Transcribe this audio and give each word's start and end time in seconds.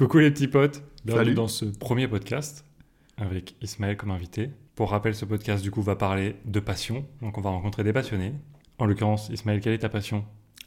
Coucou 0.00 0.16
les 0.16 0.30
petits 0.30 0.48
potes, 0.48 0.82
bienvenue 1.04 1.34
dans 1.34 1.46
ce 1.46 1.66
premier 1.66 2.08
podcast 2.08 2.64
avec 3.18 3.54
Ismaël 3.60 3.98
comme 3.98 4.10
invité. 4.10 4.48
Pour 4.74 4.92
rappel, 4.92 5.14
ce 5.14 5.26
podcast 5.26 5.62
du 5.62 5.70
coup 5.70 5.82
va 5.82 5.94
parler 5.94 6.36
de 6.46 6.58
passion, 6.58 7.04
donc 7.20 7.36
on 7.36 7.42
va 7.42 7.50
rencontrer 7.50 7.84
des 7.84 7.92
passionnés. 7.92 8.32
En 8.78 8.86
l'occurrence, 8.86 9.28
Ismaël, 9.28 9.60
quelle 9.60 9.74
est 9.74 9.80
ta 9.80 9.90
passion? 9.90 10.24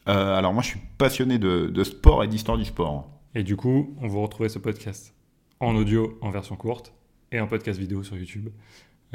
Euh, 0.08 0.38
alors 0.38 0.54
moi 0.54 0.62
je 0.62 0.68
suis 0.68 0.80
passionné 1.00 1.40
de, 1.40 1.66
de 1.66 1.84
sport 1.84 2.24
et 2.24 2.28
d'histoire 2.28 2.60
du 2.60 2.66
sport. 2.66 3.10
Et 3.34 3.42
du 3.42 3.56
coup, 3.56 3.96
on 4.02 4.08
va 4.08 4.20
retrouver 4.20 4.50
ce 4.50 4.60
podcast 4.60 5.16
en 5.60 5.76
audio 5.76 6.16
en 6.22 6.30
version 6.30 6.56
courte 6.56 6.94
et 7.32 7.40
en 7.40 7.48
podcast 7.48 7.80
vidéo 7.80 8.04
sur 8.04 8.16
YouTube 8.16 8.50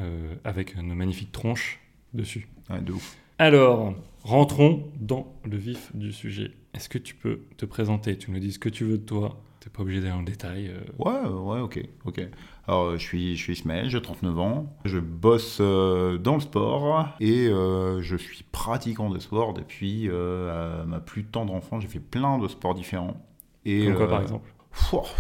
euh, 0.00 0.35
avec 0.43 0.77
nos 0.77 0.96
magnifiques 0.96 1.30
tronches 1.30 1.79
dessus. 2.12 2.48
Ouais, 2.71 2.80
de 2.80 2.91
ouf. 2.91 3.16
Alors, 3.39 3.95
rentrons 4.25 4.91
dans 4.98 5.32
le 5.45 5.57
vif 5.57 5.95
du 5.95 6.12
sujet. 6.12 6.57
Est-ce 6.75 6.89
que 6.89 6.98
tu 6.98 7.14
peux 7.14 7.43
te 7.57 7.66
présenter? 7.66 8.19
Tu 8.19 8.32
nous 8.32 8.41
dis 8.41 8.50
ce 8.50 8.59
que 8.59 8.69
tu 8.69 8.82
veux 8.82 8.98
de 8.98 9.05
toi. 9.05 9.41
T'es 9.61 9.70
pas 9.70 9.82
obligé 9.82 10.00
d'aller 10.00 10.12
en 10.12 10.22
détail. 10.22 10.68
euh. 10.68 10.80
Ouais, 10.98 11.29
ouais, 11.29 11.61
ok, 11.61 11.80
ok. 12.04 12.21
Alors 12.68 12.85
euh, 12.85 12.93
je 12.98 13.03
suis, 13.03 13.36
je 13.36 13.43
suis 13.43 13.53
Ismaël, 13.54 13.90
j'ai 13.90 14.00
39 14.00 14.39
ans, 14.39 14.76
je 14.84 14.98
bosse 14.98 15.58
euh, 15.61 16.17
dans 16.18 16.34
le 16.34 16.40
sport 16.40 17.08
et 17.18 17.48
euh, 17.48 18.00
je 18.03 18.17
suis 18.17 18.44
pratiquant 18.53 19.11
de 19.11 19.18
sport 19.18 19.54
depuis 19.54 20.08
ma 20.08 21.00
plus 21.00 21.25
tendre 21.25 21.54
enfance. 21.54 21.82
J'ai 21.82 21.89
fait 21.89 21.98
plein 21.98 22.39
de 22.39 22.46
sports 22.46 22.75
différents. 22.75 23.17
Et, 23.64 23.86
Comme 23.86 23.96
quoi, 23.96 24.08
par 24.08 24.22
exemple? 24.22 24.48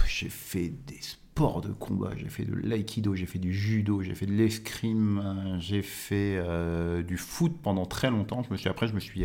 j'ai 0.06 0.28
fait 0.28 0.68
des 0.86 1.00
sports 1.00 1.60
de 1.60 1.72
combat, 1.72 2.10
j'ai 2.16 2.28
fait 2.28 2.44
de 2.44 2.54
l'aïkido, 2.54 3.14
j'ai 3.14 3.26
fait 3.26 3.38
du 3.38 3.52
judo, 3.52 4.02
j'ai 4.02 4.14
fait 4.14 4.26
de 4.26 4.32
l'escrime, 4.32 5.56
j'ai 5.58 5.82
fait 5.82 6.40
du 7.02 7.16
foot 7.16 7.56
pendant 7.62 7.86
très 7.86 8.10
longtemps. 8.10 8.42
Je 8.42 8.52
me 8.52 8.56
suis, 8.56 8.68
après, 8.68 8.86
je 8.86 8.94
me 8.94 9.00
suis, 9.00 9.24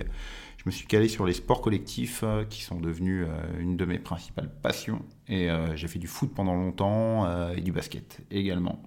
je 0.64 0.70
me 0.70 0.72
suis 0.72 0.88
calé 0.88 1.10
sur 1.10 1.26
les 1.26 1.34
sports 1.34 1.62
collectifs 1.62 2.22
euh, 2.24 2.46
qui 2.46 2.62
sont 2.62 2.80
devenus 2.80 3.26
euh, 3.28 3.60
une 3.60 3.76
de 3.76 3.84
mes 3.84 4.00
principales 4.00 4.50
passions. 4.62 5.02
Et 5.28 5.50
euh, 5.50 5.76
j'ai 5.76 5.90
fait 5.90 6.00
du 6.00 6.08
foot 6.08 6.32
pendant 6.34 6.56
longtemps 6.56 7.52
et 7.52 7.60
du 7.60 7.74
basket 7.74 8.22
également. 8.32 8.82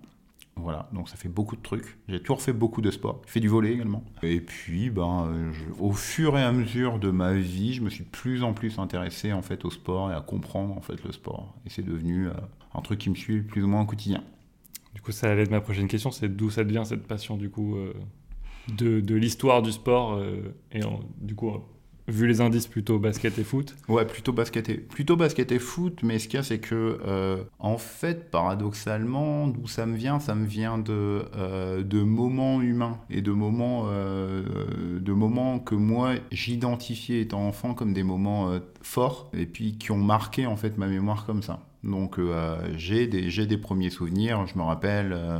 Voilà, 0.58 0.88
donc 0.94 1.10
ça 1.10 1.16
fait 1.16 1.28
beaucoup 1.28 1.54
de 1.54 1.60
trucs. 1.60 1.98
J'ai 2.08 2.18
toujours 2.18 2.40
fait 2.40 2.54
beaucoup 2.54 2.80
de 2.80 2.90
sport. 2.90 3.20
J'ai 3.26 3.32
fait 3.32 3.40
du 3.40 3.48
volet 3.48 3.74
également. 3.74 4.02
Et 4.22 4.40
puis, 4.40 4.88
ben, 4.88 5.52
au 5.78 5.92
fur 5.92 6.38
et 6.38 6.42
à 6.42 6.50
mesure 6.50 6.98
de 6.98 7.10
ma 7.10 7.34
vie, 7.34 7.74
je 7.74 7.82
me 7.82 7.90
suis 7.90 8.04
de 8.04 8.08
plus 8.08 8.42
en 8.42 8.54
plus 8.54 8.78
intéressé 8.78 9.34
en 9.34 9.42
fait 9.42 9.66
au 9.66 9.70
sport 9.70 10.10
et 10.10 10.14
à 10.14 10.22
comprendre 10.22 10.74
en 10.74 10.80
fait 10.80 11.04
le 11.04 11.12
sport. 11.12 11.54
Et 11.66 11.70
c'est 11.70 11.84
devenu 11.84 12.28
un 12.74 12.80
truc 12.80 13.00
qui 13.00 13.10
me 13.10 13.14
suit 13.14 13.42
plus 13.42 13.62
ou 13.62 13.68
moins 13.68 13.82
au 13.82 13.86
quotidien. 13.86 14.24
Du 14.94 15.02
coup, 15.02 15.12
ça 15.12 15.30
allait 15.30 15.42
être 15.42 15.50
ma 15.50 15.60
prochaine 15.60 15.88
question, 15.88 16.10
c'est 16.10 16.34
d'où 16.34 16.48
ça 16.48 16.64
devient 16.64 16.84
cette 16.86 17.06
passion 17.06 17.36
du 17.36 17.50
coup 17.50 17.76
de, 18.68 19.00
de 19.00 19.14
l'histoire 19.14 19.62
du 19.62 19.72
sport 19.72 20.14
euh, 20.14 20.54
et 20.72 20.80
du 21.20 21.34
coup, 21.34 21.52
vu 22.08 22.26
les 22.26 22.40
indices 22.40 22.66
plutôt 22.66 22.98
basket 22.98 23.38
et 23.38 23.44
foot. 23.44 23.74
Ouais, 23.88 24.04
plutôt 24.04 24.32
basket 24.32 24.68
et, 24.68 24.76
plutôt 24.76 25.16
basket 25.16 25.50
et 25.50 25.58
foot, 25.58 26.02
mais 26.02 26.18
ce 26.18 26.28
qu'il 26.28 26.36
y 26.36 26.40
a, 26.40 26.42
c'est 26.42 26.60
que, 26.60 26.98
euh, 27.04 27.42
en 27.58 27.78
fait, 27.78 28.30
paradoxalement, 28.30 29.48
d'où 29.48 29.66
ça 29.66 29.86
me 29.86 29.96
vient, 29.96 30.20
ça 30.20 30.34
me 30.34 30.46
vient 30.46 30.78
de, 30.78 31.24
euh, 31.36 32.04
moments 32.04 32.62
humains 32.62 32.98
et 33.10 33.22
de 33.22 33.32
moments, 33.32 33.88
de 33.88 35.12
moments 35.12 35.58
que 35.58 35.74
moi, 35.74 36.14
j'identifiais 36.30 37.20
étant 37.20 37.46
enfant 37.46 37.74
comme 37.74 37.92
des 37.92 38.04
moments 38.04 38.52
forts 38.82 39.30
et 39.32 39.46
puis 39.46 39.76
qui 39.76 39.90
ont 39.90 39.98
marqué, 39.98 40.46
en 40.46 40.56
fait, 40.56 40.78
ma 40.78 40.86
mémoire 40.86 41.26
comme 41.26 41.42
ça. 41.42 41.66
Donc 41.86 42.18
euh, 42.18 42.58
j'ai 42.76 43.06
des, 43.06 43.58
premiers 43.58 43.90
souvenirs, 43.90 44.44
je 44.48 44.58
me 44.58 44.64
rappelle, 44.64 45.12
euh, 45.12 45.38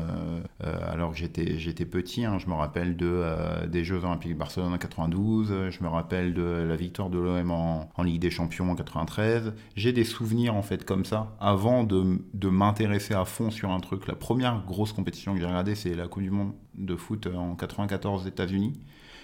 euh, 0.65 0.93
alors 0.93 1.11
que 1.11 1.17
j'étais, 1.19 1.85
petit, 1.85 2.25
hein, 2.25 2.39
je 2.39 2.47
me 2.47 2.55
rappelle 2.55 2.97
de, 2.97 3.67
des 3.67 3.83
Jeux 3.83 4.05
Olympiques 4.05 4.33
de 4.33 4.39
Barcelone 4.39 4.73
en 4.73 4.79
92, 4.79 5.49
euh, 5.51 5.71
je 5.71 5.83
me 5.83 5.89
rappelle 5.89 6.35
de 6.35 6.43
la 6.43 6.77
victoire 6.77 7.11
de 7.11 7.19
l'OM 7.19 7.51
en, 7.51 8.03
Ligue 8.05 8.21
des 8.21 8.31
Champions 8.31 8.71
en 8.71 8.77
93. 8.77 9.55
J'ai 9.75 9.93
des 9.93 10.05
souvenirs 10.05 10.55
en 10.55 10.63
fait 10.63 10.85
comme 10.85 11.05
ça, 11.05 11.35
avant 11.41 11.83
de, 11.83 12.21
de 12.33 12.49
m'intéresser 12.49 13.15
à 13.15 13.25
fond 13.25 13.51
sur 13.51 13.73
un 13.73 13.81
truc. 13.81 14.07
La 14.07 14.15
première 14.15 14.65
grosse 14.65 14.93
compétition 14.93 15.35
que 15.35 15.41
j'ai 15.41 15.47
regardée, 15.47 15.75
c'est 15.75 15.97
la 15.97 16.07
Coupe 16.07 16.23
du 16.23 16.31
Monde 16.31 16.53
de 16.75 16.95
foot 16.95 17.27
en 17.27 17.57
94 17.57 18.23
aux 18.23 18.29
États-Unis. 18.29 18.75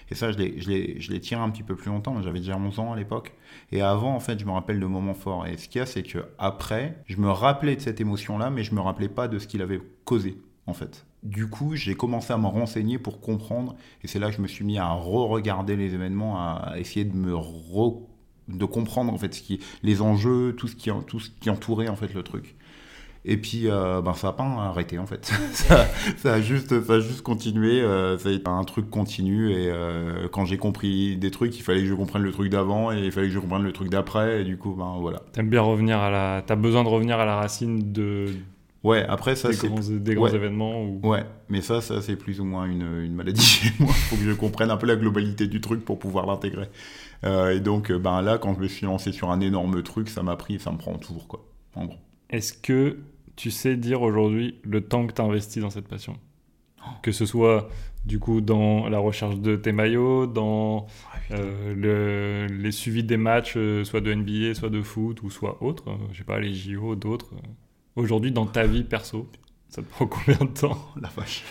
Et 0.09 0.15
ça, 0.15 0.31
je 0.31 0.37
l'ai, 0.37 0.99
je 0.99 1.13
tiré 1.13 1.41
un 1.41 1.49
petit 1.49 1.63
peu 1.63 1.75
plus 1.75 1.89
longtemps, 1.89 2.21
j'avais 2.21 2.39
déjà 2.39 2.57
11 2.57 2.79
ans 2.79 2.93
à 2.93 2.95
l'époque. 2.95 3.33
Et 3.71 3.81
avant, 3.81 4.15
en 4.15 4.19
fait, 4.19 4.39
je 4.39 4.45
me 4.45 4.51
rappelle 4.51 4.79
de 4.79 4.85
moments 4.85 5.13
forts. 5.13 5.45
Et 5.47 5.57
ce 5.57 5.67
qu'il 5.67 5.79
y 5.79 5.81
a, 5.81 5.85
c'est 5.85 6.03
que 6.03 6.19
après, 6.37 7.01
je 7.05 7.17
me 7.17 7.29
rappelais 7.29 7.75
de 7.75 7.81
cette 7.81 8.01
émotion-là, 8.01 8.49
mais 8.49 8.63
je 8.63 8.75
me 8.75 8.81
rappelais 8.81 9.09
pas 9.09 9.27
de 9.27 9.39
ce 9.39 9.47
qu'il 9.47 9.61
avait 9.61 9.81
causé, 10.05 10.37
en 10.67 10.73
fait. 10.73 11.05
Du 11.23 11.49
coup, 11.49 11.75
j'ai 11.75 11.95
commencé 11.95 12.33
à 12.33 12.37
me 12.37 12.47
renseigner 12.47 12.97
pour 12.99 13.21
comprendre, 13.21 13.75
et 14.03 14.07
c'est 14.07 14.19
là 14.19 14.29
que 14.29 14.35
je 14.35 14.41
me 14.41 14.47
suis 14.47 14.65
mis 14.65 14.77
à 14.77 14.89
re-regarder 14.91 15.75
les 15.75 15.93
événements, 15.93 16.37
à 16.37 16.73
essayer 16.77 17.05
de 17.05 18.65
comprendre 18.65 19.13
en 19.13 19.17
fait 19.17 19.41
les 19.83 20.01
enjeux, 20.01 20.53
tout 20.57 20.67
ce 20.67 20.75
qui, 20.75 20.89
tout 21.07 21.19
ce 21.21 21.29
qui 21.29 21.49
entourait 21.49 21.87
en 21.87 21.95
fait 21.95 22.13
le 22.13 22.23
truc. 22.23 22.55
Et 23.25 23.37
puis, 23.37 23.69
euh, 23.69 24.01
ben, 24.01 24.13
ça 24.13 24.27
n'a 24.27 24.33
pas 24.33 24.43
arrêté 24.43 24.99
en 24.99 25.05
fait. 25.05 25.25
ça, 25.53 25.87
ça 26.17 26.33
a 26.33 26.41
juste, 26.41 26.83
ça 26.83 26.93
a 26.93 26.99
juste 26.99 27.21
continué. 27.21 27.81
euh, 27.81 28.17
ça 28.17 28.29
a 28.29 28.31
été 28.33 28.49
un 28.49 28.63
truc 28.63 28.89
continu. 28.89 29.51
Et 29.51 29.69
euh, 29.69 30.27
quand 30.29 30.45
j'ai 30.45 30.57
compris 30.57 31.15
des 31.15 31.31
trucs, 31.31 31.57
il 31.57 31.61
fallait 31.61 31.81
que 31.81 31.87
je 31.87 31.93
comprenne 31.93 32.23
le 32.23 32.31
truc 32.31 32.49
d'avant 32.49 32.91
et 32.91 32.99
il 32.99 33.11
fallait 33.11 33.27
que 33.27 33.33
je 33.33 33.39
comprenne 33.39 33.63
le 33.63 33.71
truc 33.71 33.89
d'après. 33.89 34.41
Et 34.41 34.43
du 34.43 34.57
coup, 34.57 34.75
ben 34.77 34.97
voilà. 34.99 35.21
T'aimes 35.31 35.49
bien 35.49 35.61
revenir 35.61 35.99
à 35.99 36.09
la. 36.09 36.43
T'as 36.45 36.55
besoin 36.55 36.83
de 36.83 36.89
revenir 36.89 37.19
à 37.19 37.25
la 37.25 37.37
racine 37.37 37.93
de, 37.93 38.25
Ouais, 38.83 39.05
après 39.07 39.37
ça, 39.37 39.53
c'est 39.53 39.69
des 40.03 40.15
grands 40.15 40.25
ouais. 40.25 40.35
événements 40.35 40.83
ou... 40.83 40.99
Ouais, 41.03 41.23
mais 41.47 41.61
ça, 41.61 41.79
ça 41.79 42.01
c'est 42.01 42.17
plus 42.17 42.41
ou 42.41 42.43
moins 42.43 42.65
une, 42.65 43.03
une 43.03 43.15
maladie 43.15 43.41
chez 43.41 43.71
moi. 43.79 43.93
Il 43.95 44.01
faut 44.09 44.15
que 44.17 44.23
je 44.23 44.33
comprenne 44.33 44.71
un 44.71 44.77
peu 44.77 44.87
la 44.87 44.97
globalité 44.97 45.47
du 45.47 45.61
truc 45.61 45.85
pour 45.85 45.99
pouvoir 45.99 46.25
l'intégrer. 46.25 46.67
Euh, 47.23 47.55
et 47.55 47.61
donc, 47.61 47.93
ben 47.93 48.21
là, 48.21 48.37
quand 48.37 48.53
je 48.53 48.59
me 48.59 48.67
suis 48.67 48.85
lancé 48.85 49.13
sur 49.13 49.31
un 49.31 49.39
énorme 49.39 49.81
truc, 49.83 50.09
ça 50.09 50.21
m'a 50.21 50.35
pris, 50.35 50.59
ça 50.59 50.69
me 50.71 50.77
prend 50.77 50.97
toujours, 50.97 51.29
quoi. 51.29 51.45
En 51.75 51.85
gros. 51.85 51.97
Est-ce 52.29 52.51
que 52.53 52.97
tu 53.35 53.51
sais 53.51 53.75
dire 53.77 54.01
aujourd'hui 54.01 54.59
le 54.63 54.81
temps 54.81 55.07
que 55.07 55.13
tu 55.13 55.21
investis 55.21 55.61
dans 55.61 55.69
cette 55.69 55.87
passion 55.87 56.17
Que 57.01 57.11
ce 57.11 57.25
soit 57.25 57.69
du 58.05 58.19
coup 58.19 58.41
dans 58.41 58.89
la 58.89 58.99
recherche 58.99 59.37
de 59.39 59.55
tes 59.55 59.71
maillots, 59.71 60.27
dans 60.27 60.87
euh, 61.31 61.73
le- 61.75 62.53
les 62.53 62.71
suivis 62.71 63.03
des 63.03 63.17
matchs, 63.17 63.53
euh, 63.57 63.83
soit 63.85 64.01
de 64.01 64.11
NBA, 64.13 64.53
soit 64.55 64.69
de 64.69 64.81
foot, 64.81 65.23
ou 65.23 65.29
soit 65.29 65.63
autre, 65.63 65.89
euh, 65.89 65.95
je 66.11 66.19
sais 66.19 66.23
pas, 66.25 66.39
les 66.39 66.53
JO, 66.53 66.95
d'autres. 66.95 67.31
euh. 67.35 67.39
Aujourd'hui, 67.95 68.31
dans 68.31 68.45
ta 68.47 68.65
vie 68.67 68.83
perso, 68.83 69.29
ça 69.69 69.81
te 69.83 69.87
prend 69.89 70.07
combien 70.07 70.37
de 70.39 70.51
temps? 70.53 70.77
Oh, 70.95 70.99
la 71.01 71.09
vache. 71.09 71.43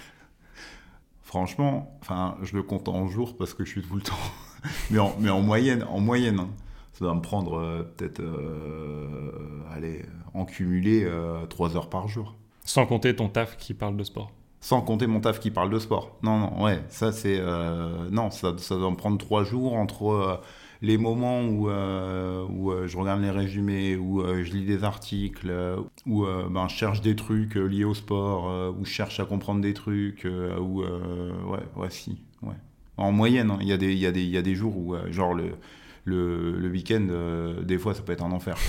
Franchement, 1.23 1.97
enfin, 2.03 2.37
je 2.43 2.55
le 2.57 2.63
compte 2.63 2.89
en 2.89 3.09
jours 3.09 3.37
parce 3.37 3.55
que 3.55 3.65
je 3.65 3.71
suis 3.71 3.83
tout 3.83 3.95
le 3.97 4.03
temps. 4.03 4.19
mais, 4.91 4.99
en, 4.99 5.15
mais 5.21 5.31
en 5.31 5.41
moyenne, 5.41 5.85
en 5.89 6.01
moyenne, 6.01 6.41
hein, 6.41 6.49
ça 6.93 7.05
va 7.07 7.15
me 7.15 7.21
prendre 7.23 7.59
euh, 7.59 7.83
peut-être, 7.97 8.21
euh, 8.21 9.31
allez, 9.75 10.03
en 10.35 10.45
cumulé, 10.45 11.07
3 11.49 11.77
heures 11.77 11.89
par 11.91 12.09
jour. 12.09 12.35
Sans 12.65 12.87
compter 12.87 13.15
ton 13.17 13.29
taf 13.29 13.57
qui 13.57 13.75
parle 13.75 13.97
de 13.97 14.05
sport. 14.05 14.31
Sans 14.61 14.81
compter 14.81 15.09
mon 15.09 15.21
taf 15.21 15.41
qui 15.41 15.51
parle 15.51 15.71
de 15.71 15.79
sport. 15.81 16.17
Non, 16.23 16.39
non, 16.39 16.63
ouais, 16.63 16.81
ça 16.89 17.11
c'est. 17.11 17.39
euh, 17.41 18.09
non, 18.11 18.31
ça, 18.31 18.55
ça 18.59 18.77
doit 18.77 18.91
me 18.91 18.97
prendre 18.97 19.19
trois 19.19 19.43
jours 19.43 19.75
entre 19.75 20.07
euh, 20.13 20.37
les 20.83 20.99
moments 20.99 21.43
où, 21.43 21.69
euh, 21.69 22.47
où 22.49 22.71
euh, 22.71 22.87
je 22.87 22.97
regarde 22.97 23.21
les 23.23 23.31
résumés, 23.31 23.97
où 23.97 24.21
euh, 24.23 24.45
je 24.45 24.53
lis 24.53 24.65
des 24.65 24.85
articles, 24.85 25.49
euh, 25.51 25.77
où 26.07 26.25
euh, 26.25 26.47
ben, 26.49 26.69
je 26.69 26.77
cherche 26.77 27.01
des 27.01 27.17
trucs 27.17 27.57
euh, 27.57 27.65
liés 27.67 27.83
au 27.85 27.95
sport, 27.95 28.49
euh, 28.51 28.71
où 28.71 28.85
je 28.85 28.91
cherche 28.91 29.19
à 29.19 29.25
comprendre 29.25 29.61
des 29.61 29.75
trucs, 29.75 30.25
euh, 30.27 30.57
où. 30.61 30.83
euh, 30.83 31.33
ouais, 31.45 31.59
ouais, 31.77 31.91
si, 31.91 32.21
ouais. 32.43 32.55
En 32.97 33.11
moyenne, 33.11 33.51
hein, 33.51 33.59
il 33.61 33.67
y, 33.69 33.73
a 33.73 33.77
des- 33.77 33.93
il 33.93 33.99
y, 33.99 34.07
il 34.07 34.29
y 34.31 34.37
a 34.37 34.43
des 34.43 34.55
jours 34.55 34.77
où, 34.77 34.95
euh, 34.95 35.11
genre, 35.11 35.35
le, 35.35 35.57
le, 36.05 36.59
le 36.59 36.69
week-end, 36.69 37.07
euh, 37.11 37.63
des 37.63 37.79
fois, 37.79 37.95
ça 37.95 38.03
peut 38.03 38.13
être 38.13 38.25
un 38.25 38.33
enfer. 38.33 38.57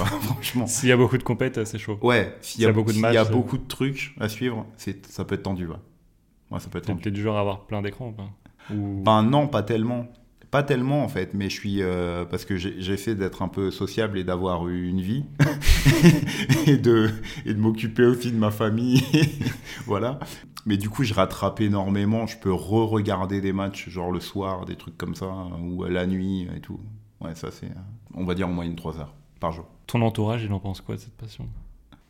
Enfin, 0.00 0.18
franchement. 0.20 0.66
S'il 0.66 0.88
y 0.88 0.92
a 0.92 0.96
beaucoup 0.96 1.16
de 1.16 1.22
compètes, 1.22 1.64
c'est 1.64 1.78
chaud. 1.78 1.96
Ouais, 2.02 2.36
s'il 2.40 2.62
y 2.62 2.66
a 2.66 2.72
beaucoup 2.72 2.88
de 2.88 2.94
s'il 2.94 3.02
matchs, 3.02 3.14
y 3.14 3.16
a 3.16 3.22
euh, 3.22 3.30
beaucoup 3.30 3.56
de 3.58 3.66
trucs 3.68 4.12
à 4.18 4.28
suivre, 4.28 4.66
ça 5.08 5.24
peut 5.24 5.36
être 5.36 5.44
tendu, 5.44 5.68
ouais. 5.68 5.76
Ouais, 6.50 6.58
ça 6.58 6.68
peut 6.68 6.78
être 6.78 6.86
T'es 6.86 6.92
tendu. 6.92 7.02
peut-être 7.02 7.14
du 7.14 7.22
genre 7.22 7.36
à 7.36 7.40
avoir 7.40 7.60
plein 7.66 7.80
d'écrans. 7.80 8.12
Ou... 8.74 9.02
Ben 9.04 9.22
non, 9.22 9.46
pas 9.46 9.62
tellement. 9.62 10.08
Pas 10.50 10.62
tellement 10.64 11.02
en 11.04 11.08
fait, 11.08 11.30
mais 11.34 11.48
je 11.48 11.54
suis 11.54 11.82
euh, 11.82 12.24
parce 12.24 12.44
que 12.44 12.56
j'ai- 12.56 12.74
j'essaie 12.80 13.14
d'être 13.14 13.42
un 13.42 13.48
peu 13.48 13.70
sociable 13.70 14.18
et 14.18 14.24
d'avoir 14.24 14.68
une 14.68 15.00
vie 15.00 15.24
et 16.66 16.76
de 16.76 17.10
et 17.46 17.54
de 17.54 17.58
m'occuper 17.58 18.04
aussi 18.04 18.30
de 18.30 18.38
ma 18.38 18.50
famille, 18.50 19.02
voilà. 19.86 20.18
Mais 20.66 20.76
du 20.76 20.88
coup, 20.88 21.04
je 21.04 21.12
rattrape 21.12 21.60
énormément. 21.60 22.26
Je 22.26 22.38
peux 22.38 22.52
re-regarder 22.52 23.40
des 23.40 23.52
matchs 23.52 23.88
genre 23.90 24.10
le 24.10 24.20
soir, 24.20 24.64
des 24.64 24.76
trucs 24.76 24.96
comme 24.96 25.14
ça, 25.14 25.26
ou 25.62 25.84
la 25.84 26.06
nuit 26.06 26.48
et 26.56 26.60
tout. 26.60 26.80
Ouais, 27.20 27.34
ça 27.34 27.50
c'est, 27.50 27.66
euh, 27.66 28.14
on 28.14 28.24
va 28.24 28.34
dire 28.34 28.48
en 28.48 28.52
moyenne 28.52 28.76
3 28.76 28.98
heures 28.98 29.14
par 29.40 29.52
jour. 29.52 29.66
Ton 29.86 30.00
entourage, 30.02 30.42
il 30.44 30.52
en 30.52 30.60
pense 30.60 30.80
quoi 30.80 30.96
de 30.96 31.00
cette 31.00 31.16
passion? 31.16 31.46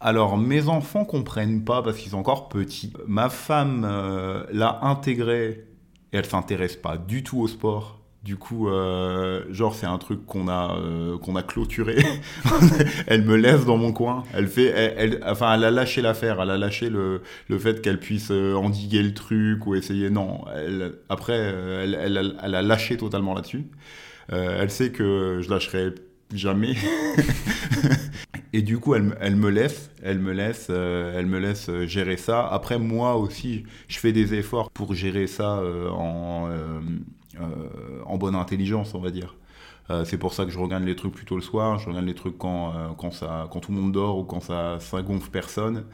Alors, 0.00 0.37
mes 0.37 0.69
enfants 0.69 1.04
comprennent 1.04 1.64
pas 1.64 1.82
parce 1.82 1.98
qu'ils 1.98 2.10
sont 2.10 2.19
encore 2.19 2.48
petits. 2.48 2.93
Ma 3.06 3.28
femme 3.28 3.84
euh, 3.84 4.44
l'a 4.52 4.81
intégré 4.82 5.66
et 6.12 6.16
elle 6.19 6.26
s'intéresse 6.26 6.76
pas 6.76 6.98
du 6.98 7.22
tout 7.22 7.40
au 7.40 7.48
sport. 7.48 8.00
Du 8.24 8.36
coup, 8.36 8.68
euh, 8.70 9.44
genre, 9.52 9.74
c'est 9.74 9.84
un 9.84 9.98
truc 9.98 10.24
qu'on 10.24 10.48
a, 10.48 10.78
euh, 10.80 11.18
qu'on 11.18 11.36
a 11.36 11.42
clôturé. 11.42 11.96
elle 13.06 13.22
me 13.22 13.36
laisse 13.36 13.66
dans 13.66 13.76
mon 13.76 13.92
coin. 13.92 14.24
Elle 14.32 14.48
fait, 14.48 14.68
elle, 14.68 14.94
elle- 14.96 15.20
enfin, 15.26 15.54
elle 15.54 15.64
a 15.64 15.70
lâché 15.70 16.00
l'affaire. 16.00 16.40
Elle 16.40 16.48
a 16.50 16.56
lâché 16.56 16.88
le, 16.88 17.20
le 17.50 17.58
fait 17.58 17.82
qu'elle 17.82 18.00
puisse 18.00 18.30
euh, 18.30 18.54
endiguer 18.54 19.02
le 19.02 19.12
truc 19.12 19.66
ou 19.66 19.74
essayer. 19.74 20.08
Non. 20.08 20.42
Elle, 20.56 20.94
après, 21.10 21.34
elle, 21.36 21.98
elle, 22.00 22.16
a- 22.16 22.22
elle 22.44 22.54
a 22.54 22.62
lâché 22.62 22.96
totalement 22.96 23.34
là-dessus. 23.34 23.66
Euh, 24.32 24.58
elle 24.62 24.70
sait 24.70 24.90
que 24.90 25.40
je 25.42 25.50
lâcherai 25.50 25.94
jamais. 26.32 26.74
Et 28.54 28.62
du 28.62 28.78
coup, 28.78 28.94
elle, 28.94 29.16
elle 29.20 29.36
me 29.36 29.50
laisse, 29.50 29.90
elle 30.02 30.18
me 30.20 30.32
laisse, 30.32 30.68
euh, 30.70 31.12
elle 31.18 31.26
me 31.26 31.38
laisse 31.38 31.70
gérer 31.86 32.16
ça. 32.16 32.46
Après, 32.46 32.78
moi 32.78 33.16
aussi, 33.16 33.64
je 33.88 33.98
fais 33.98 34.12
des 34.12 34.32
efforts 34.34 34.70
pour 34.70 34.94
gérer 34.94 35.26
ça 35.26 35.58
euh, 35.58 35.88
en, 35.90 36.48
en 38.06 38.16
bonne 38.16 38.34
intelligence, 38.34 38.94
on 38.94 39.00
va 39.00 39.10
dire. 39.10 39.36
c'est 40.04 40.19
pour 40.19 40.34
ça 40.34 40.44
que 40.44 40.50
je 40.50 40.58
regarde 40.58 40.84
les 40.84 40.96
trucs 40.96 41.12
plutôt 41.12 41.36
le 41.36 41.42
soir. 41.42 41.78
Je 41.78 41.88
regarde 41.88 42.06
les 42.06 42.14
trucs 42.14 42.38
quand, 42.38 42.72
quand, 42.98 43.10
ça, 43.10 43.48
quand 43.50 43.60
tout 43.60 43.72
le 43.72 43.81
monde 43.81 43.92
dort 43.92 44.19
ou 44.19 44.25
quand 44.25 44.40
ça, 44.40 44.78
ça 44.81 45.02
gonfle 45.02 45.31
personne. 45.31 45.84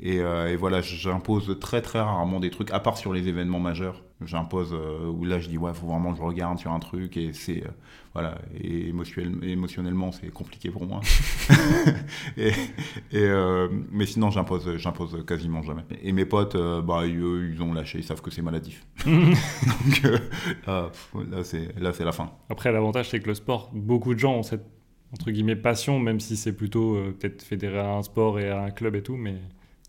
Et, 0.00 0.16
et 0.16 0.56
voilà, 0.56 0.80
j'impose 0.80 1.58
très 1.60 1.82
très 1.82 2.00
rarement 2.00 2.40
des 2.40 2.50
trucs, 2.50 2.70
à 2.70 2.80
part 2.80 2.96
sur 2.96 3.12
les 3.12 3.28
événements 3.28 3.60
majeurs 3.60 4.02
j'impose 4.24 4.72
euh, 4.72 5.06
où 5.06 5.24
là 5.24 5.38
je 5.38 5.48
dis 5.48 5.58
ouais 5.58 5.72
faut 5.74 5.86
vraiment 5.86 6.12
que 6.12 6.18
je 6.18 6.22
regarde 6.22 6.58
sur 6.58 6.72
un 6.72 6.78
truc 6.78 7.16
et 7.16 7.32
c'est 7.32 7.64
euh, 7.64 7.70
voilà 8.12 8.38
et 8.54 8.88
émotionnellement 8.88 10.12
c'est 10.12 10.30
compliqué 10.30 10.70
pour 10.70 10.86
moi 10.86 11.00
et, 12.36 12.52
euh, 13.14 13.68
mais 13.90 14.06
sinon 14.06 14.30
j'impose 14.30 14.76
j'impose 14.76 15.24
quasiment 15.26 15.62
jamais 15.62 15.82
et 16.02 16.12
mes 16.12 16.24
potes 16.24 16.56
bah 16.56 17.06
eux 17.06 17.50
ils 17.52 17.62
ont 17.62 17.72
lâché 17.72 17.98
ils 17.98 18.04
savent 18.04 18.22
que 18.22 18.30
c'est 18.30 18.42
maladif 18.42 18.86
donc 19.06 20.02
là 20.66 21.44
c'est 21.44 21.78
là 21.78 21.92
c'est 21.92 22.04
la 22.04 22.12
fin 22.12 22.30
après 22.48 22.72
l'avantage 22.72 23.10
c'est 23.10 23.20
que 23.20 23.28
le 23.28 23.34
sport 23.34 23.70
beaucoup 23.72 24.14
de 24.14 24.18
gens 24.18 24.34
ont 24.34 24.42
cette 24.42 24.66
entre 25.12 25.30
guillemets 25.30 25.56
passion 25.56 25.98
même 25.98 26.20
si 26.20 26.36
c'est 26.36 26.52
plutôt 26.52 26.94
peut-être 27.18 27.42
fédéré 27.42 27.78
à 27.78 27.90
un 27.90 28.02
sport 28.02 28.40
et 28.40 28.50
à 28.50 28.60
un 28.60 28.70
club 28.70 28.96
et 28.96 29.02
tout 29.02 29.16
mais 29.16 29.36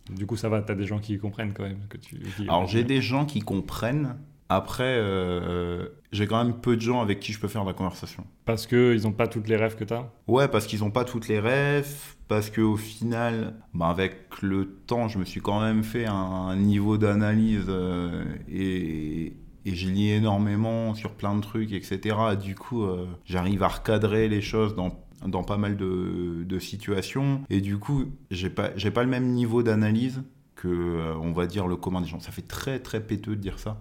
du 0.10 0.26
coup, 0.26 0.36
ça 0.36 0.50
va, 0.50 0.62
tu 0.62 0.72
as 0.72 0.76
des 0.76 0.86
gens 0.86 1.00
qui 1.00 1.18
comprennent 1.18 1.54
quand 1.54 1.64
même 1.64 1.88
que 1.88 1.98
tu. 1.98 2.18
Alors, 2.44 2.68
j'ai 2.68 2.84
des 2.84 3.02
gens 3.02 3.26
qui 3.26 3.40
comprennent. 3.40 4.18
Après, 4.54 4.98
euh, 4.98 5.88
j'ai 6.12 6.28
quand 6.28 6.44
même 6.44 6.54
peu 6.54 6.76
de 6.76 6.82
gens 6.82 7.00
avec 7.00 7.22
qui 7.22 7.32
je 7.32 7.40
peux 7.40 7.48
faire 7.48 7.64
de 7.64 7.70
la 7.70 7.74
conversation. 7.74 8.26
Parce 8.44 8.68
qu'ils 8.68 9.04
n'ont 9.04 9.14
pas 9.14 9.28
toutes 9.28 9.48
les 9.48 9.56
rêves 9.56 9.78
que 9.78 9.86
tu 9.86 9.94
as 9.94 10.12
Ouais, 10.28 10.50
parce 10.50 10.68
qu'ils 10.68 10.82
n'ont 10.82 10.92
pas 10.92 11.06
toutes 11.06 11.30
les 11.30 11.40
rêves. 11.40 11.96
Parce 12.28 12.50
qu'au 12.50 12.76
final, 12.76 13.54
bah 13.74 13.88
avec 13.88 14.42
le 14.42 14.66
temps, 14.66 15.08
je 15.08 15.20
me 15.20 15.24
suis 15.24 15.40
quand 15.40 15.62
même 15.62 15.84
fait 15.84 16.06
un, 16.06 16.56
niveau 16.58 16.98
d'analyse 16.98 17.68
euh, 17.70 18.26
et, 18.50 19.38
et 19.66 19.76
j'ai 19.76 19.90
lié 19.90 20.16
énormément 20.16 20.96
sur 20.96 21.12
plein 21.12 21.34
de 21.34 21.42
trucs, 21.42 21.72
etc. 21.72 22.18
Du 22.42 22.56
coup, 22.56 22.84
euh, 22.84 23.06
j'arrive 23.24 23.64
à 23.64 23.70
recadrer 23.70 24.28
les 24.28 24.42
choses 24.42 24.76
dans 24.76 25.00
dans 25.26 25.44
pas 25.44 25.58
mal 25.58 25.78
de, 25.78 26.60
situations. 26.60 27.42
Et 27.50 27.62
du 27.62 27.78
coup, 27.78 28.06
j'ai 28.32 28.50
pas, 28.50 28.72
j'ai 28.76 28.92
pas 28.92 29.04
le 29.04 29.10
même 29.10 29.28
niveau 29.32 29.64
d'analyse 29.64 30.24
que, 30.56 30.68
euh, 30.68 31.16
on 31.22 31.32
va 31.32 31.48
dire, 31.48 31.68
le 31.68 31.76
commun 31.76 32.02
des 32.02 32.08
gens. 32.08 32.20
Ça 32.20 32.32
fait 32.32 32.42
très, 32.44 32.80
très 32.80 33.00
péteux 33.02 33.36
de 33.36 33.42
dire 33.42 33.60
ça. 33.60 33.80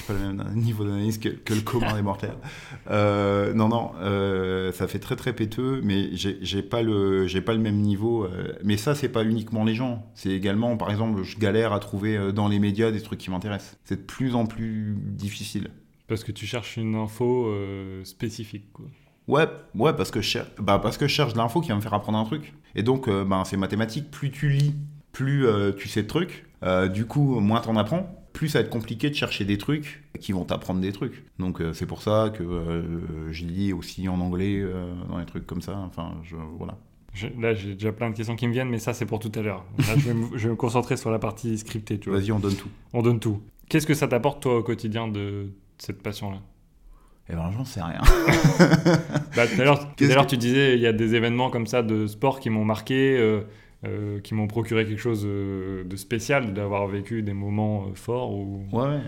J'ai 0.00 0.06
pas 0.06 0.18
le 0.18 0.32
même 0.32 0.54
niveau 0.54 0.84
d'analyse 0.84 1.18
que, 1.18 1.28
le 1.28 1.60
commun 1.60 1.94
des 1.94 2.02
mortels. 2.02 2.36
Euh, 2.90 3.52
non, 3.52 3.68
non, 3.68 3.92
euh, 4.00 4.72
ça 4.72 4.88
fait 4.88 4.98
très, 4.98 5.16
très 5.16 5.32
péteux, 5.32 5.80
mais 5.84 6.10
j'ai 6.12 6.62
pas, 6.62 6.82
le, 6.82 7.26
pas 7.44 7.52
le 7.52 7.60
même 7.60 7.76
niveau. 7.76 8.26
mais 8.64 8.76
ça, 8.76 8.94
c'est 8.94 9.08
pas 9.08 9.24
uniquement 9.24 9.64
les 9.64 9.74
gens. 9.74 10.06
C'est 10.14 10.30
également, 10.30 10.76
par 10.76 10.90
exemple, 10.90 11.22
je 11.22 11.38
galère 11.38 11.72
à 11.72 11.80
trouver 11.80 12.32
dans 12.32 12.48
les 12.48 12.58
médias 12.58 12.90
des 12.90 13.00
trucs 13.00 13.18
qui 13.18 13.30
m'intéressent. 13.30 13.76
C'est 13.84 13.96
de 13.96 14.06
plus 14.06 14.34
en 14.34 14.46
plus 14.46 14.96
difficile. 14.98 15.68
Parce 16.08 16.24
que 16.24 16.32
tu 16.32 16.46
cherches 16.46 16.76
une 16.76 16.94
info 16.96 17.52
spécifique, 18.04 18.72
quoi. 18.72 18.86
Ouais, 19.30 19.46
ouais 19.76 19.92
parce, 19.92 20.10
que 20.10 20.20
je 20.20 20.28
cherche, 20.28 20.48
bah 20.58 20.80
parce 20.82 20.98
que 20.98 21.06
je 21.06 21.14
cherche 21.14 21.34
de 21.34 21.38
l'info 21.38 21.60
qui 21.60 21.68
va 21.68 21.76
me 21.76 21.80
faire 21.80 21.94
apprendre 21.94 22.18
un 22.18 22.24
truc. 22.24 22.52
Et 22.74 22.82
donc, 22.82 23.06
euh, 23.06 23.24
bah, 23.24 23.44
c'est 23.46 23.56
mathématique. 23.56 24.10
Plus 24.10 24.32
tu 24.32 24.48
lis, 24.48 24.74
plus 25.12 25.46
euh, 25.46 25.70
tu 25.72 25.88
sais 25.88 26.02
de 26.02 26.08
trucs. 26.08 26.46
Euh, 26.64 26.88
du 26.88 27.06
coup, 27.06 27.38
moins 27.38 27.60
t'en 27.60 27.76
apprends. 27.76 28.19
Plus 28.32 28.48
ça 28.48 28.58
va 28.58 28.64
être 28.64 28.70
compliqué 28.70 29.10
de 29.10 29.14
chercher 29.14 29.44
des 29.44 29.58
trucs 29.58 30.02
qui 30.20 30.32
vont 30.32 30.44
t'apprendre 30.44 30.80
des 30.80 30.92
trucs. 30.92 31.24
Donc, 31.38 31.60
c'est 31.72 31.86
pour 31.86 32.02
ça 32.02 32.30
que 32.32 32.84
je 33.30 33.44
lis 33.44 33.72
aussi 33.72 34.08
en 34.08 34.20
anglais, 34.20 34.64
dans 35.08 35.18
les 35.18 35.26
trucs 35.26 35.46
comme 35.46 35.62
ça. 35.62 35.76
Enfin, 35.78 36.14
je, 36.22 36.36
voilà. 36.56 36.78
là, 37.38 37.54
j'ai 37.54 37.74
déjà 37.74 37.92
plein 37.92 38.10
de 38.10 38.14
questions 38.14 38.36
qui 38.36 38.46
me 38.46 38.52
viennent, 38.52 38.70
mais 38.70 38.78
ça, 38.78 38.94
c'est 38.94 39.06
pour 39.06 39.18
tout 39.18 39.32
à 39.34 39.42
l'heure. 39.42 39.64
je, 39.78 39.84
je, 40.36 40.44
vais 40.44 40.50
me 40.50 40.56
concentrer 40.56 40.96
sur 40.96 41.10
la 41.10 41.18
partie 41.18 41.58
scriptée. 41.58 41.98
Vas-y, 42.06 42.30
on 42.30 42.38
donne 42.38 42.54
tout. 42.54 42.68
On 42.92 43.02
donne 43.02 43.20
tout. 43.20 43.42
Qu'est-ce 43.68 43.86
que 43.86 43.94
ça 43.94 44.08
t'apporte, 44.08 44.42
toi, 44.42 44.58
au 44.58 44.62
quotidien 44.62 45.08
de 45.08 45.50
cette 45.78 46.02
passion-là? 46.02 46.38
Eh 47.32 47.36
ben, 47.36 47.50
j'en 47.52 47.64
sais 47.64 47.80
rien. 47.80 48.00
bah, 49.36 49.46
tout 49.46 49.60
à 49.60 49.64
l'heure, 49.64 50.26
tu 50.26 50.36
disais, 50.36 50.74
il 50.74 50.80
y 50.80 50.86
a 50.86 50.92
des 50.92 51.14
événements 51.14 51.50
comme 51.50 51.66
ça 51.66 51.82
de 51.82 52.08
sport 52.08 52.40
qui 52.40 52.50
m'ont 52.50 52.64
marqué, 52.64 53.16
euh, 53.84 54.16
euh, 54.16 54.20
qui 54.20 54.34
m'ont 54.34 54.46
procuré 54.46 54.84
quelque 54.86 55.00
chose 55.00 55.22
euh, 55.24 55.84
de 55.84 55.96
spécial, 55.96 56.52
d'avoir 56.52 56.86
vécu 56.86 57.22
des 57.22 57.32
moments 57.32 57.86
forts. 57.94 58.32
Ou... 58.32 58.64
Ouais, 58.72 59.00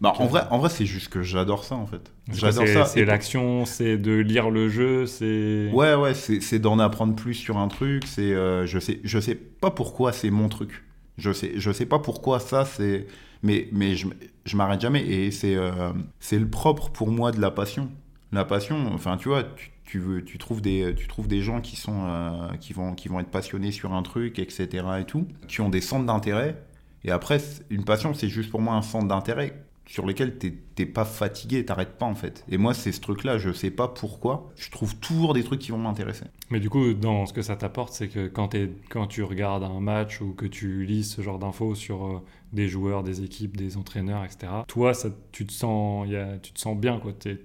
Bah, 0.00 0.14
en 0.18 0.26
vrai, 0.26 0.42
en 0.50 0.58
vrai 0.58 0.68
c'est 0.68 0.86
juste 0.86 1.08
que 1.08 1.22
j'adore 1.22 1.64
ça, 1.64 1.74
en 1.74 1.86
fait. 1.86 2.12
J'adore 2.32 2.66
ça. 2.68 2.84
C'est 2.84 3.04
l'action, 3.04 3.64
c'est 3.64 3.98
de 3.98 4.12
lire 4.12 4.50
le 4.50 4.68
jeu, 4.68 5.06
c'est... 5.06 5.70
Ouais, 5.72 5.94
ouais, 5.94 6.14
c'est 6.14 6.58
d'en 6.58 6.78
apprendre 6.78 7.14
plus 7.14 7.34
sur 7.34 7.58
un 7.58 7.68
truc. 7.68 8.04
C'est, 8.06 8.32
je, 8.32 8.78
sais, 8.78 9.00
je 9.04 9.18
sais 9.20 9.34
pas 9.34 9.70
pourquoi 9.70 10.12
c'est 10.12 10.30
mon 10.30 10.48
truc. 10.48 10.84
Je 11.18 11.32
sais, 11.32 11.52
je 11.56 11.70
sais 11.70 11.86
pas 11.86 11.98
pourquoi 11.98 12.40
ça, 12.40 12.64
c'est 12.64 13.06
mais, 13.42 13.68
mais 13.72 13.94
je, 13.96 14.06
je 14.44 14.56
m'arrête 14.56 14.80
jamais. 14.80 15.02
Et 15.02 15.30
c'est 15.30 15.56
euh, 15.56 15.92
c'est 16.20 16.38
le 16.38 16.48
propre 16.48 16.90
pour 16.90 17.10
moi 17.10 17.32
de 17.32 17.40
la 17.40 17.50
passion. 17.50 17.90
La 18.32 18.44
passion, 18.44 18.92
enfin, 18.94 19.16
tu 19.16 19.28
vois, 19.28 19.42
tu, 19.44 19.71
tu, 19.84 19.98
veux, 19.98 20.24
tu, 20.24 20.38
trouves, 20.38 20.60
des, 20.60 20.94
tu 20.96 21.06
trouves 21.08 21.28
des 21.28 21.42
gens 21.42 21.60
qui, 21.60 21.76
sont, 21.76 22.06
euh, 22.06 22.48
qui, 22.60 22.72
vont, 22.72 22.94
qui 22.94 23.08
vont 23.08 23.20
être 23.20 23.30
passionnés 23.30 23.72
sur 23.72 23.92
un 23.92 24.02
truc, 24.02 24.38
etc. 24.38 24.84
et 25.00 25.04
tout, 25.04 25.26
qui 25.48 25.60
ont 25.60 25.68
des 25.68 25.80
centres 25.80 26.06
d'intérêt. 26.06 26.62
Et 27.04 27.10
après, 27.10 27.38
une 27.70 27.84
passion, 27.84 28.14
c'est 28.14 28.28
juste 28.28 28.50
pour 28.50 28.60
moi 28.60 28.74
un 28.74 28.82
centre 28.82 29.08
d'intérêt 29.08 29.64
sur 29.86 30.06
lequel 30.06 30.38
t'es 30.38 30.86
pas 30.86 31.04
fatigué, 31.04 31.64
t'arrêtes 31.64 31.98
pas 31.98 32.06
en 32.06 32.14
fait. 32.14 32.44
Et 32.48 32.56
moi, 32.56 32.72
c'est 32.72 32.92
ce 32.92 33.00
truc-là, 33.00 33.38
je 33.38 33.52
sais 33.52 33.70
pas 33.70 33.88
pourquoi, 33.88 34.50
je 34.56 34.70
trouve 34.70 34.96
toujours 34.96 35.34
des 35.34 35.42
trucs 35.42 35.60
qui 35.60 35.70
vont 35.70 35.78
m'intéresser. 35.78 36.24
Mais 36.50 36.60
du 36.60 36.70
coup, 36.70 36.94
dans 36.94 37.26
ce 37.26 37.32
que 37.32 37.42
ça 37.42 37.56
t'apporte, 37.56 37.92
c'est 37.92 38.08
que 38.08 38.28
quand, 38.28 38.54
quand 38.88 39.06
tu 39.06 39.22
regardes 39.22 39.64
un 39.64 39.80
match 39.80 40.20
ou 40.20 40.32
que 40.32 40.46
tu 40.46 40.84
lis 40.84 41.04
ce 41.04 41.20
genre 41.20 41.38
d'infos 41.38 41.74
sur 41.74 42.06
euh, 42.06 42.22
des 42.52 42.68
joueurs, 42.68 43.02
des 43.02 43.22
équipes, 43.22 43.56
des 43.56 43.76
entraîneurs, 43.76 44.24
etc., 44.24 44.52
toi, 44.68 44.94
ça, 44.94 45.08
tu, 45.32 45.46
te 45.46 45.52
sens, 45.52 46.06
y 46.08 46.16
tu 46.42 46.52
te 46.52 46.60
sens 46.60 46.76
bien, 46.76 46.98
quoi. 46.98 47.12
T'es 47.12 47.38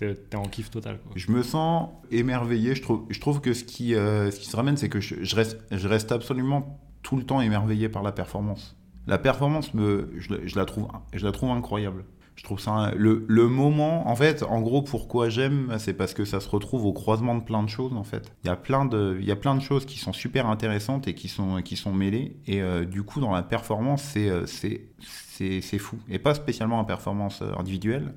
es, 0.00 0.36
en 0.36 0.44
kiff 0.44 0.70
total. 0.70 0.98
Je 1.16 1.30
me 1.30 1.42
sens 1.42 1.90
émerveillé. 2.10 2.74
Je 2.74 2.82
trouve, 2.82 3.40
que 3.40 3.52
ce 3.52 3.64
qui, 3.64 3.94
euh, 3.94 4.30
ce 4.30 4.40
qui 4.40 4.46
se 4.46 4.56
ramène, 4.56 4.76
c'est 4.76 4.88
que 4.88 5.00
je, 5.00 5.36
reste, 5.36 6.12
absolument 6.12 6.80
tout 7.02 7.16
le 7.16 7.24
temps 7.24 7.40
émerveillé 7.40 7.88
par 7.88 8.02
la 8.02 8.12
performance. 8.12 8.76
La 9.06 9.18
performance, 9.18 9.70
je 9.74 10.56
la 10.56 10.64
trouve 10.64 11.50
incroyable. 11.50 12.04
Je 12.36 12.42
trouve 12.42 12.58
ça 12.58 12.92
le, 12.96 13.24
le, 13.28 13.48
moment, 13.48 14.08
en 14.08 14.16
fait, 14.16 14.42
en 14.42 14.60
gros, 14.60 14.82
pourquoi 14.82 15.28
j'aime, 15.28 15.74
c'est 15.78 15.94
parce 15.94 16.14
que 16.14 16.24
ça 16.24 16.40
se 16.40 16.48
retrouve 16.48 16.84
au 16.84 16.92
croisement 16.92 17.36
de 17.36 17.42
plein 17.42 17.62
de 17.62 17.68
choses, 17.68 17.94
en 17.94 18.02
fait. 18.02 18.32
Il 18.42 18.48
y 18.48 18.50
a 18.50 18.56
plein 18.56 18.84
de, 18.84 19.16
il 19.20 19.26
y 19.26 19.30
a 19.30 19.36
plein 19.36 19.54
de 19.54 19.60
choses 19.60 19.86
qui 19.86 19.98
sont 19.98 20.12
super 20.12 20.46
intéressantes 20.48 21.06
et 21.06 21.14
qui 21.14 21.28
sont, 21.28 21.62
qui 21.62 21.76
sont 21.76 21.92
mêlées. 21.92 22.36
Et 22.46 22.60
euh, 22.60 22.84
du 22.84 23.04
coup, 23.04 23.20
dans 23.20 23.30
la 23.30 23.42
performance, 23.42 24.02
c'est, 24.02 24.28
euh, 24.28 24.46
c'est, 24.46 24.88
c'est, 25.00 25.60
c'est 25.60 25.78
fou. 25.78 25.96
Et 26.08 26.18
pas 26.18 26.34
spécialement 26.34 26.80
en 26.80 26.84
performance 26.84 27.40
euh, 27.40 27.52
individuelle, 27.56 28.14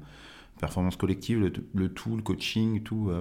performance 0.60 0.96
collective, 0.96 1.40
le, 1.40 1.54
le 1.76 1.94
tout, 1.94 2.16
le 2.16 2.24
coaching, 2.24 2.82
tout. 2.82 3.12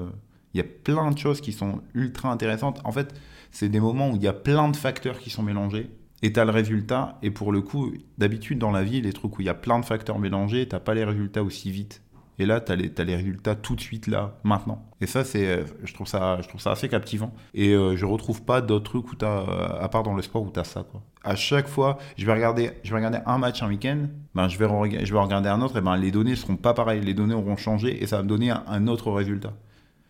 il 0.55 0.59
y 0.59 0.61
a 0.61 0.65
plein 0.65 1.11
de 1.11 1.19
choses 1.19 1.43
qui 1.43 1.53
sont 1.53 1.83
ultra 1.93 2.31
intéressantes. 2.33 2.81
En 2.85 2.93
fait, 2.93 3.15
c'est 3.51 3.69
des 3.69 3.81
moments 3.81 4.11
où 4.11 4.17
il 4.17 4.23
y 4.23 4.29
a 4.29 4.33
plein 4.33 4.71
de 4.71 4.77
facteurs 4.77 5.19
qui 5.19 5.29
sont 5.29 5.43
mélangés 5.43 5.91
et 6.23 6.33
tu 6.33 6.41
as 6.41 6.45
le 6.45 6.51
résultat. 6.51 7.19
Et 7.23 7.31
pour 7.31 7.53
le 7.53 7.63
coup, 7.63 7.93
d'habitude 8.19 8.59
dans 8.59 8.71
la 8.71 8.83
vie, 8.83 9.01
les 9.01 9.13
trucs 9.13 9.39
où 9.39 9.43
il 9.43 9.47
y 9.47 9.51
a 9.51 9.55
plein 9.55 9.79
de 9.79 9.85
facteurs 9.85 10.19
mélangés, 10.19 10.67
t'as 10.69 10.81
pas 10.81 10.95
les 10.95 11.05
résultats 11.05 11.43
aussi 11.43 11.71
vite. 11.71 12.03
Et 12.39 12.45
là, 12.45 12.61
tu 12.61 12.73
as, 12.73 12.75
as, 12.75 13.05
les 13.05 13.17
résultats 13.17 13.55
tout 13.55 13.75
de 13.75 13.81
suite, 13.81 14.07
là, 14.09 14.39
maintenant. 14.45 14.85
Et 15.01 15.07
ça, 15.07 15.25
c'est, 15.25 15.47
euh, 15.47 15.65
je, 15.85 15.95
trouve 15.95 16.07
ça, 16.07 16.39
je 16.43 16.49
trouve 16.49 16.61
ça 16.61 16.73
assez 16.73 16.89
captivant. 16.89 17.33
Et 17.55 17.73
euh, 17.73 17.97
je 17.97 18.05
retrouve 18.05 18.43
pas 18.43 18.61
d'autres 18.61 18.85
trucs 18.85 19.11
où 19.11 19.17
tu 19.17 19.25
as, 19.25 19.41
euh, 19.41 19.83
à 19.83 19.89
part 19.89 20.03
dans 20.03 20.15
le 20.15 20.21
sport, 20.21 20.43
où 20.43 20.51
tu 20.51 20.61
as 20.61 20.65
ça. 20.65 20.85
À 21.25 21.35
chaque 21.35 21.67
fois, 21.67 21.99
je 22.19 22.27
vais 22.27 22.35
regarder, 22.35 22.73
je 22.85 22.91
vais 22.91 22.97
regarder 22.97 23.19
un 23.25 23.39
match 23.39 23.63
un 23.63 23.69
week-end, 23.69 24.09
ben, 24.35 24.49
je, 24.49 24.59
vais 24.59 24.67
je 25.05 25.13
vais 25.13 25.19
regarder 25.19 25.49
un 25.49 25.63
autre, 25.63 25.79
et 25.79 25.81
ben, 25.81 25.97
les 25.97 26.11
données 26.11 26.37
seront 26.37 26.57
pas 26.57 26.75
pareilles. 26.75 27.01
Les 27.01 27.15
données 27.15 27.35
auront 27.35 27.57
changé 27.57 28.03
et 28.03 28.07
ça 28.07 28.19
va 28.19 28.23
me 28.23 28.29
donner 28.29 28.51
un, 28.51 28.87
autre 28.87 29.11
résultat. 29.11 29.55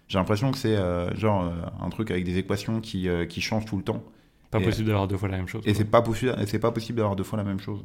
J'ai 0.09 0.19
l'impression 0.19 0.51
que 0.51 0.59
c'est 0.59 0.77
genre 1.17 1.53
un 1.81 1.89
truc 1.91 2.11
avec 2.13 2.25
des 2.25 2.39
équations 2.39 2.81
qui, 2.81 3.09
qui 3.29 3.41
changent 3.41 3.65
tout 3.65 3.77
le 3.77 3.83
temps. 3.83 4.05
Pas 4.59 4.65
possible 4.65 4.89
d'avoir 4.89 5.09
deux 5.09 5.17
fois 5.17 5.29
la 5.29 5.37
même 5.37 5.49
chose. 5.49 5.63
Et 5.67 5.75
c'est 5.75 5.85
pas 5.85 6.03
possible, 6.03 6.35
c'est 6.47 6.59
pas 6.59 6.73
possible 6.73 6.99
d'avoir 6.99 7.17
deux 7.17 7.25
fois 7.25 7.37
la 7.37 7.45
même 7.45 7.61
chose. 7.61 7.85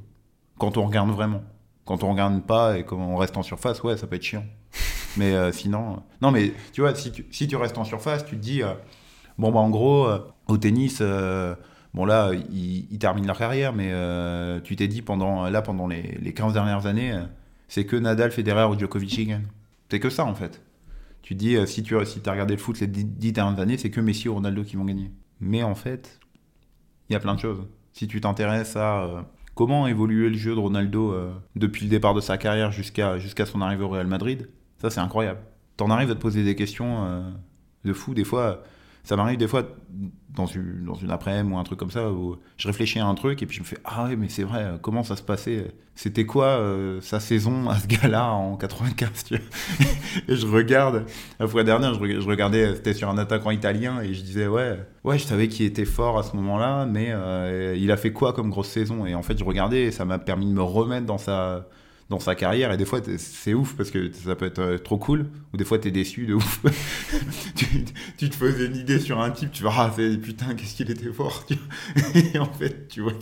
Quand 0.57 0.77
on 0.77 0.85
regarde 0.85 1.09
vraiment. 1.09 1.43
Quand 1.85 2.03
on 2.03 2.11
regarde 2.11 2.41
pas 2.43 2.77
et 2.77 2.85
qu'on 2.85 3.17
reste 3.17 3.37
en 3.37 3.43
surface, 3.43 3.81
ouais, 3.83 3.97
ça 3.97 4.07
peut 4.07 4.15
être 4.15 4.23
chiant. 4.23 4.45
mais 5.17 5.33
euh, 5.33 5.51
sinon, 5.51 5.93
euh, 5.93 5.95
non, 6.21 6.31
mais 6.31 6.53
tu 6.73 6.81
vois, 6.81 6.93
si 6.95 7.11
tu, 7.11 7.25
si 7.31 7.47
tu 7.47 7.55
restes 7.55 7.77
en 7.77 7.83
surface, 7.83 8.25
tu 8.25 8.37
te 8.37 8.41
dis, 8.41 8.63
euh, 8.63 8.73
bon 9.37 9.51
bah 9.51 9.59
en 9.59 9.69
gros, 9.69 10.07
au 10.47 10.57
tennis, 10.57 11.01
bon 11.93 12.05
là, 12.05 12.31
ils, 12.51 12.99
terminent 12.99 13.27
leur 13.27 13.37
carrière, 13.37 13.73
mais 13.73 13.91
tu 14.63 14.75
t'es 14.75 14.87
dit 14.87 15.01
pendant 15.01 15.49
là 15.49 15.61
pendant 15.61 15.87
les, 15.87 16.17
les 16.21 16.33
15 16.33 16.53
dernières 16.53 16.85
années, 16.85 17.19
c'est 17.67 17.85
que 17.85 17.95
Nadal, 17.95 18.31
Federer 18.31 18.65
ou 18.65 18.77
Djokovic 18.77 19.09
qui 19.09 19.25
gagnent. 19.25 19.47
C'est 19.89 19.99
que 19.99 20.09
ça 20.09 20.25
en 20.25 20.35
fait. 20.35 20.61
Tu 21.23 21.35
te 21.35 21.39
dis, 21.39 21.57
si 21.67 21.83
tu 21.83 21.95
si 22.05 22.21
as 22.25 22.31
regardé 22.31 22.55
le 22.55 22.59
foot 22.59 22.79
les 22.79 22.87
10 22.87 23.31
dernières 23.33 23.59
années, 23.59 23.77
c'est 23.77 23.89
que 23.89 24.01
Messi 24.01 24.29
ou 24.29 24.35
Ronaldo 24.35 24.63
qui 24.63 24.75
vont 24.75 24.85
gagner. 24.85 25.11
Mais 25.39 25.63
en 25.63 25.75
fait, 25.75 26.20
il 27.11 27.13
y 27.13 27.17
a 27.17 27.19
plein 27.19 27.35
de 27.35 27.39
choses. 27.41 27.67
Si 27.91 28.07
tu 28.07 28.21
t'intéresses 28.21 28.77
à 28.77 29.03
euh, 29.03 29.21
comment 29.53 29.85
évoluer 29.85 30.29
le 30.29 30.37
jeu 30.37 30.55
de 30.55 30.59
Ronaldo 30.59 31.11
euh, 31.11 31.33
depuis 31.57 31.83
le 31.83 31.89
départ 31.89 32.13
de 32.13 32.21
sa 32.21 32.37
carrière 32.37 32.71
jusqu'à 32.71 33.45
son 33.45 33.61
arrivée 33.61 33.83
au 33.83 33.89
Real 33.89 34.07
Madrid, 34.07 34.47
ça 34.77 34.89
c'est 34.89 35.01
incroyable. 35.01 35.41
T'en 35.75 35.89
arrives 35.89 36.09
à 36.09 36.15
te 36.15 36.21
poser 36.21 36.45
des 36.45 36.55
questions 36.55 37.03
euh, 37.03 37.21
de 37.83 37.91
fou. 37.91 38.13
Des 38.13 38.23
fois, 38.23 38.63
ça 39.03 39.15
m'arrive 39.15 39.37
des 39.37 39.47
fois 39.47 39.63
dans 40.35 40.45
une, 40.45 40.85
dans 40.85 40.95
une 40.95 41.11
après-midi 41.11 41.53
ou 41.53 41.57
un 41.57 41.63
truc 41.63 41.79
comme 41.79 41.91
ça 41.91 42.09
où 42.09 42.37
je 42.57 42.67
réfléchis 42.67 42.99
à 42.99 43.05
un 43.05 43.15
truc 43.15 43.41
et 43.43 43.45
puis 43.45 43.57
je 43.57 43.61
me 43.61 43.65
fais 43.65 43.77
ah 43.83 44.05
ouais 44.05 44.15
mais 44.15 44.29
c'est 44.29 44.43
vrai 44.43 44.77
comment 44.81 45.03
ça 45.03 45.15
se 45.15 45.23
passait? 45.23 45.73
C'était 45.93 46.25
quoi 46.25 46.45
euh, 46.45 47.01
sa 47.01 47.19
saison 47.19 47.69
à 47.69 47.77
ce 47.77 47.87
gars-là 47.87 48.31
en 48.31 48.55
95 48.55 49.25
tu 49.25 49.35
vois? 49.35 49.45
Et 50.27 50.35
je 50.35 50.47
regarde 50.47 51.05
la 51.39 51.47
fois 51.47 51.63
dernière 51.63 51.93
je, 51.93 52.27
regardais 52.27 52.75
c'était 52.75 52.93
sur 52.93 53.09
un 53.09 53.17
attaquant 53.17 53.51
italien 53.51 54.01
et 54.01 54.13
je 54.13 54.21
disais 54.21 54.47
ouais 54.47 54.79
ouais 55.03 55.17
je 55.17 55.25
savais 55.25 55.47
qu'il 55.47 55.65
était 55.65 55.85
fort 55.85 56.17
à 56.17 56.23
ce 56.23 56.35
moment-là 56.37 56.85
mais 56.85 57.07
euh, 57.09 57.75
il 57.77 57.91
a 57.91 57.97
fait 57.97 58.13
quoi 58.13 58.33
comme 58.33 58.49
grosse 58.49 58.69
saison? 58.69 59.05
Et 59.05 59.15
en 59.15 59.23
fait 59.23 59.37
je 59.37 59.43
regardais 59.43 59.83
et 59.83 59.91
ça 59.91 60.05
m'a 60.05 60.19
permis 60.19 60.45
de 60.45 60.53
me 60.53 60.63
remettre 60.63 61.05
dans 61.05 61.17
sa 61.17 61.67
dans 62.11 62.19
sa 62.19 62.35
carrière. 62.35 62.71
Et 62.71 62.77
des 62.77 62.85
fois, 62.85 62.99
c'est 63.17 63.53
ouf 63.55 63.75
parce 63.75 63.89
que 63.89 64.11
ça 64.11 64.35
peut 64.35 64.45
être 64.45 64.59
euh, 64.59 64.77
trop 64.77 64.97
cool. 64.97 65.27
Ou 65.53 65.57
des 65.57 65.63
fois, 65.63 65.79
t'es 65.79 65.89
déçu 65.89 66.25
de 66.27 66.35
ouf. 66.35 66.61
tu, 68.17 68.29
te 68.29 68.35
faisais 68.35 68.65
une 68.67 68.75
idée 68.75 68.99
sur 68.99 69.19
un 69.19 69.31
type, 69.31 69.51
tu 69.51 69.63
vas, 69.63 69.73
ah, 69.75 69.95
putain, 70.21 70.53
qu'est-ce 70.53 70.75
qu'il 70.75 70.91
était 70.91 71.11
fort. 71.11 71.45
et 72.13 72.37
en 72.37 72.51
fait, 72.51 72.89
tu 72.89 73.01
vois 73.01 73.13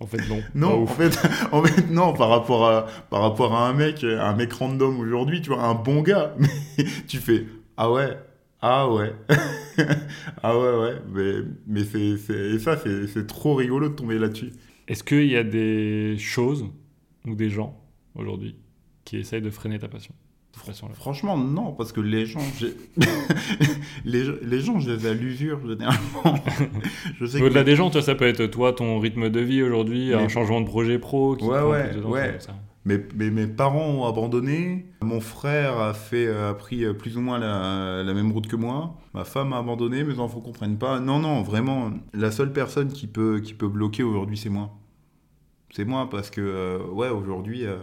En 0.00 0.06
fait, 0.06 0.28
non. 0.28 0.42
Non, 0.54 0.82
en 0.82 0.86
fait, 0.86 1.18
en 1.52 1.62
fait, 1.62 1.90
non, 1.90 2.12
par 2.12 2.28
rapport 2.28 2.68
à, 2.68 2.86
par 3.08 3.22
rapport 3.22 3.54
à 3.54 3.68
un 3.68 3.72
mec, 3.72 4.04
un 4.04 4.34
mec 4.34 4.52
random 4.52 4.98
aujourd'hui, 4.98 5.40
tu 5.40 5.50
vois, 5.50 5.62
un 5.62 5.74
bon 5.74 6.02
gars. 6.02 6.34
Mais 6.38 6.84
tu 7.06 7.18
fais, 7.18 7.46
ah 7.76 7.90
ouais, 7.90 8.18
ah 8.60 8.90
ouais. 8.90 9.12
ah 10.42 10.58
ouais, 10.58 10.76
ouais. 10.76 10.94
Mais, 11.14 11.34
mais 11.68 11.84
c'est, 11.84 12.34
et 12.34 12.58
ça, 12.58 12.76
c'est 12.76 13.26
trop 13.28 13.54
rigolo 13.54 13.88
de 13.88 13.94
tomber 13.94 14.18
là-dessus. 14.18 14.50
Est-ce 14.88 15.04
qu'il 15.04 15.26
y 15.26 15.36
a 15.36 15.44
des 15.44 16.16
choses 16.18 16.66
ou 17.24 17.36
des 17.36 17.50
gens 17.50 17.78
aujourd'hui 18.14 18.56
qui 19.04 19.16
essayent 19.16 19.42
de 19.42 19.50
freiner 19.50 19.78
ta 19.78 19.88
passion 19.88 20.14
Franchement, 20.94 21.36
non, 21.36 21.72
parce 21.72 21.92
que 21.92 22.00
les 22.00 22.26
gens, 22.26 22.40
les, 24.04 24.24
les, 24.42 24.60
gens, 24.60 24.78
je 24.80 24.90
les 24.90 25.06
ai 25.06 25.10
à 25.10 25.14
l'usure 25.14 25.60
généralement. 25.66 26.40
Au-delà 27.20 27.64
des 27.64 27.76
gens, 27.76 27.90
ça 27.92 28.14
peut 28.14 28.26
être 28.26 28.46
toi, 28.46 28.72
ton 28.72 28.98
rythme 28.98 29.30
de 29.30 29.40
vie 29.40 29.62
aujourd'hui, 29.62 30.14
un 30.14 30.28
changement 30.28 30.60
de 30.60 30.66
projet 30.66 30.98
pro. 30.98 31.36
Qui 31.36 31.44
ouais, 31.44 31.62
ouais, 31.62 31.96
ouais. 32.04 32.38
Mais, 32.84 32.98
mais, 33.14 33.30
mes 33.30 33.46
parents 33.46 33.86
ont 33.86 34.06
abandonné. 34.06 34.86
Mon 35.02 35.20
frère 35.20 35.78
a, 35.78 35.92
fait, 35.92 36.28
a 36.28 36.54
pris 36.54 36.84
plus 36.94 37.18
ou 37.18 37.20
moins 37.20 37.38
la, 37.38 38.02
la, 38.02 38.14
même 38.14 38.32
route 38.32 38.46
que 38.46 38.56
moi. 38.56 38.96
Ma 39.14 39.24
femme 39.24 39.52
a 39.52 39.58
abandonné. 39.58 40.04
Mes 40.04 40.18
enfants 40.18 40.40
comprennent 40.40 40.78
pas. 40.78 40.98
Non, 40.98 41.18
non, 41.18 41.42
vraiment, 41.42 41.90
la 42.14 42.30
seule 42.30 42.52
personne 42.52 42.88
qui 42.88 43.06
peut, 43.06 43.40
qui 43.40 43.52
peut 43.52 43.68
bloquer 43.68 44.02
aujourd'hui, 44.02 44.38
c'est 44.38 44.48
moi. 44.48 44.70
C'est 45.70 45.84
moi 45.84 46.08
parce 46.08 46.30
que, 46.30 46.40
euh, 46.40 46.78
ouais, 46.90 47.10
aujourd'hui. 47.10 47.66
Euh, 47.66 47.76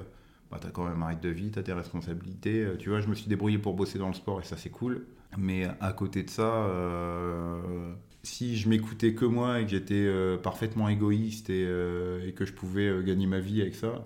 bah, 0.55 0.61
tu 0.61 0.67
as 0.67 0.71
quand 0.71 0.85
même 0.87 1.01
un 1.03 1.07
rythme 1.07 1.21
de 1.21 1.29
vie, 1.29 1.51
tu 1.51 1.59
as 1.59 1.63
tes 1.63 1.73
responsabilités. 1.73 2.63
Euh, 2.63 2.77
tu 2.77 2.89
vois, 2.89 3.01
je 3.01 3.07
me 3.07 3.15
suis 3.15 3.27
débrouillé 3.27 3.57
pour 3.57 3.73
bosser 3.73 3.99
dans 3.99 4.07
le 4.07 4.13
sport 4.13 4.39
et 4.39 4.43
ça, 4.43 4.55
c'est 4.57 4.69
cool. 4.69 5.05
Mais 5.37 5.67
à 5.81 5.91
côté 5.91 6.23
de 6.23 6.29
ça, 6.29 6.43
euh, 6.43 7.93
si 8.23 8.55
je 8.55 8.69
m'écoutais 8.69 9.13
que 9.13 9.25
moi 9.25 9.59
et 9.59 9.65
que 9.65 9.71
j'étais 9.71 9.95
euh, 9.95 10.37
parfaitement 10.37 10.87
égoïste 10.87 11.49
et, 11.49 12.33
que 12.35 12.45
je 12.45 12.53
pouvais 12.53 13.03
gagner 13.03 13.27
ma 13.27 13.39
vie 13.39 13.61
avec 13.61 13.75
ça, 13.75 14.05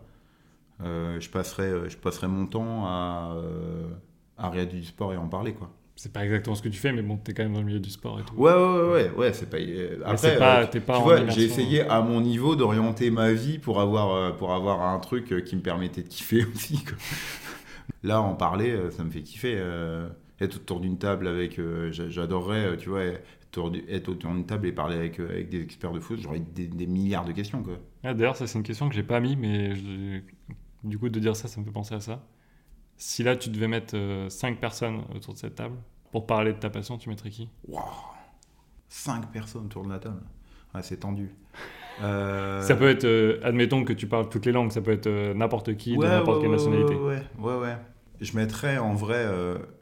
je, 0.80 1.30
passerais, 1.30 2.28
mon 2.28 2.48
temps 2.48 2.86
à, 2.88 3.38
à 4.38 4.66
du 4.66 4.84
sport 4.84 5.14
et 5.14 5.18
en 5.18 5.28
parler, 5.28 5.54
quoi 5.54 5.70
c'est 6.00 6.14
pas 6.14 6.24
exactement 6.24 6.56
ce 6.56 6.62
que 6.62 6.70
tu 6.70 6.80
fais, 6.80 6.94
mais 6.94 7.02
bon, 7.02 7.18
t'es 7.18 7.34
quand 7.34 7.44
même 7.44 7.52
dans 7.52 7.60
le 7.60 7.66
milieu 7.66 7.82
du 7.82 7.90
sport 7.90 8.22
et 8.22 8.24
tout. 8.24 8.34
Ouais, 8.36 8.54
ouais, 8.54 8.90
ouais, 8.90 9.12
ouais, 9.18 9.34
c'est 9.34 9.50
pas. 9.50 9.58
Euh, 9.58 10.00
après, 10.06 10.38
pas, 10.38 10.62
euh, 10.62 10.80
pas 10.80 10.96
tu 10.96 11.04
vois, 11.04 11.28
j'ai 11.28 11.44
essayé 11.44 11.82
à 11.82 12.00
mon 12.02 12.22
niveau 12.22 12.56
d'orienter 12.56 13.12
ma 13.12 13.34
vie 13.34 13.60
pour 13.60 13.82
avoir, 13.82 14.16
euh, 14.16 14.32
pour 14.32 14.54
avoir 14.54 14.82
un 14.82 14.98
truc 15.00 15.44
qui 15.44 15.58
me 15.58 15.62
permettait 15.62 16.02
de 16.02 16.08
kiffer 16.08 16.46
aussi. 16.56 16.86
Là, 18.04 18.22
en 18.22 18.34
parler, 18.34 18.78
ça 18.92 19.04
me 19.04 19.12
fait 19.12 19.24
kiffer. 19.24 19.62
être 20.40 20.56
autour 20.56 20.80
d'une 20.80 20.98
table 20.98 21.28
avec. 21.28 21.60
J'adorerais, 21.92 22.78
tu 22.78 22.88
vois, 22.88 23.04
être 23.04 24.08
autour 24.08 24.32
d'une 24.32 24.46
table 24.46 24.68
et 24.68 24.72
parler 24.72 24.96
avec, 24.96 25.20
avec 25.20 25.50
des 25.50 25.62
experts 25.62 25.92
de 25.92 26.00
foot, 26.00 26.18
j'aurais 26.22 26.40
des, 26.40 26.68
des, 26.68 26.88
milliards 26.88 27.26
de 27.26 27.34
questions, 27.34 27.62
quoi. 27.62 27.78
Ah, 28.06 28.14
D'ailleurs, 28.14 28.38
ça, 28.38 28.48
c'est 28.48 28.58
une 28.58 28.64
question 28.64 28.88
que 28.88 28.96
j'ai 28.96 29.04
pas 29.04 29.20
mis, 29.20 29.36
mais 29.36 29.74
du 30.86 30.98
coup, 30.98 31.10
de 31.10 31.20
dire 31.20 31.36
ça, 31.36 31.50
ça 31.50 31.60
me 31.60 31.66
fait 31.66 31.74
penser 31.74 31.96
à 31.96 32.00
ça. 32.00 32.26
Si 33.02 33.24
là, 33.24 33.38
tu 33.38 33.50
devais 33.50 33.70
mettre 33.70 33.96
5 34.28 34.54
euh, 34.54 34.56
personnes 34.60 35.04
autour 35.16 35.34
de 35.34 35.40
cette 35.40 35.56
table, 35.56 35.78
pour 36.12 36.28
parler 36.28 36.52
de 36.52 36.60
ta 36.60 36.70
passion, 36.70 36.98
tu 36.98 37.08
mettrais 37.08 37.30
qui? 37.30 37.50
Waouh 37.66 37.82
5 38.90 39.32
personnes 39.32 39.66
autour 39.66 39.86
de 39.86 39.90
la 39.90 40.00
table 40.00 40.22
C'est 40.84 41.00
tendu. 41.00 41.34
Euh, 42.02 42.62
ça 42.62 42.78
peut 42.78 42.88
être, 42.88 43.04
euh, 43.04 43.42
admettons 43.44 43.84
que 43.84 43.92
tu 43.92 44.08
parles 44.08 44.30
toutes 44.30 44.46
les 44.46 44.54
langues, 44.54 44.72
ça 44.72 44.80
peut 44.80 44.92
être 44.92 45.34
n'importe 45.34 45.76
qui, 45.76 45.98
de 45.98 46.02
n'importe 46.06 46.40
quelle 46.40 46.52
nationalité. 46.52 46.96
Ouais, 46.96 47.22
ouais, 47.38 47.58
ouais. 47.58 47.76
Je 48.22 48.38
mettrais 48.38 48.78
en 48.78 48.94
vrai, 48.94 49.28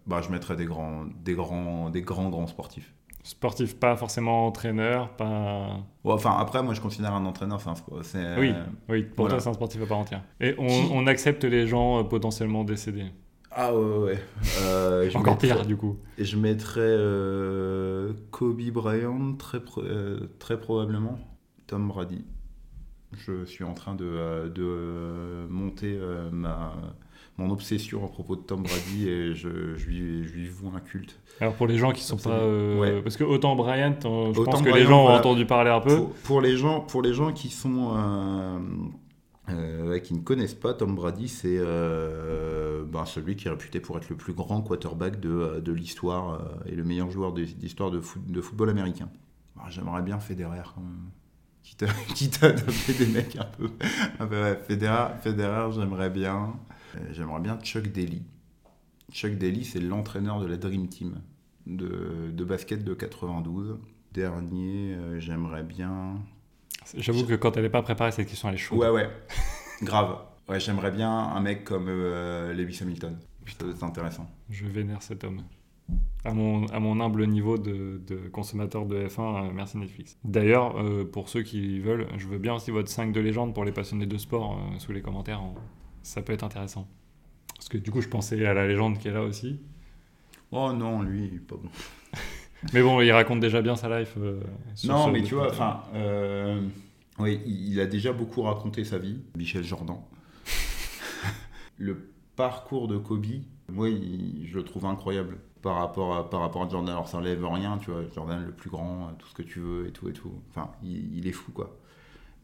bah, 0.08 0.22
je 0.24 0.32
mettrais 0.32 0.56
des 0.56 0.66
grands, 0.66 1.06
des 1.24 1.36
grands, 1.36 1.92
des 1.92 2.02
grands, 2.02 2.30
grands 2.30 2.48
sportifs. 2.48 2.92
Sportif, 3.28 3.78
pas 3.78 3.98
forcément 3.98 4.48
entraîneur, 4.48 5.10
pas. 5.18 5.82
enfin, 6.06 6.38
après, 6.40 6.64
moi, 6.64 6.74
je 6.74 6.80
considère 6.80 7.14
un 7.14 7.26
entraîneur, 7.26 7.60
c'est 8.02 8.20
un 8.20 8.40
Oui, 8.40 8.54
oui, 8.88 9.04
pour 9.04 9.28
toi, 9.28 9.42
c'est 9.42 9.50
un 9.50 9.54
sportif 9.54 9.84
à 9.84 9.86
part 9.86 9.98
entière. 9.98 10.24
Et 10.40 10.56
on, 10.58 11.06
accepte 11.08 11.44
les 11.44 11.68
gens 11.68 12.00
euh, 12.00 12.04
potentiellement 12.04 12.64
décédés. 12.64 13.08
Ah 13.52 13.76
ouais, 13.76 13.98
ouais. 13.98 14.24
Euh, 14.62 15.12
Encore 15.16 15.38
pire, 15.38 15.66
du 15.66 15.76
coup. 15.76 15.98
Et 16.18 16.24
je 16.24 16.38
mettrais 16.38 16.80
euh, 16.80 18.14
Kobe 18.32 18.62
Bryant, 18.72 19.34
très, 19.34 19.60
très 20.40 20.58
probablement. 20.58 21.20
Tom 21.68 21.90
Brady. 21.90 22.24
Je 23.12 23.44
suis 23.44 23.66
en 23.66 23.74
train 23.74 23.96
de, 23.96 24.50
de 24.56 25.48
monter 25.50 26.00
ma 26.32 26.76
mon 27.38 27.52
obsession 27.52 28.04
à 28.04 28.08
propos 28.08 28.36
de 28.36 28.42
Tom 28.42 28.64
Brady 28.64 29.08
et 29.08 29.36
je, 29.36 29.76
je, 29.76 29.88
lui, 29.88 30.24
je 30.24 30.34
lui 30.34 30.48
voue 30.48 30.72
un 30.76 30.80
culte. 30.80 31.20
Alors 31.40 31.54
pour 31.54 31.68
les 31.68 31.78
gens 31.78 31.92
qui 31.92 32.02
sont 32.02 32.18
pas, 32.18 32.32
euh, 32.32 33.02
parce 33.04 33.16
que 33.16 33.24
autant 33.24 33.56
Bryant, 33.56 34.00
euh, 34.06 34.34
je 34.34 34.42
pense 34.42 34.62
que 34.64 34.70
les 34.70 34.86
gens 34.86 35.06
ont 35.06 35.10
entendu 35.10 35.46
parler 35.46 35.70
un 35.70 35.80
peu. 35.80 36.06
Pour, 36.24 36.42
les 36.42 36.58
gens, 36.58 36.82
pour 36.82 37.04
les 37.04 37.14
gens 37.14 37.32
qui 37.32 37.50
sont 37.50 37.94
euh, 39.50 40.00
qui 40.00 40.16
ne 40.16 40.20
connaissent 40.20 40.56
pas 40.56 40.74
Tom 40.74 40.96
Brady, 40.96 41.28
c'est 41.28 41.60
ben, 41.60 43.06
celui 43.06 43.36
qui 43.36 43.48
est 43.48 43.52
réputé 43.52 43.80
pour 43.80 43.98
être 43.98 44.10
le 44.10 44.16
plus 44.16 44.34
grand 44.34 44.62
quarterback 44.62 45.20
de, 45.20 45.60
de 45.60 45.72
l'histoire 45.72 46.42
et 46.66 46.76
le 46.76 46.84
meilleur 46.84 47.12
joueur 47.12 47.34
d'histoire 47.34 47.92
de, 47.92 48.02
de, 48.28 48.42
football 48.42 48.70
américain. 48.70 49.10
J'aimerais 49.70 50.02
bien 50.02 50.18
Federer 50.20 50.62
quand 50.74 50.82
même. 50.82 51.12
Quitte 52.16 52.44
à, 52.44 52.52
des 52.98 53.06
mecs 53.08 53.36
un 53.36 53.44
peu. 53.44 53.70
Federer, 54.68 55.10
Federer 55.22 55.72
j'aimerais 55.74 56.10
bien. 56.10 56.54
J'aimerais 57.12 57.42
bien 57.42 57.60
Chuck 57.60 57.92
Daly. 57.92 58.24
Chuck 59.12 59.38
Daly, 59.38 59.64
c'est 59.64 59.80
l'entraîneur 59.80 60.40
de 60.40 60.46
la 60.48 60.58
Dream 60.58 60.88
Team 60.88 61.22
de, 61.68 62.44
basket 62.44 62.84
de 62.84 62.94
92. 62.94 63.80
Dernier, 64.14 64.96
euh, 64.96 65.20
j'aimerais 65.20 65.64
bien. 65.64 66.16
J'avoue 66.96 67.26
que 67.26 67.36
quand 67.36 67.58
elle 67.58 67.64
n'est 67.64 67.70
pas 67.70 67.82
préparée, 67.82 68.12
cette 68.12 68.28
question, 68.28 68.50
elle 68.50 68.56
est 68.56 68.60
chaude. 68.60 68.80
Ouais, 68.80 68.90
ouais. 68.90 69.10
Grave. 69.82 70.18
Ouais, 70.48 70.60
j'aimerais 70.60 70.92
bien 70.92 71.12
un 71.12 71.40
mec 71.42 71.66
comme 71.66 71.88
euh, 71.90 72.54
Lewis 72.54 72.80
Hamilton. 72.82 73.18
C'est 73.46 73.84
intéressant. 73.84 74.30
Je 74.50 74.66
vénère 74.66 75.02
cet 75.02 75.24
homme. 75.24 75.42
À 76.26 76.34
mon, 76.34 76.66
à 76.68 76.80
mon 76.80 77.00
humble 77.00 77.26
niveau 77.28 77.58
de, 77.58 78.02
consommateur 78.32 78.86
de 78.86 79.08
F1, 79.08 79.50
euh, 79.50 79.52
merci 79.54 79.78
Netflix. 79.78 80.18
D'ailleurs, 80.24 80.76
pour 81.12 81.30
ceux 81.30 81.44
qui 81.44 81.80
veulent, 81.80 82.08
je 82.18 82.28
veux 82.28 82.40
bien 82.40 82.56
aussi 82.56 82.72
votre 82.72 82.90
5 82.90 83.14
de 83.14 83.20
légende 83.20 83.54
pour 83.54 83.64
les 83.64 83.72
passionnés 83.72 84.06
de 84.06 84.18
sport 84.18 84.60
sous 84.80 84.92
les 84.92 85.02
commentaires. 85.02 85.42
Ça 86.08 86.22
peut 86.22 86.32
être 86.32 86.46
intéressant. 86.46 86.88
Parce 87.58 87.68
que 87.68 87.78
du 87.78 87.92
coup, 87.92 88.00
je 88.00 88.08
pensais 88.08 88.46
à 88.46 88.54
la 88.54 88.66
légende 88.66 88.98
qui 88.98 89.10
est 89.10 89.12
là 89.12 89.24
aussi. 89.24 89.60
Oh 90.54 90.72
non, 90.72 91.02
lui, 91.02 91.28
pas 91.40 91.58
bon. 91.58 91.70
mais 92.74 92.82
bon, 92.82 93.02
il 93.02 93.12
raconte 93.12 93.42
déjà 93.42 93.62
bien 93.62 93.76
sa 93.76 94.00
life. 94.00 94.14
Euh, 94.18 94.40
non, 94.86 95.12
mais 95.12 95.22
tu 95.22 95.36
vois, 95.36 95.50
enfin, 95.50 95.84
euh, 95.96 96.62
oui, 97.20 97.42
il 97.46 97.78
a 97.82 97.86
déjà 97.86 98.14
beaucoup 98.14 98.42
raconté 98.44 98.86
sa 98.86 98.98
vie, 98.98 99.20
Michel 99.36 99.66
Jordan. 99.66 99.98
le 101.78 102.10
parcours 102.38 102.88
de 102.88 102.98
Kobe, 102.98 103.26
moi, 103.68 103.90
je 103.90 104.56
le 104.56 104.64
trouve 104.64 104.86
incroyable 104.86 105.40
par 105.62 105.76
rapport 105.76 106.16
à, 106.16 106.30
par 106.30 106.40
rapport 106.40 106.64
à 106.64 106.70
Jordan. 106.70 106.90
Alors, 106.90 107.10
ça 107.10 107.18
enlève 107.18 107.46
rien, 107.46 107.80
tu 107.80 107.92
vois, 107.92 108.04
Jordan 108.16 108.46
le 108.46 108.54
plus 108.54 108.70
grand, 108.70 109.12
tout 109.20 109.28
ce 109.28 109.34
que 109.34 109.44
tu 109.44 109.60
veux 109.60 109.88
et 109.88 109.92
tout 109.92 110.08
et 110.08 110.14
tout. 110.14 110.32
Enfin, 110.52 110.72
il, 110.82 111.28
est 111.28 111.34
fou, 111.34 111.52
quoi. 111.52 111.78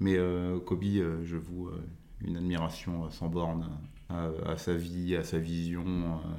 Mais 0.02 0.18
euh, 0.18 0.60
Kobe, 0.60 0.84
je 1.24 1.38
vous 1.38 1.70
une 2.24 2.38
admiration 2.38 3.10
sans 3.12 3.28
borne 3.28 3.70
à, 4.10 4.58
sa 4.58 4.74
vie, 4.74 5.16
à 5.16 5.24
sa 5.24 5.40
vision, 5.40 5.84
euh, 5.86 6.30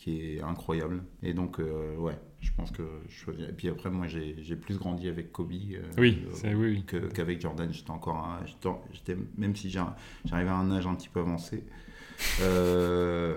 qui 0.00 0.36
est 0.36 0.42
incroyable. 0.42 1.02
Et 1.22 1.34
donc, 1.34 1.60
euh, 1.60 1.94
ouais, 1.96 2.18
je 2.40 2.50
pense 2.56 2.70
que 2.70 2.82
je 3.08 3.30
Et 3.32 3.52
puis 3.52 3.68
après, 3.68 3.90
moi, 3.90 4.06
j'ai 4.06 4.56
plus 4.56 4.76
grandi 4.76 5.08
avec 5.08 5.30
Kobe 5.30 5.52
euh, 5.52 5.82
oui, 5.98 6.24
oui, 6.54 6.84
qu'avec 7.14 7.40
Jordan. 7.40 7.70
J'étais 7.70 7.90
encore 7.90 8.16
un, 8.16 8.40
même 9.36 9.54
si 9.54 9.70
j'arrivais 9.70 10.50
à 10.50 10.56
un 10.56 10.70
âge 10.72 10.86
un 10.86 10.94
petit 10.94 11.10
peu 11.10 11.20
avancé. 11.20 11.64
Euh, 12.42 13.36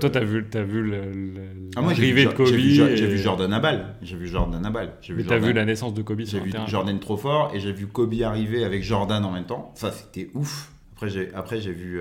Toi, 0.00 0.10
t'as 0.10 0.24
vu, 0.24 0.46
as 0.54 0.62
vu 0.62 0.90
l'arrivée 0.90 2.26
ah, 2.26 2.30
de 2.30 2.36
Kobe 2.36 2.46
J'ai 2.46 3.06
vu, 3.06 3.18
Jordan 3.18 3.52
à 3.52 3.60
balle. 3.60 3.94
J'ai 4.02 4.16
vu 4.16 4.26
Jordan 4.28 4.64
à 4.64 4.70
balle. 4.70 4.92
Mais 5.10 5.24
t'as 5.24 5.38
vu 5.38 5.54
la 5.54 5.64
naissance 5.64 5.94
de 5.94 6.02
Kobe 6.02 6.20
J'ai 6.24 6.40
vu 6.40 6.52
Jordan 6.66 7.00
trop 7.00 7.16
fort 7.16 7.52
et 7.54 7.60
j'ai 7.60 7.72
vu 7.72 7.86
Kobe 7.86 8.14
arriver 8.22 8.64
avec 8.64 8.82
Jordan 8.82 9.24
en 9.24 9.32
même 9.32 9.46
temps. 9.46 9.72
Ça, 9.76 9.90
c'était 9.90 10.30
ouf. 10.34 10.72
Après, 11.02 11.10
j'ai, 11.10 11.34
après, 11.34 11.60
j'ai 11.60 11.72
vu 11.72 12.00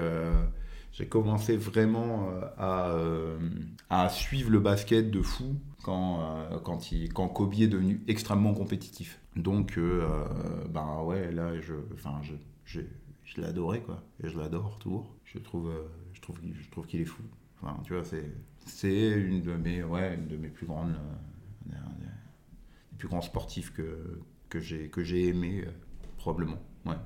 j'ai 0.92 1.08
commencé 1.08 1.58
vraiment 1.58 2.30
euh, 2.30 2.42
à, 2.56 2.90
euh, 2.92 3.40
à, 3.90 4.10
suivre 4.10 4.52
le 4.52 4.60
basket 4.60 5.10
de 5.10 5.24
fou 5.24 5.56
quand, 5.82 6.48
quand, 6.64 6.92
il, 6.92 7.12
quand 7.12 7.28
Kobe 7.28 7.56
est 7.56 7.68
devenu 7.68 8.04
extrêmement 8.08 8.54
compétitif. 8.54 9.20
Donc, 9.36 9.80
ben 10.70 11.02
ouais, 11.02 11.32
là, 11.32 11.60
je, 11.62 11.74
enfin, 11.96 12.22
je, 12.22 12.34
je, 12.66 12.82
je 13.24 13.42
adoré, 13.42 13.82
quoi. 13.82 14.04
Et 14.24 14.30
je 14.30 14.38
l'adore 14.38 14.78
toujours. 14.78 15.16
Je 15.26 15.40
trouve, 15.40 15.72
je 16.14 16.22
trouve, 16.22 16.38
je 16.54 16.70
trouve 16.70 16.86
qu'il 16.86 17.02
est 17.02 17.06
fou. 17.06 17.24
Enfin, 17.60 17.80
tu 17.84 17.94
vois, 17.94 18.04
c'est, 18.04 18.32
c'est 18.68 19.10
une 19.10 19.42
de 19.42 19.56
mes, 19.56 19.84
ouais, 19.84 20.14
une 20.14 20.28
de 20.28 20.38
mes 20.38 20.50
plus 20.50 20.68
grandes, 20.68 20.94
des 21.66 22.98
plus 23.00 23.08
grands 23.08 23.22
sportifs 23.22 23.74
que, 23.74 24.20
que 24.50 24.60
j'ai, 24.60 24.90
que 24.90 25.04
j'ai 25.04 25.30
aimé, 25.30 25.66
probablement. 26.18 26.62
Ouais. 26.86 26.98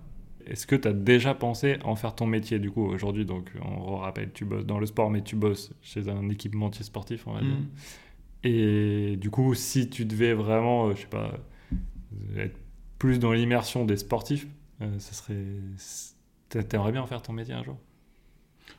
Est-ce 0.46 0.68
que 0.68 0.76
tu 0.76 0.88
as 0.88 0.94
déjà 0.94 1.34
pensé 1.34 1.78
en 1.84 1.96
faire 1.96 2.16
ton 2.16 2.28
métier 2.28 2.60
du 2.60 2.72
coup 2.72 2.86
aujourd'hui? 2.86 3.26
Donc 3.26 3.52
on 3.64 3.98
rappelle, 3.98 4.32
tu 4.34 4.46
bosses 4.46 4.66
dans 4.66 4.80
le 4.80 4.86
sport, 4.86 5.10
mais 5.10 5.22
tu 5.22 5.36
bosses 5.36 5.74
chez 5.82 6.10
un 6.10 6.30
équipementier 6.30 6.84
sportif, 6.84 7.28
on 7.28 7.34
va 7.34 7.42
dire. 7.42 7.56
Mm. 7.56 7.68
Et 8.46 9.18
du 9.18 9.32
coup, 9.32 9.56
si 9.56 9.90
tu 9.90 10.06
devais 10.06 10.34
vraiment, 10.34 10.88
euh, 10.88 10.96
je 10.96 11.02
sais 11.02 11.08
pas, 11.08 11.34
être 12.38 12.58
plus 13.00 13.18
dans 13.18 13.34
l'immersion 13.34 13.86
des 13.86 13.98
sportifs, 13.98 14.48
euh, 14.82 15.00
ça 15.00 15.14
serait. 15.14 15.44
T'aimerais 16.50 16.92
bien 16.92 17.02
en 17.02 17.08
faire 17.08 17.24
ton 17.24 17.34
métier 17.34 17.56
un 17.56 17.64
jour? 17.64 17.78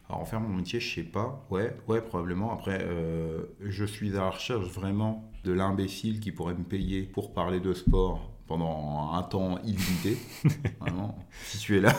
Alors, 0.09 0.21
en 0.21 0.25
faire 0.25 0.41
mon 0.41 0.55
métier, 0.55 0.79
je 0.79 0.95
sais 0.95 1.03
pas. 1.03 1.45
Ouais, 1.51 1.77
ouais, 1.89 2.01
probablement. 2.01 2.53
Après, 2.53 2.79
euh, 2.81 3.43
je 3.61 3.85
suis 3.85 4.17
à 4.17 4.21
la 4.21 4.31
recherche 4.31 4.67
vraiment 4.67 5.29
de 5.43 5.53
l'imbécile 5.53 6.21
qui 6.21 6.31
pourrait 6.31 6.55
me 6.55 6.63
payer 6.63 7.03
pour 7.03 7.35
parler 7.35 7.59
de 7.59 7.73
sport 7.73 8.36
pendant 8.47 9.13
un 9.13 9.23
temps 9.23 9.59
illimité. 9.65 10.17
Vraiment, 10.81 11.19
si 11.45 11.59
tu 11.59 11.77
es 11.77 11.81
là, 11.81 11.93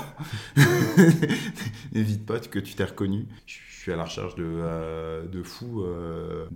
n'hésite 1.91 2.25
pas 2.25 2.39
que 2.39 2.59
tu 2.59 2.75
t'es 2.75 2.85
reconnu. 2.85 3.27
Je 3.45 3.57
suis 3.69 3.91
à 3.91 3.95
la 3.95 4.03
recherche 4.03 4.35
de, 4.35 4.45
euh, 4.45 5.27
de 5.27 5.43
fous. 5.43 5.83
Euh, 5.83 6.47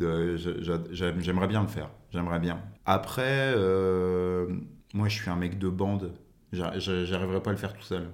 j'aimerais 0.92 1.48
bien 1.48 1.62
le 1.62 1.68
faire. 1.68 1.90
J'aimerais 2.12 2.40
bien. 2.40 2.62
Après, 2.86 3.54
euh, 3.56 4.48
moi, 4.94 5.08
je 5.08 5.22
suis 5.22 5.30
un 5.30 5.36
mec 5.36 5.60
de 5.60 5.70
bande. 5.70 6.14
J'arriverai 6.52 7.42
pas 7.42 7.52
à 7.52 7.54
le 7.54 7.60
faire 7.60 7.74
tout 7.74 7.84
seul 7.84 8.10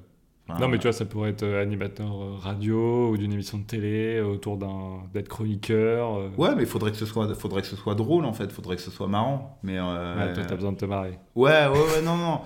non, 0.49 0.67
mais 0.67 0.77
tu 0.77 0.83
vois, 0.83 0.93
ça 0.93 1.05
pourrait 1.05 1.31
être 1.31 1.43
euh, 1.43 1.61
animateur 1.61 2.23
euh, 2.23 2.35
radio 2.39 3.09
ou 3.09 3.17
d'une 3.17 3.33
émission 3.33 3.57
de 3.57 3.63
télé 3.63 4.15
euh, 4.15 4.25
autour 4.25 4.57
d'un 4.57 5.01
d'être 5.13 5.27
chroniqueur. 5.27 6.31
Ouais, 6.37 6.55
mais 6.55 6.65
faudrait 6.65 6.91
que 6.91 6.97
ce 6.97 7.05
soit, 7.05 7.33
faudrait 7.35 7.61
que 7.61 7.67
ce 7.67 7.75
soit 7.75 7.95
drôle 7.95 8.25
en 8.25 8.33
fait, 8.33 8.51
faudrait 8.51 8.77
que 8.77 8.81
ce 8.81 8.91
soit 8.91 9.07
marrant. 9.07 9.59
Mais 9.63 9.79
ouais, 9.79 10.33
toi, 10.33 10.43
t'as 10.47 10.55
besoin 10.55 10.71
de 10.71 10.77
te 10.77 10.85
marrer. 10.85 11.19
Ouais, 11.35 11.67
ouais, 11.67 11.69
ouais, 11.69 12.01
non, 12.03 12.15
non. 12.15 12.39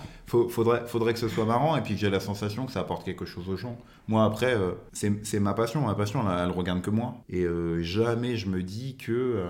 Faudrait, 0.50 0.88
faudrait 0.88 1.14
que 1.14 1.20
ce 1.20 1.28
soit 1.28 1.46
marrant 1.46 1.76
et 1.76 1.82
puis 1.82 1.96
que 1.96 2.00
j'ai 2.00 2.10
la 2.10 2.20
sensation 2.20 2.66
que 2.66 2.72
ça 2.72 2.82
apporte 2.82 3.04
quelque 3.04 3.26
chose 3.26 3.50
aux 3.50 3.58
gens. 3.58 3.78
Moi, 4.08 4.24
après, 4.24 4.56
c'est 4.94 5.40
ma 5.40 5.54
passion. 5.54 5.82
Ma 5.82 5.96
passion, 5.96 6.22
elle, 6.30 6.46
elle, 6.46 6.52
regarde 6.52 6.82
que 6.82 6.90
moi. 6.90 7.16
Et 7.30 7.46
jamais 7.82 8.38
je 8.38 8.48
me 8.48 8.64
dis 8.64 8.98
que 8.98 9.46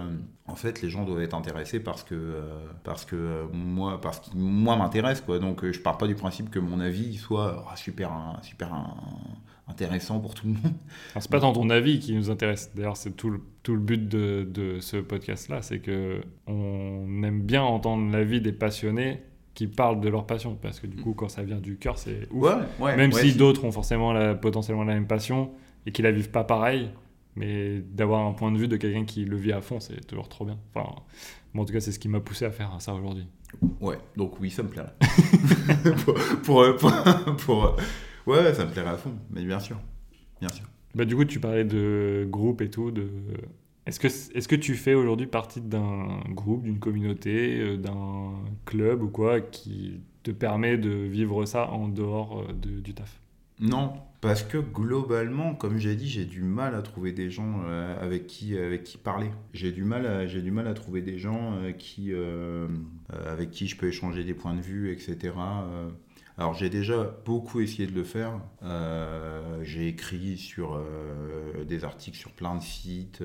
en 0.52 0.56
fait, 0.56 0.82
les 0.82 0.90
gens 0.90 1.06
doivent 1.06 1.22
être 1.22 1.34
intéressés 1.34 1.80
parce 1.80 2.04
que, 2.04 2.14
euh, 2.14 2.42
parce 2.84 3.06
que 3.06 3.16
euh, 3.16 3.46
moi, 3.54 4.02
parce 4.02 4.20
que 4.20 4.36
moi 4.36 4.76
m'intéresse, 4.76 5.22
quoi. 5.22 5.40
Donc, 5.40 5.64
euh, 5.64 5.72
je 5.72 5.80
pars 5.80 5.98
pas 5.98 6.08
du 6.08 6.16
principe 6.16 6.50
que 6.50 6.60
mon 6.60 6.80
avis 6.80 7.16
soit 7.16 7.64
oh, 7.66 7.76
super, 7.76 8.12
super 8.42 8.70
intéressant 9.68 10.20
pour 10.20 10.34
tout 10.34 10.48
le 10.48 10.54
monde. 10.54 10.74
C'est 11.20 11.32
pas 11.32 11.40
tant 11.40 11.54
ton 11.54 11.70
avis 11.70 12.00
qui 12.00 12.14
nous 12.14 12.30
intéresse. 12.30 12.72
D'ailleurs, 12.76 12.98
c'est 12.98 13.12
tout 13.12 13.30
le, 13.30 13.42
tout 13.64 13.74
le 13.74 13.80
but 13.80 14.10
de, 14.10 14.46
de 14.50 14.80
ce 14.82 14.98
podcast-là, 14.98 15.62
c'est 15.62 15.80
que 15.80 16.22
on 16.48 17.24
aime 17.24 17.42
bien 17.42 17.64
entendre 17.64 18.12
l'avis 18.12 18.42
des 18.42 18.52
passionnés 18.52 19.24
qui 19.54 19.68
parlent 19.68 20.00
de 20.00 20.10
leur 20.10 20.26
passion, 20.26 20.58
parce 20.62 20.80
que 20.80 20.88
du 20.88 20.98
coup, 20.98 21.14
quand 21.14 21.30
ça 21.30 21.44
vient 21.44 21.60
du 21.60 21.78
cœur, 21.78 21.98
c'est 21.98 22.28
ouf. 22.32 22.50
même 22.80 23.12
si 23.12 23.34
d'autres 23.34 23.66
ont 23.66 23.72
forcément 23.72 24.14
la, 24.14 24.36
potentiellement 24.36 24.84
la 24.84 24.94
même 24.94 25.08
passion 25.08 25.52
et 25.86 25.92
qui 25.92 26.02
la 26.02 26.12
vivent 26.12 26.32
pas 26.32 26.44
pareil, 26.44 26.90
mais 27.36 27.80
d'avoir 27.80 28.26
un 28.26 28.34
point 28.34 28.52
de 28.52 28.58
vue 28.58 28.68
de 28.68 28.78
quelqu'un 28.78 29.06
qui 29.06 29.26
le 29.26 29.38
vit 29.38 29.52
à 29.52 29.62
fond, 29.62 29.80
c'est 29.80 30.06
toujours 30.06 30.30
trop 30.30 30.46
bien. 30.46 30.58
Enfin, 30.74 30.90
en 31.56 31.66
tout 31.66 31.74
cas, 31.74 31.80
c'est 31.80 31.92
ce 31.92 32.00
qui 32.00 32.08
m'a 32.08 32.20
poussé 32.20 32.46
à 32.46 32.52
faire 32.52 32.74
ça 32.80 32.94
aujourd'hui. 32.94 33.28
Ouais, 33.82 33.98
donc 34.16 34.40
oui, 34.40 34.50
ça 34.50 34.64
me 34.64 34.70
plairait. 34.70 34.94
pour, 36.44 36.64
pour, 36.78 36.94
pour, 37.38 37.76
ouais, 38.28 38.54
ça 38.54 38.66
me 38.66 38.72
plairait 38.72 38.92
à 38.92 38.98
fond, 38.98 39.14
mais 39.30 39.44
bien 39.44 39.60
sûr. 39.60 39.78
Bien 40.40 40.50
sûr. 40.50 40.66
Bah, 40.96 41.06
du 41.06 41.16
coup, 41.16 41.26
tu 41.26 41.40
parlais 41.40 41.66
de 41.66 42.28
groupe 42.30 42.62
et 42.62 42.70
tout. 42.70 42.92
De... 42.92 43.10
Est-ce 43.86 44.00
que, 44.00 44.08
est 44.08 44.48
que 44.48 44.56
tu 44.56 44.76
fais 44.76 44.94
aujourd'hui 44.94 45.28
partie 45.28 45.62
d'un 45.62 46.20
groupe, 46.30 46.64
d'une 46.64 46.80
communauté, 46.80 47.60
euh, 47.60 47.78
d'un 47.78 48.31
club 48.72 49.04
ou 49.04 49.10
quoi 49.10 49.42
qui 49.42 50.00
te 50.24 50.32
permet 50.32 50.78
de 50.78 50.90
vivre 50.90 51.46
ça 51.46 51.70
en 51.70 51.90
dehors 51.90 52.42
euh, 52.42 52.54
du 52.54 52.94
taf? 52.94 53.20
Non, 53.60 53.94
parce 54.22 54.44
que 54.44 54.58
globalement, 54.58 55.54
comme 55.54 55.78
j'ai 55.78 55.96
dit, 55.96 56.08
j'ai 56.10 56.26
du 56.26 56.42
mal 56.42 56.74
à 56.74 56.82
trouver 56.82 57.12
des 57.12 57.30
gens 57.30 57.62
euh, 57.66 57.96
avec, 58.02 58.26
qui, 58.26 58.58
avec 58.58 58.84
qui 58.84 58.98
parler. 58.98 59.30
J'ai 59.54 59.72
du, 59.72 59.84
mal 59.84 60.08
à, 60.08 60.26
du 60.26 60.52
mal 60.52 60.68
à 60.68 60.74
trouver 60.74 61.02
des 61.02 61.20
gens 61.20 61.54
euh, 61.58 61.72
qui, 61.72 62.12
avec 63.10 63.52
qui 63.52 63.68
je 63.68 63.76
peux 63.76 63.88
échanger 63.88 64.24
des 64.24 64.34
points 64.34 64.56
de 64.56 64.62
vue, 64.62 64.92
etc. 64.92 65.34
Alors 66.38 66.54
j'ai 66.54 66.70
déjà 66.70 67.16
beaucoup 67.26 67.60
essayé 67.60 67.88
de 67.88 67.94
le 67.94 68.04
faire. 68.04 68.40
j'ai 69.64 69.90
écrit 69.90 70.38
sur 70.38 70.82
des 71.68 71.84
articles 71.84 72.18
sur 72.18 72.32
plein 72.32 72.56
de 72.56 72.64
sites. 72.64 73.22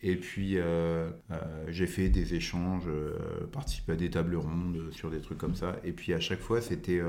Et 0.00 0.16
puis, 0.16 0.58
euh, 0.58 1.10
euh, 1.32 1.64
j'ai 1.68 1.88
fait 1.88 2.08
des 2.08 2.34
échanges, 2.34 2.84
euh, 2.86 3.46
participé 3.50 3.92
à 3.92 3.96
des 3.96 4.10
tables 4.10 4.36
rondes 4.36 4.90
sur 4.92 5.10
des 5.10 5.20
trucs 5.20 5.38
comme 5.38 5.56
ça. 5.56 5.76
Et 5.82 5.92
puis, 5.92 6.14
à 6.14 6.20
chaque 6.20 6.38
fois, 6.38 6.60
c'était 6.60 7.00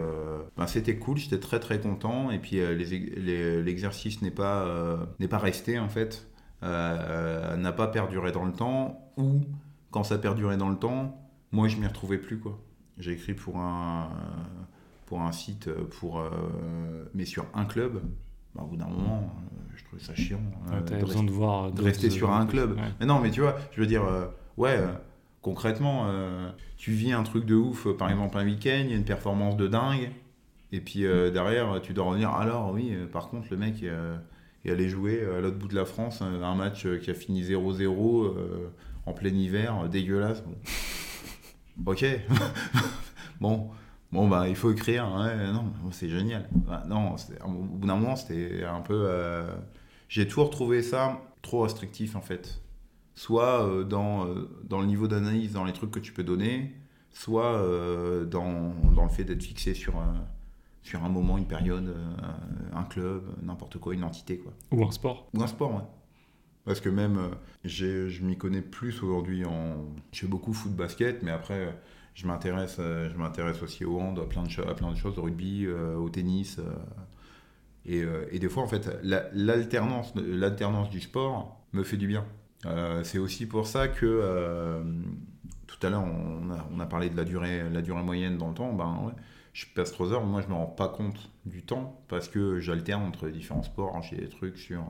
ben, 0.58 1.00
cool, 1.00 1.18
j'étais 1.18 1.40
très 1.40 1.60
très 1.60 1.80
content. 1.80 2.32
Et 2.32 2.40
puis, 2.40 2.58
l'exercice 2.58 4.22
n'est 4.22 4.32
pas, 4.32 5.08
n'est 5.20 5.28
pas 5.28 5.38
resté, 5.38 5.78
en 5.78 5.90
fait, 5.90 6.28
n'a 6.62 7.72
pas 7.74 7.88
perduré 7.88 8.32
dans 8.32 8.46
le 8.46 8.54
temps. 8.54 9.12
Ou, 9.18 9.42
quand 9.92 10.04
ça 10.04 10.18
perdurait 10.18 10.58
dans 10.58 10.70
le 10.70 10.78
temps, 10.78 11.22
moi, 11.52 11.68
je 11.68 11.78
m'y 11.78 11.88
retrouvais 11.88 12.18
plus, 12.18 12.40
quoi. 12.40 12.60
J'ai 12.98 13.14
écrit 13.14 13.34
pour 13.34 13.58
un, 13.58 14.10
pour 15.06 15.22
un 15.22 15.32
site, 15.32 15.70
pour, 16.00 16.24
mais 17.14 17.26
sur 17.26 17.46
un 17.54 17.66
club. 17.66 18.02
Ben, 18.56 18.64
au 18.64 18.68
bout 18.68 18.78
d'un 18.78 18.88
moment 18.88 19.32
trouvais 19.90 20.04
ça 20.04 20.16
chiant. 20.16 20.42
Euh, 20.72 21.02
besoin 21.02 21.24
de 21.24 21.32
voir. 21.32 21.72
De 21.72 21.82
rester 21.82 22.10
sur 22.10 22.32
un 22.32 22.46
club. 22.46 22.78
Mais 23.00 23.06
non, 23.06 23.20
mais 23.20 23.32
tu 23.32 23.42
vois, 23.42 23.58
je 23.72 23.82
veux 23.82 23.88
dire, 23.88 24.04
euh, 24.04 24.26
ouais, 24.58 24.78
euh, 24.78 24.88
concrètement, 25.42 26.08
tu 26.78 26.92
vis 26.92 27.12
un 27.12 27.24
truc 27.24 27.46
de 27.46 27.56
ouf, 27.56 27.88
par 27.98 28.10
exemple 28.10 28.38
un 28.38 28.46
week-end, 28.46 28.82
il 28.84 28.90
y 28.90 28.94
a 28.94 28.98
une 28.98 29.06
performance 29.06 29.58
de 29.58 29.68
dingue, 29.68 30.12
et 30.72 30.82
puis 30.82 31.02
derrière, 31.34 31.82
tu 31.82 31.94
dois 31.94 32.06
revenir. 32.06 32.30
Alors, 32.32 32.72
oui, 32.74 32.96
par 33.12 33.30
contre, 33.30 33.48
le 33.52 33.58
mec 33.58 33.84
est 33.84 34.72
allé 34.72 34.90
jouer 34.90 35.26
à 35.26 35.40
l'autre 35.40 35.58
bout 35.58 35.68
de 35.68 35.76
la 35.76 35.86
France 35.86 36.22
un 36.22 36.56
match 36.56 36.88
qui 37.00 37.10
a 37.10 37.14
fini 37.14 37.44
0-0 37.44 38.34
en 39.06 39.14
plein 39.14 39.30
hiver, 39.30 39.88
dégueulasse. 39.90 40.44
Bon. 40.44 41.92
ok. 41.92 42.06
bon. 43.42 43.70
Bon, 44.12 44.28
bah, 44.28 44.48
il 44.48 44.56
faut 44.56 44.72
écrire. 44.72 45.12
Ouais, 45.16 45.52
non, 45.52 45.66
c'est 45.92 46.10
génial. 46.10 46.48
Bah, 46.52 46.84
non, 46.88 47.16
au 47.46 47.50
bout 47.50 47.88
d'un 47.88 47.96
moment, 47.96 48.16
c'était 48.16 48.64
un 48.64 48.82
peu 48.82 49.08
j'ai 50.10 50.28
toujours 50.28 50.50
trouvé 50.50 50.82
ça 50.82 51.22
trop 51.42 51.62
restrictif 51.62 52.16
en 52.16 52.22
fait. 52.22 52.62
Soit 53.16 53.66
euh, 53.66 53.84
dans, 53.84 54.26
euh, 54.26 54.50
dans 54.64 54.82
le 54.82 54.88
niveau 54.88 55.08
d'analyse, 55.08 55.54
dans 55.54 55.64
les 55.64 55.74
trucs 55.74 55.92
que 55.92 56.00
tu 56.00 56.12
peux 56.12 56.24
donner, 56.24 56.74
soit 57.12 57.56
euh, 57.56 58.26
dans, 58.26 58.74
dans, 58.96 59.04
le 59.04 59.10
fait 59.10 59.24
d'être 59.24 59.44
fixé 59.44 59.74
sur, 59.74 60.02
sur 60.84 61.04
un 61.04 61.10
moment, 61.10 61.38
une 61.38 61.48
période, 61.48 61.96
un 62.74 62.84
club, 62.84 63.24
n'importe 63.44 63.78
quoi, 63.78 63.94
une 63.94 64.04
entité. 64.04 64.40
Quoi. 64.40 64.54
Ou 64.72 64.84
un 64.84 64.92
sport. 64.92 65.28
Ou 65.34 65.44
un 65.44 65.48
sport, 65.48 65.74
ouais. 65.74 65.84
Parce 66.66 66.82
que 66.82 66.90
même, 66.90 67.32
je 67.64 68.24
m'y 68.24 68.38
connais 68.38 68.62
plus 68.62 69.02
aujourd'hui 69.02 69.44
en... 69.46 69.86
Je 70.12 70.20
fais 70.20 70.28
beaucoup 70.28 70.54
foot, 70.54 70.76
basket, 70.76 71.24
mais 71.24 71.32
après, 71.32 71.76
je 72.20 72.28
m'intéresse 72.28 72.78
je 72.78 73.18
m'intéresse 73.18 73.62
aussi 73.64 73.86
au 73.86 74.00
hand, 74.00 74.20
à 74.20 74.26
plein 74.26 74.44
de, 74.44 74.70
à 74.70 74.74
plein 74.74 74.92
de 74.92 74.98
choses, 74.98 75.18
au 75.18 75.22
rugby, 75.24 75.68
au 75.68 76.10
tennis 76.10 76.60
euh, 77.88 78.26
et, 78.32 78.40
des 78.40 78.50
fois, 78.50 78.64
en 78.64 78.68
fait, 78.68 78.90
l'alternance 79.04 80.14
l'alternance 80.16 80.90
du 80.90 81.00
sport 81.00 81.60
me 81.74 81.84
fait 81.84 81.98
du 81.98 82.08
bien. 82.08 82.26
Euh, 82.66 83.04
c'est 83.04 83.20
aussi 83.20 83.46
pour 83.46 83.68
ça 83.68 83.88
que 83.88 84.06
euh, 84.06 84.84
tout 85.66 85.86
à 85.86 85.90
l'heure, 85.90 86.04
on 86.04 86.80
a, 86.80 86.86
parlé 86.86 87.10
de 87.10 87.16
la 87.16 87.24
durée, 87.24 87.70
la 87.70 87.82
durée 87.82 88.04
moyenne 88.04 88.38
dans 88.38 88.50
le 88.50 88.54
temps. 88.54 88.74
Ben, 88.74 89.14
je 89.54 89.66
passe 89.74 89.92
trois 89.92 90.12
heures, 90.14 90.26
moi 90.26 90.42
je 90.42 90.48
ne 90.48 90.52
me 90.52 90.58
rends 90.58 90.68
pas 90.68 90.88
compte 90.88 91.32
du 91.46 91.64
temps 91.64 92.02
parce 92.08 92.28
que 92.28 92.60
j'alterne 92.60 93.04
entre 93.04 93.30
différents 93.30 93.64
sports. 93.64 94.02
J'ai 94.04 94.18
des 94.18 94.30
trucs 94.30 94.58
sur 94.58 94.84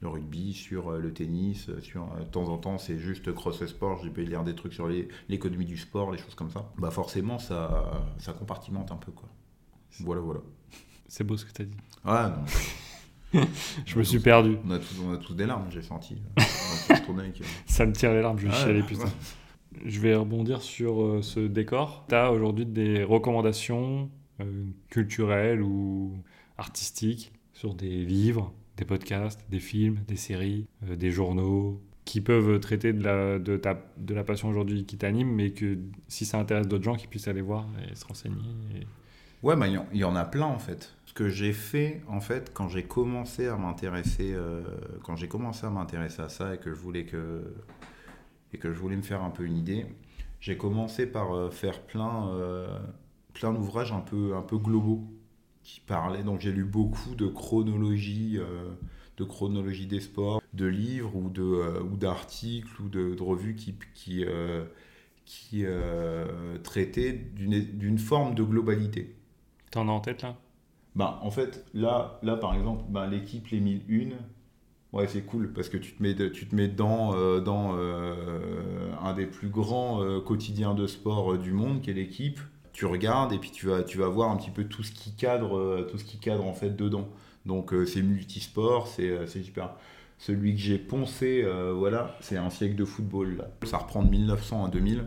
le 0.00 0.08
rugby, 0.08 0.54
sur 0.54 0.92
le 0.92 1.12
tennis, 1.12 1.70
sur 1.80 2.06
de 2.18 2.24
temps 2.24 2.48
en 2.48 2.58
temps 2.58 2.78
c'est 2.78 2.98
juste 2.98 3.32
cross 3.34 3.64
sport, 3.66 4.00
j'ai 4.02 4.10
pu 4.10 4.24
lire 4.24 4.44
des 4.44 4.54
trucs 4.54 4.72
sur 4.72 4.88
l'économie 5.28 5.66
du 5.66 5.76
sport, 5.76 6.10
les 6.10 6.18
choses 6.18 6.34
comme 6.34 6.50
ça. 6.50 6.72
Bah 6.78 6.90
forcément 6.90 7.38
ça, 7.38 8.04
ça 8.18 8.32
compartimente 8.32 8.92
un 8.92 8.96
peu 8.96 9.12
quoi. 9.12 9.28
Voilà 10.00 10.20
voilà. 10.22 10.40
C'est 11.08 11.24
beau 11.24 11.36
ce 11.36 11.44
que 11.44 11.52
tu 11.52 11.62
as 11.62 11.64
dit. 11.64 11.76
Ouais, 12.04 12.12
non. 12.12 12.44
je 13.86 13.98
me 13.98 14.02
suis 14.02 14.20
perdu. 14.20 14.58
On 14.64 14.70
a, 14.70 14.78
tous, 14.78 15.00
on 15.04 15.12
a 15.12 15.16
tous 15.16 15.34
des 15.34 15.46
larmes, 15.46 15.70
j'ai 15.70 15.82
senti. 15.82 16.16
Ça 17.66 17.86
me 17.86 17.92
tire 17.92 18.12
les 18.12 18.22
larmes, 18.22 18.38
je 18.38 18.46
vais 18.46 18.52
chialer, 18.52 18.82
putain. 18.82 19.10
Je 19.84 20.00
vais 20.00 20.14
rebondir 20.14 20.62
sur 20.62 21.02
euh, 21.02 21.22
ce 21.22 21.40
décor. 21.40 22.04
Tu 22.08 22.14
as 22.14 22.32
aujourd'hui 22.32 22.66
des 22.66 23.04
recommandations 23.04 24.10
euh, 24.40 24.64
culturelles 24.88 25.62
ou 25.62 26.22
artistiques 26.58 27.32
sur 27.52 27.74
des 27.74 28.04
livres, 28.04 28.52
des 28.80 28.86
podcasts, 28.86 29.44
des 29.50 29.60
films, 29.60 30.00
des 30.08 30.16
séries, 30.16 30.66
euh, 30.88 30.96
des 30.96 31.10
journaux 31.10 31.80
qui 32.06 32.20
peuvent 32.20 32.58
traiter 32.58 32.92
de 32.92 33.04
la, 33.04 33.38
de 33.38 33.60
de 33.98 34.14
la 34.14 34.24
passion 34.24 34.48
aujourd'hui 34.48 34.84
qui 34.84 34.96
t'anime, 34.96 35.32
mais 35.32 35.50
que 35.50 35.78
si 36.08 36.24
ça 36.24 36.38
intéresse 36.38 36.66
d'autres 36.66 36.82
gens, 36.82 36.96
qui 36.96 37.06
puissent 37.06 37.28
aller 37.28 37.42
voir 37.42 37.66
et 37.88 37.94
se 37.94 38.04
renseigner. 38.04 38.36
Ouais, 39.42 39.54
bah, 39.54 39.68
il 39.68 39.98
y, 39.98 40.04
en 40.04 40.16
a 40.16 40.24
plein 40.24 40.46
en 40.46 40.58
fait. 40.58 40.94
Ce 41.06 41.12
que 41.12 41.28
j'ai 41.28 41.52
fait 41.52 42.02
en 42.08 42.20
fait 42.20 42.52
quand 42.52 42.68
j'ai 42.68 42.82
commencé 42.82 43.46
à 43.46 43.56
m'intéresser, 43.56 44.32
euh, 44.34 44.62
quand 45.04 45.14
j'ai 45.14 45.28
commencé 45.28 45.66
à 45.66 45.70
m'intéresser 45.70 46.22
à 46.22 46.28
ça 46.28 46.54
et 46.54 46.58
que 46.58 46.70
je 46.70 46.80
voulais 46.80 47.04
que 47.04 47.54
et 48.52 48.58
que 48.58 48.72
je 48.72 48.78
voulais 48.78 48.96
me 48.96 49.02
faire 49.02 49.22
un 49.22 49.30
peu 49.30 49.44
une 49.44 49.56
idée, 49.56 49.86
j'ai 50.40 50.56
commencé 50.56 51.06
par 51.06 51.34
euh, 51.34 51.50
faire 51.50 51.80
plein, 51.82 52.30
plein 53.34 53.52
d'ouvrages 53.52 53.92
un 53.92 54.00
peu, 54.00 54.34
un 54.34 54.42
peu 54.42 54.56
globaux 54.56 55.04
qui 55.62 55.80
parlaient. 55.80 56.22
Donc 56.22 56.40
j'ai 56.40 56.52
lu 56.52 56.64
beaucoup 56.64 57.14
de 57.14 57.26
chronologie, 57.26 58.38
de 59.16 59.24
chronologie 59.24 59.86
des 59.86 60.00
sports, 60.00 60.42
de 60.54 60.66
livres 60.66 61.14
ou 61.16 61.30
de 61.30 61.80
ou 61.82 61.96
d'articles 61.96 62.80
ou 62.82 62.88
de, 62.88 63.14
de, 63.14 63.22
revues 63.22 63.54
qui, 63.54 63.74
qui 63.94 64.24
qui 65.24 65.64
traitaient 66.62 67.12
d'une 67.12 67.98
forme 67.98 68.34
de 68.34 68.42
globalité. 68.42 69.14
T'en 69.70 69.88
as 69.88 69.92
en 69.92 70.00
tête 70.00 70.22
là? 70.22 70.36
Bah, 70.94 71.20
En 71.22 71.30
fait, 71.30 71.64
là, 71.74 72.18
là 72.22 72.36
par 72.36 72.54
exemple, 72.54 72.84
bah, 72.88 73.06
l'équipe 73.06 73.46
Les 73.48 73.60
1001, 73.60 74.16
ouais, 74.92 75.06
c'est 75.06 75.22
cool 75.22 75.52
parce 75.52 75.68
que 75.68 75.76
tu 75.76 75.92
te 75.92 76.02
mets, 76.02 76.14
tu 76.32 76.46
te 76.48 76.54
mets 76.54 76.68
dans, 76.68 77.14
euh, 77.14 77.40
dans 77.40 77.76
euh, 77.76 78.92
un 79.00 79.14
des 79.14 79.26
plus 79.26 79.48
grands 79.48 80.02
euh, 80.02 80.20
quotidiens 80.20 80.74
de 80.74 80.86
sport 80.86 81.38
du 81.38 81.52
monde, 81.52 81.80
qui 81.80 81.90
est 81.90 81.94
l'équipe. 81.94 82.40
Tu 82.80 82.86
regardes 82.86 83.34
et 83.34 83.38
puis 83.38 83.50
tu 83.50 83.66
vas, 83.66 83.82
tu 83.82 83.98
vas 83.98 84.08
voir 84.08 84.30
un 84.30 84.38
petit 84.38 84.50
peu 84.50 84.64
tout 84.64 84.82
ce 84.82 84.90
qui 84.90 85.12
cadre, 85.12 85.86
tout 85.90 85.98
ce 85.98 86.04
qui 86.04 86.16
cadre 86.16 86.46
en 86.46 86.54
fait 86.54 86.70
dedans. 86.70 87.10
Donc 87.44 87.74
c'est 87.86 88.00
multisport, 88.00 88.88
c'est 88.88 89.26
super. 89.26 89.74
Celui 90.16 90.54
que 90.54 90.60
j'ai 90.60 90.78
poncé, 90.78 91.46
voilà, 91.74 92.16
c'est 92.22 92.38
un 92.38 92.48
siècle 92.48 92.76
de 92.76 92.86
football. 92.86 93.44
Ça 93.64 93.76
reprend 93.76 94.02
de 94.02 94.08
1900 94.08 94.64
à 94.64 94.68
2000. 94.70 95.04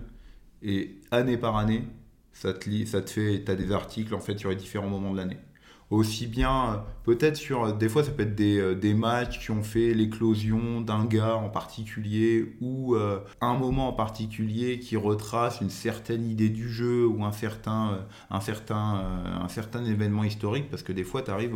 Et 0.61 1.01
année 1.09 1.35
par 1.35 1.57
année, 1.57 1.87
ça 2.31 2.53
te, 2.53 2.69
lit, 2.69 2.85
ça 2.85 3.01
te 3.01 3.09
fait, 3.09 3.43
tu 3.43 3.51
as 3.51 3.55
des 3.55 3.71
articles 3.71 4.13
en 4.13 4.19
fait 4.19 4.37
sur 4.37 4.51
les 4.51 4.55
différents 4.55 4.87
moments 4.87 5.11
de 5.11 5.17
l'année. 5.17 5.39
Aussi 5.89 6.27
bien, 6.27 6.73
euh, 6.73 6.77
peut-être 7.03 7.35
sur, 7.35 7.65
euh, 7.65 7.71
des 7.71 7.89
fois 7.89 8.03
ça 8.03 8.11
peut 8.11 8.23
être 8.23 8.35
des, 8.35 8.57
euh, 8.59 8.73
des 8.73 8.93
matchs 8.93 9.39
qui 9.39 9.51
ont 9.51 9.63
fait 9.63 9.93
l'éclosion 9.93 10.81
d'un 10.81 11.05
gars 11.05 11.35
en 11.35 11.49
particulier 11.49 12.55
ou 12.61 12.95
un 13.41 13.53
moment 13.53 13.89
en 13.89 13.93
particulier 13.93 14.79
qui 14.79 14.97
retrace 14.97 15.61
une 15.61 15.69
certaine 15.69 16.25
idée 16.25 16.49
du 16.49 16.69
jeu 16.69 17.05
ou 17.05 17.23
un 17.23 17.31
certain, 17.31 18.05
un 18.29 18.39
certain, 18.39 19.03
un 19.41 19.47
certain 19.47 19.83
événement 19.85 20.23
historique 20.23 20.69
parce 20.69 20.83
que 20.83 20.93
des 20.93 21.03
fois 21.03 21.21
tu 21.21 21.31
arrives, 21.31 21.55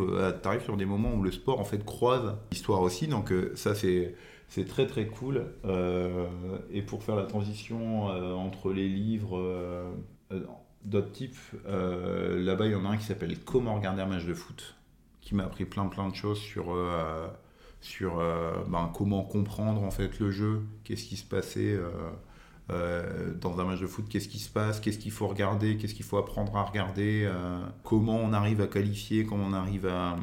sur 0.64 0.78
des 0.78 0.86
moments 0.86 1.14
où 1.14 1.24
le 1.24 1.32
sport 1.32 1.60
en 1.60 1.66
fait 1.66 1.84
croise 1.86 2.36
l'histoire 2.52 2.82
aussi. 2.82 3.08
Donc 3.08 3.34
ça 3.56 3.76
c'est 3.76 4.16
c'est 4.48 4.66
très 4.66 4.88
très 4.88 5.08
cool. 5.08 5.46
et 6.72 6.82
pour 6.82 7.04
faire 7.04 7.16
la 7.16 7.26
transition 7.26 8.06
entre 8.06 8.72
les 8.72 8.88
livres, 8.88 9.40
d'autres 10.88 11.12
types. 11.12 11.38
Euh, 11.68 12.44
là-bas, 12.44 12.66
il 12.66 12.72
y 12.72 12.76
en 12.76 12.86
a 12.86 12.90
un 12.90 12.98
qui 12.98 13.06
s'appelle 13.06 13.38
Comment 13.44 13.76
regarder 13.76 14.02
un 14.02 14.08
match 14.08 14.26
de 14.26 14.34
foot, 14.34 14.76
qui 15.22 15.36
m'a 15.36 15.44
appris 15.44 15.66
plein 15.66 15.86
plein 15.88 16.08
de 16.08 16.16
choses 16.16 16.40
sur, 16.40 16.74
euh, 16.74 17.28
sur 17.82 18.20
euh, 18.20 18.64
ben, 18.68 18.90
comment 18.96 19.24
comprendre 19.24 19.84
en 19.84 19.92
fait 19.92 20.20
le 20.20 20.32
jeu, 20.32 20.62
qu'est-ce 20.84 21.06
qui 21.06 21.18
se 21.18 21.26
passait 21.26 21.78
dans 22.70 23.60
un 23.60 23.64
match 23.64 23.80
de 23.80 23.88
foot, 23.88 24.06
qu'est-ce 24.10 24.28
qui 24.28 24.40
se 24.40 24.50
passe, 24.50 24.80
qu'est-ce 24.80 25.00
qu'il 25.00 25.12
faut 25.12 25.28
regarder, 25.28 25.78
qu'est-ce 25.78 25.94
qu'il 25.94 26.06
faut 26.06 26.18
apprendre 26.18 26.56
à 26.58 26.64
regarder, 26.64 27.30
comment 27.84 28.18
on 28.18 28.34
arrive 28.34 28.62
à 28.62 28.68
qualifier, 28.68 29.26
comment 29.26 29.46
on 29.46 29.54
arrive 29.54 29.86
à, 29.86 30.18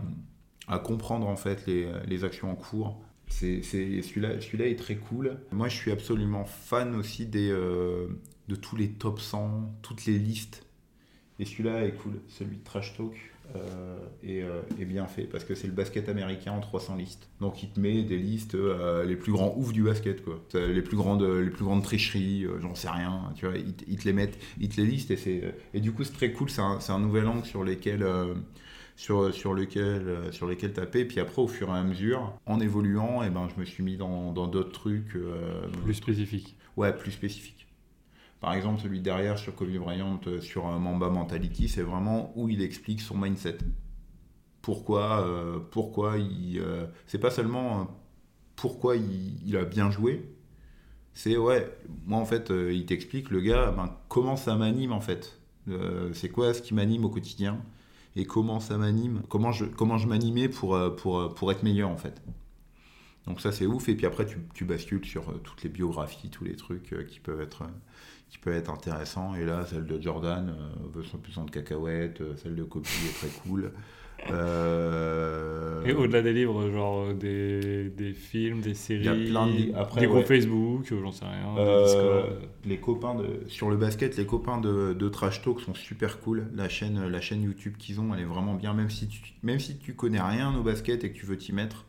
à 0.69 0.79
comprendre 0.79 1.27
en 1.27 1.37
fait 1.37 1.67
les, 1.67 1.91
les 2.07 2.25
actions 2.25 2.51
en 2.51 2.55
cours. 2.55 3.01
Celui-là 3.29 4.67
est 4.67 4.79
très 4.79 4.97
cool. 4.97 5.39
Moi, 5.53 5.69
je 5.69 5.77
suis 5.77 5.91
absolument 5.91 6.45
fan 6.45 6.95
aussi 6.95 7.25
des, 7.25 7.51
de 8.49 8.57
tous 8.57 8.77
les 8.77 8.91
top 8.91 9.21
100, 9.21 9.79
toutes 9.83 10.07
les 10.07 10.19
listes. 10.19 10.65
Et 11.39 11.45
celui-là 11.45 11.85
est 11.85 11.93
cool, 11.93 12.21
celui 12.29 12.57
de 12.57 12.65
Trash 12.65 12.97
Talk 12.97 13.15
euh, 13.57 13.99
euh, 14.25 14.63
est, 14.81 14.85
bien 14.87 15.07
fait 15.07 15.25
parce 15.25 15.45
que 15.45 15.55
c'est 15.55 15.67
le 15.67 15.73
basket 15.75 16.09
américain 16.09 16.53
en 16.53 16.61
300 16.61 16.97
listes. 16.97 17.29
Donc 17.41 17.63
il 17.63 17.71
te 17.71 17.79
met 17.79 18.03
des 18.03 18.17
listes 18.17 18.55
euh, 18.55 19.05
les 19.05 19.17
plus 19.17 19.33
grands 19.33 19.55
oufs 19.57 19.73
du 19.73 19.83
basket, 19.83 20.25
quoi. 20.25 20.41
Les 20.55 20.81
plus 20.81 20.97
grandes, 20.97 21.23
les 21.23 21.51
plus 21.51 21.65
grandes 21.65 21.83
tricheries, 21.83 22.47
j'en 22.61 22.75
sais 22.75 22.89
rien. 22.89 23.33
Tu 23.35 23.47
vois, 23.47 23.57
ils, 23.57 23.75
te 23.75 24.05
les 24.05 24.13
mettent, 24.13 24.39
ils 24.61 24.69
te 24.69 24.81
les 24.81 24.87
listent 24.87 25.11
et 25.11 25.17
c'est 25.17 25.55
et 25.75 25.81
du 25.81 25.93
coup 25.93 26.05
c'est 26.05 26.15
très 26.15 26.33
cool. 26.33 26.49
C'est 26.51 26.63
un, 26.63 26.99
nouvel 26.99 27.27
angle 27.27 27.45
sur 27.45 27.65
lesquels 27.65 28.07
sur, 28.97 29.35
sur 29.35 29.55
lequel 29.55 30.29
sur 30.31 30.49
lesquels 30.49 30.73
taper. 30.73 31.05
Puis 31.05 31.21
après, 31.21 31.43
au 31.43 31.49
fur 31.49 31.69
et 31.69 31.79
à 31.79 31.83
mesure, 31.83 32.33
en 32.47 32.61
évoluant, 32.61 33.23
et 33.23 33.27
eh 33.27 33.31
ben, 33.31 33.49
je 33.55 33.61
me 33.61 33.65
suis 33.67 33.83
mis 33.83 33.97
dans 33.97 34.33
d'autres 34.33 34.73
trucs. 34.73 35.17
plus 35.85 35.95
spécifiques. 35.95 36.57
Ouais, 36.77 36.97
plus 36.97 37.13
spécifiques. 37.13 37.64
Par 38.45 38.53
exemple, 38.53 38.83
celui 38.83 39.01
derrière 39.01 39.39
sur 39.39 39.55
Kobe 39.55 39.75
Bryant, 39.75 40.21
euh, 40.27 40.39
sur 40.39 40.67
Mamba 40.67 41.09
Mentality, 41.09 41.67
c'est 41.67 41.81
vraiment 41.81 42.31
où 42.37 42.51
il 42.51 42.61
explique 42.61 43.01
son 43.01 43.17
mindset. 43.17 43.57
Pourquoi, 44.61 45.27
euh, 45.27 45.61
pourquoi 45.71 46.19
il. 46.19 46.59
Euh, 46.59 46.85
c'est 47.07 47.19
pas 47.19 47.31
seulement 47.31 47.89
pourquoi 48.55 48.97
il, 48.97 49.57
a 49.57 49.65
bien 49.65 49.91
joué, 49.91 50.29
c'est 51.15 51.39
ouais, 51.39 51.75
moi 52.05 52.19
en 52.19 52.27
fait, 52.27 52.51
il 52.51 52.85
t'explique, 52.85 53.31
le 53.31 53.41
gars, 53.41 53.73
ben, 53.73 53.97
comment 54.11 54.37
ça 54.37 54.57
m'anime 54.57 54.93
en 54.93 55.01
fait. 55.01 55.41
c'est 56.13 56.29
quoi 56.29 56.53
ce 56.53 56.61
qui 56.61 56.75
m'anime 56.75 57.07
au 57.07 57.09
quotidien 57.09 57.59
et 58.15 58.27
comment 58.27 58.61
ça 58.61 58.77
m'anime, 58.77 59.23
comment 59.31 59.53
je, 59.53 59.65
comment 59.65 59.97
je 59.97 60.07
m'animais 60.07 60.51
pour, 60.51 60.79
pour, 60.97 61.35
pour 61.35 61.51
être 61.51 61.63
meilleur 61.63 61.89
en 61.89 61.97
fait. 61.97 62.21
Donc 63.27 63.41
ça 63.41 63.53
c'est 63.53 63.67
ouf 63.67 63.89
et 63.89 63.95
puis 63.95 64.07
après 64.07 64.27
tu, 64.27 64.39
tu 64.53 64.65
bascules 64.65 65.05
sur 65.05 65.41
toutes 65.43 65.63
les 65.63 65.71
biographies, 65.71 66.29
tous 66.29 66.45
les 66.45 66.57
trucs 66.57 66.95
qui 67.09 67.21
peuvent 67.21 67.41
être 67.41 67.65
qui 68.35 68.39
peut 68.39 68.53
être 68.53 68.71
intéressant. 68.71 69.35
Et 69.37 69.45
là, 69.45 69.65
celle 69.65 69.87
de 69.87 70.01
Jordan 70.01 70.49
euh, 70.49 70.89
veut 70.93 71.05
son 71.05 71.19
puissant 71.19 71.45
de 71.45 71.51
cacahuètes, 71.53 72.21
euh, 72.21 72.35
celle 72.37 72.57
de 72.57 72.65
Kobe 72.65 72.85
est 72.85 73.15
très 73.15 73.29
cool. 73.43 73.73
Euh... 74.31 75.85
Et 75.85 75.93
au-delà 75.93 76.23
des 76.23 76.33
livres, 76.33 76.71
genre 76.71 77.09
euh, 77.09 77.13
des, 77.13 77.91
des, 77.91 78.15
films, 78.15 78.61
des 78.61 78.73
séries, 78.73 79.05
y 79.05 79.09
a 79.09 79.13
plein 79.13 79.49
de... 79.49 79.75
Après, 79.75 80.01
des 80.01 80.07
groupes 80.07 80.25
Facebook, 80.25 80.87
j'en 80.89 81.13
sais 81.13 81.27
rien. 81.27 81.59
Euh, 81.59 82.23
les 82.65 82.79
copains 82.79 83.17
de... 83.17 83.43
Sur 83.49 83.69
le 83.69 83.77
basket, 83.77 84.17
les 84.17 84.25
copains 84.25 84.59
de, 84.59 84.95
de, 84.95 85.09
Trash 85.09 85.43
Talk 85.43 85.61
sont 85.61 85.75
super 85.75 86.21
cool. 86.21 86.47
La 86.55 86.71
chaîne, 86.71 87.07
la 87.07 87.21
chaîne 87.21 87.43
YouTube 87.43 87.75
qu'ils 87.77 88.01
ont, 88.01 88.15
elle 88.15 88.21
est 88.21 88.25
vraiment 88.25 88.55
bien, 88.55 88.73
même 88.73 88.89
si 88.89 89.09
tu, 89.09 89.21
même 89.43 89.59
si 89.59 89.77
tu 89.77 89.95
connais 89.95 90.23
rien 90.23 90.55
au 90.57 90.63
basket 90.63 91.05
et 91.05 91.13
que 91.13 91.19
tu 91.19 91.27
veux 91.27 91.37
t'y 91.37 91.53
mettre. 91.53 91.85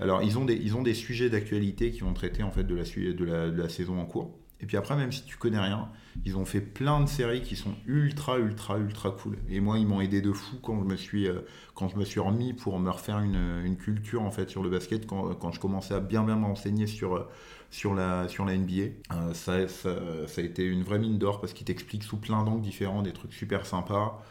Alors, 0.00 0.22
ils 0.22 0.38
ont 0.38 0.44
des, 0.44 0.54
ils 0.54 0.76
ont 0.76 0.82
des 0.82 0.94
sujets 0.94 1.28
d'actualité 1.28 1.90
qui 1.90 2.00
vont 2.00 2.14
traiter 2.14 2.42
en 2.42 2.50
fait 2.50 2.64
de 2.64 2.74
la, 2.74 2.84
de 2.84 3.24
la, 3.24 3.50
de 3.50 3.62
la 3.62 3.68
saison 3.68 4.00
en 4.00 4.06
cours. 4.06 4.34
Et 4.62 4.66
puis 4.66 4.76
après, 4.76 4.94
même 4.94 5.10
si 5.10 5.24
tu 5.24 5.36
connais 5.36 5.58
rien, 5.58 5.88
ils 6.24 6.36
ont 6.36 6.44
fait 6.44 6.60
plein 6.60 7.00
de 7.00 7.08
séries 7.08 7.40
qui 7.40 7.56
sont 7.56 7.74
ultra, 7.86 8.38
ultra, 8.38 8.78
ultra 8.78 9.10
cool. 9.10 9.38
Et 9.48 9.60
moi, 9.60 9.78
ils 9.78 9.86
m'ont 9.86 10.00
aidé 10.02 10.20
de 10.20 10.32
fou 10.32 10.56
quand 10.62 10.78
je 10.80 10.84
me 10.84 10.96
suis, 10.96 11.26
euh, 11.28 11.40
quand 11.74 11.88
je 11.88 11.96
me 11.96 12.04
suis 12.04 12.20
remis 12.20 12.52
pour 12.52 12.78
me 12.78 12.90
refaire 12.90 13.20
une, 13.20 13.62
une 13.64 13.76
culture 13.76 14.22
en 14.22 14.30
fait 14.30 14.50
sur 14.50 14.62
le 14.62 14.68
basket, 14.68 15.06
quand, 15.06 15.34
quand 15.34 15.52
je 15.52 15.60
commençais 15.60 15.94
à 15.94 16.00
bien, 16.00 16.24
bien 16.24 16.36
m'enseigner 16.36 16.86
sur, 16.86 17.26
sur, 17.70 17.94
la, 17.94 18.28
sur 18.28 18.44
la 18.44 18.56
NBA. 18.56 18.74
Euh, 18.74 19.32
ça, 19.32 19.66
ça, 19.66 19.96
ça, 20.26 20.40
a 20.40 20.44
été 20.44 20.64
une 20.64 20.82
vraie 20.82 20.98
mine 20.98 21.18
d'or 21.18 21.40
parce 21.40 21.54
qu'ils 21.54 21.66
t'expliquent 21.66 22.04
sous 22.04 22.18
plein 22.18 22.44
d'angles 22.44 22.62
différents 22.62 23.02
des 23.02 23.12
trucs 23.12 23.32
super 23.32 23.64
sympas. 23.64 24.22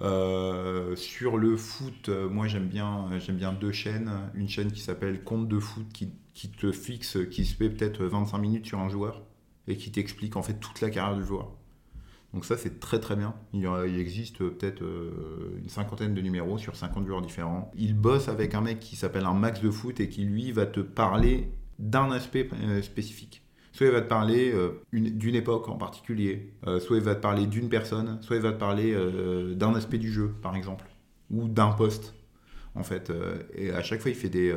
Sur 0.00 1.36
le 1.38 1.56
foot, 1.56 2.08
moi 2.08 2.46
j'aime 2.46 2.68
bien, 2.68 3.08
j'aime 3.18 3.36
bien 3.36 3.52
deux 3.52 3.72
chaînes. 3.72 4.10
Une 4.34 4.48
chaîne 4.48 4.72
qui 4.72 4.80
s'appelle 4.80 5.22
Compte 5.24 5.48
de 5.48 5.58
foot 5.58 5.86
qui, 5.92 6.50
te 6.50 6.72
fixe, 6.72 7.18
qui 7.30 7.44
se 7.44 7.54
fait 7.54 7.70
peut-être 7.70 8.04
25 8.04 8.38
minutes 8.38 8.66
sur 8.66 8.80
un 8.80 8.88
joueur 8.88 9.22
et 9.68 9.76
qui 9.76 9.92
t'explique 9.92 10.36
en 10.36 10.42
fait 10.42 10.54
toute 10.54 10.80
la 10.80 10.90
carrière 10.90 11.16
du 11.16 11.24
joueur. 11.24 11.52
Donc 12.32 12.44
ça 12.44 12.56
c'est 12.56 12.80
très 12.80 12.98
très 12.98 13.14
bien. 13.16 13.34
Il, 13.52 13.66
existe 13.98 14.38
peut-être 14.38 14.82
euh, 14.82 15.58
une 15.58 15.68
cinquantaine 15.68 16.14
de 16.14 16.20
numéros 16.20 16.58
sur 16.58 16.76
50 16.76 17.06
joueurs 17.06 17.20
différents. 17.20 17.70
Il 17.76 17.94
bosse 17.94 18.28
avec 18.28 18.54
un 18.54 18.62
mec 18.62 18.80
qui 18.80 18.96
s'appelle 18.96 19.26
un 19.26 19.34
max 19.34 19.60
de 19.60 19.70
foot 19.70 20.00
et 20.00 20.08
qui 20.08 20.24
lui 20.24 20.50
va 20.52 20.66
te 20.66 20.80
parler 20.80 21.52
d'un 21.78 22.10
aspect 22.10 22.48
euh, 22.54 22.80
spécifique. 22.80 23.41
Soit 23.72 23.86
il 23.86 23.92
va 23.92 24.02
te 24.02 24.08
parler 24.08 24.52
euh, 24.52 24.82
d'une 24.92 25.34
époque 25.34 25.68
en 25.68 25.76
particulier, 25.76 26.52
soit 26.80 26.98
il 26.98 27.02
va 27.02 27.14
te 27.14 27.20
parler 27.20 27.46
d'une 27.46 27.68
personne, 27.68 28.18
soit 28.20 28.36
il 28.36 28.42
va 28.42 28.52
te 28.52 28.58
parler 28.58 28.94
d'un 29.56 29.74
aspect 29.74 29.98
du 29.98 30.12
jeu 30.12 30.34
par 30.42 30.56
exemple, 30.56 30.84
ou 31.30 31.48
d'un 31.48 31.72
poste 31.72 32.14
en 32.74 32.82
fait. 32.82 33.10
et 33.54 33.70
à 33.70 33.82
chaque 33.82 34.00
fois 34.00 34.10
il 34.10 34.16
fait 34.16 34.28
des, 34.28 34.54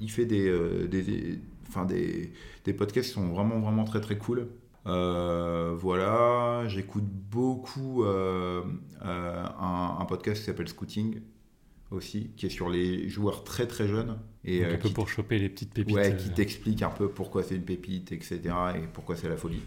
il 0.00 0.10
fait 0.10 0.26
des, 0.26 0.88
des 0.88 1.38
enfin 1.68 1.84
des, 1.84 2.32
des, 2.64 2.72
podcasts 2.72 3.08
qui 3.08 3.14
sont 3.14 3.28
vraiment 3.28 3.60
vraiment 3.60 3.84
très 3.84 4.00
très 4.00 4.18
cool. 4.18 4.48
Euh, 4.86 5.74
voilà, 5.78 6.64
j'écoute 6.68 7.04
beaucoup 7.04 8.04
euh, 8.04 8.62
euh, 9.04 9.44
un, 9.58 10.04
podcast 10.04 10.40
qui 10.40 10.46
s'appelle 10.46 10.68
Scouting 10.68 11.20
aussi, 11.90 12.30
qui 12.36 12.46
est 12.46 12.50
sur 12.50 12.68
les 12.68 13.08
joueurs 13.08 13.44
très 13.44 13.66
très 13.66 13.86
jeunes. 13.86 14.18
Et, 14.44 14.64
un 14.64 14.76
peu 14.76 14.90
pour 14.90 15.08
choper 15.08 15.38
les 15.38 15.48
petites 15.48 15.72
pépites. 15.72 15.94
Ouais, 15.94 16.16
qui 16.16 16.30
t'explique 16.30 16.82
un 16.82 16.90
peu 16.90 17.08
pourquoi 17.08 17.42
c'est 17.42 17.56
une 17.56 17.64
pépite, 17.64 18.12
etc. 18.12 18.40
et 18.76 18.86
pourquoi 18.92 19.16
c'est 19.16 19.28
la 19.28 19.36
folie. 19.36 19.62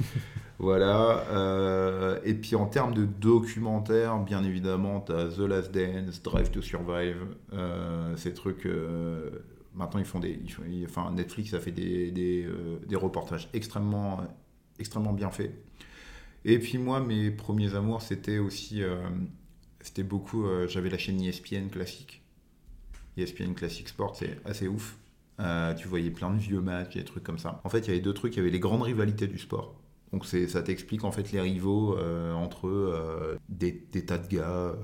voilà. 0.58 2.18
et 2.24 2.34
puis 2.34 2.56
en 2.56 2.66
termes 2.66 2.94
de 2.94 3.04
documentaire, 3.04 4.18
bien 4.18 4.42
évidemment, 4.42 5.00
tu 5.00 5.12
as 5.12 5.26
The 5.28 5.40
Last 5.40 5.72
Dance, 5.72 6.22
Drive 6.22 6.50
to 6.50 6.62
Survive, 6.62 7.18
ces 8.16 8.32
trucs 8.34 8.66
maintenant, 9.76 10.00
ils 10.00 10.06
font 10.06 10.18
des. 10.18 10.40
ils 10.42 10.50
font- 10.50 10.62
ils- 10.68 10.84
enfin, 10.86 11.12
Netflix 11.12 11.54
a 11.54 11.60
fait 11.60 11.70
des, 11.70 12.10
des, 12.10 12.44
euh, 12.44 12.78
des 12.88 12.96
reportages 12.96 13.48
extrêmement, 13.52 14.20
extrêmement 14.78 15.12
bien 15.12 15.30
faits. 15.30 15.52
Et 16.44 16.58
puis, 16.58 16.78
moi, 16.78 17.00
mes 17.00 17.30
premiers 17.30 17.74
amours, 17.74 18.02
c'était 18.02 18.38
aussi. 18.38 18.82
C'était 19.86 20.02
beaucoup. 20.02 20.46
euh, 20.46 20.66
J'avais 20.68 20.90
la 20.90 20.98
chaîne 20.98 21.20
ESPN 21.20 21.68
classique. 21.70 22.22
ESPN 23.16 23.54
Classic 23.54 23.88
Sport, 23.88 24.16
c'est 24.16 24.38
assez 24.44 24.68
ouf. 24.68 24.98
Euh, 25.40 25.74
tu 25.74 25.88
voyais 25.88 26.10
plein 26.10 26.30
de 26.32 26.38
vieux 26.38 26.60
matchs, 26.60 26.94
des 26.94 27.04
trucs 27.04 27.24
comme 27.24 27.38
ça. 27.38 27.60
En 27.64 27.68
fait, 27.68 27.80
il 27.80 27.88
y 27.88 27.90
avait 27.90 28.00
deux 28.00 28.14
trucs. 28.14 28.34
Il 28.34 28.38
y 28.38 28.40
avait 28.40 28.50
les 28.50 28.60
grandes 28.60 28.82
rivalités 28.82 29.26
du 29.26 29.38
sport. 29.38 29.74
Donc 30.12 30.24
ça 30.24 30.62
t'explique 30.62 31.04
en 31.04 31.12
fait 31.12 31.32
les 31.32 31.40
rivaux 31.40 31.98
euh, 31.98 32.32
entre 32.32 32.68
euh, 32.68 33.36
des, 33.48 33.86
des 33.92 34.06
tas 34.06 34.18
de 34.18 34.28
gars, 34.28 34.74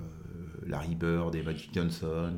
Larry 0.67 0.95
Bird 0.97 1.35
et 1.35 1.43
Magic 1.43 1.73
Johnson, 1.73 2.35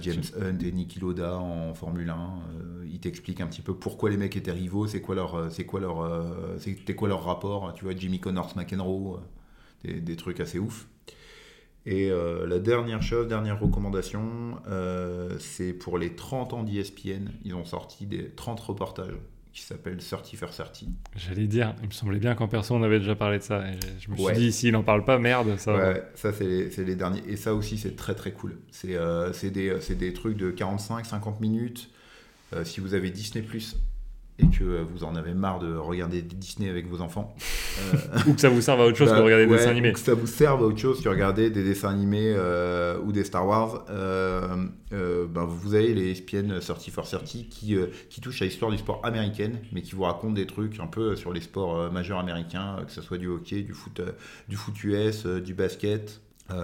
James 0.00 0.22
Hunt 0.40 0.58
et 0.58 0.72
Niki 0.72 1.00
Loda 1.00 1.38
en 1.38 1.74
Formule 1.74 2.10
1. 2.10 2.14
Euh, 2.14 2.86
il 2.86 3.00
t'explique 3.00 3.40
un 3.40 3.46
petit 3.46 3.62
peu 3.62 3.74
pourquoi 3.74 4.10
les 4.10 4.16
mecs 4.16 4.36
étaient 4.36 4.52
rivaux, 4.52 4.86
c'est 4.86 5.00
quoi 5.00 5.14
leur, 5.14 5.50
c'est 5.50 5.64
quoi 5.66 5.80
leur, 5.80 6.58
c'était 6.58 6.94
quoi 6.94 7.08
leur 7.08 7.24
rapport. 7.24 7.72
Tu 7.74 7.84
vois, 7.84 7.94
Jimmy 7.96 8.20
Connors, 8.20 8.54
McEnroe, 8.56 9.20
des, 9.82 10.00
des 10.00 10.16
trucs 10.16 10.40
assez 10.40 10.58
ouf. 10.58 10.86
Et 11.86 12.10
euh, 12.10 12.46
la 12.46 12.58
dernière 12.58 13.02
chose, 13.02 13.28
dernière 13.28 13.60
recommandation, 13.60 14.56
euh, 14.68 15.36
c'est 15.38 15.72
pour 15.74 15.98
les 15.98 16.14
30 16.16 16.54
ans 16.54 16.62
d'ESPN. 16.62 17.28
Ils 17.44 17.54
ont 17.54 17.64
sorti 17.66 18.06
des 18.06 18.30
30 18.30 18.58
reportages 18.60 19.14
qui 19.52 19.62
s'appellent 19.62 19.98
30 19.98 20.34
for 20.36 20.50
30. 20.50 20.84
J'allais 21.14 21.46
dire, 21.46 21.74
il 21.82 21.88
me 21.88 21.92
semblait 21.92 22.18
bien 22.18 22.34
qu'en 22.34 22.48
perso, 22.48 22.74
on 22.74 22.82
avait 22.82 22.98
déjà 22.98 23.14
parlé 23.14 23.38
de 23.38 23.42
ça. 23.42 23.60
Et 23.70 23.78
je- 24.00 24.10
me 24.10 24.16
suis 24.16 24.24
Ouais. 24.24 24.32
dit, 24.32 24.50
s'il 24.50 24.72
n'en 24.72 24.82
parle 24.82 25.04
pas, 25.04 25.18
merde, 25.18 25.56
ça. 25.58 25.76
Ouais, 25.76 26.02
ça 26.14 26.32
c'est 26.32 26.76
les, 26.78 26.96
derniers. 26.96 27.22
Et 27.28 27.36
ça 27.36 27.54
aussi 27.54 27.76
c'est 27.78 27.94
très 27.96 28.14
très 28.14 28.32
cool. 28.32 28.56
C'est 28.70 28.96
euh, 28.96 29.30
des, 29.44 29.78
des 29.94 30.12
trucs 30.14 30.36
de 30.38 30.50
45-50 30.50 31.40
minutes. 31.40 31.90
Si 32.62 32.80
vous 32.80 32.94
avez 32.94 33.10
Disney⁇ 33.10 33.44
et 34.38 34.46
que 34.48 34.64
euh, 34.64 34.82
vous 34.82 35.04
en 35.04 35.14
avez 35.14 35.32
marre 35.32 35.60
de 35.60 35.76
regarder 35.76 36.20
Disney 36.20 36.68
avec 36.68 36.88
vos 36.88 37.00
enfants. 37.00 37.34
euh, 37.94 37.98
Ou 38.26 38.34
que 38.34 38.40
ça 38.40 38.48
vous 38.48 38.60
serve 38.60 38.80
à 38.80 38.86
autre 38.86 38.96
chose 38.96 39.08
bah, 39.10 39.14
que 39.14 39.20
de 39.20 39.24
regarder 39.24 39.46
des 39.46 39.52
ouais, 39.52 39.58
dessins 39.58 39.70
animés. 39.70 39.90
ou 39.90 39.92
Que 39.92 39.98
ça 40.00 40.14
vous 40.14 40.26
serve 40.26 40.62
à 40.62 40.66
autre 40.66 40.78
chose 40.78 41.00
que 41.00 41.08
regarder 41.08 41.50
des 41.50 41.62
dessins 41.62 41.90
animés 41.90 42.34
euh, 42.36 42.98
ou 43.04 43.12
des 43.12 43.22
Star 43.22 43.46
Wars. 43.46 43.84
Euh, 43.90 44.66
euh, 44.92 45.26
ben, 45.26 45.44
vous 45.44 45.74
avez 45.74 45.94
les 45.94 46.10
ESPN 46.10 46.58
30 46.58 46.90
for 46.90 47.08
30 47.08 47.22
qui, 47.22 47.76
qui 48.10 48.20
touchent 48.20 48.42
à 48.42 48.44
l'histoire 48.44 48.72
du 48.72 48.78
sport 48.78 49.00
américaine, 49.04 49.60
mais 49.72 49.82
qui 49.82 49.94
vous 49.94 50.02
racontent 50.02 50.34
des 50.34 50.46
trucs 50.46 50.80
un 50.80 50.88
peu 50.88 51.14
sur 51.14 51.32
les 51.32 51.40
sports 51.40 51.92
majeurs 51.92 52.18
américains, 52.18 52.78
que 52.84 52.92
ce 52.92 53.02
soit 53.02 53.18
du 53.18 53.28
hockey, 53.28 53.62
du 53.62 53.72
foot, 53.72 54.00
du 54.48 54.56
foot 54.56 54.82
US, 54.82 55.26
du 55.26 55.54
basket, 55.54 56.20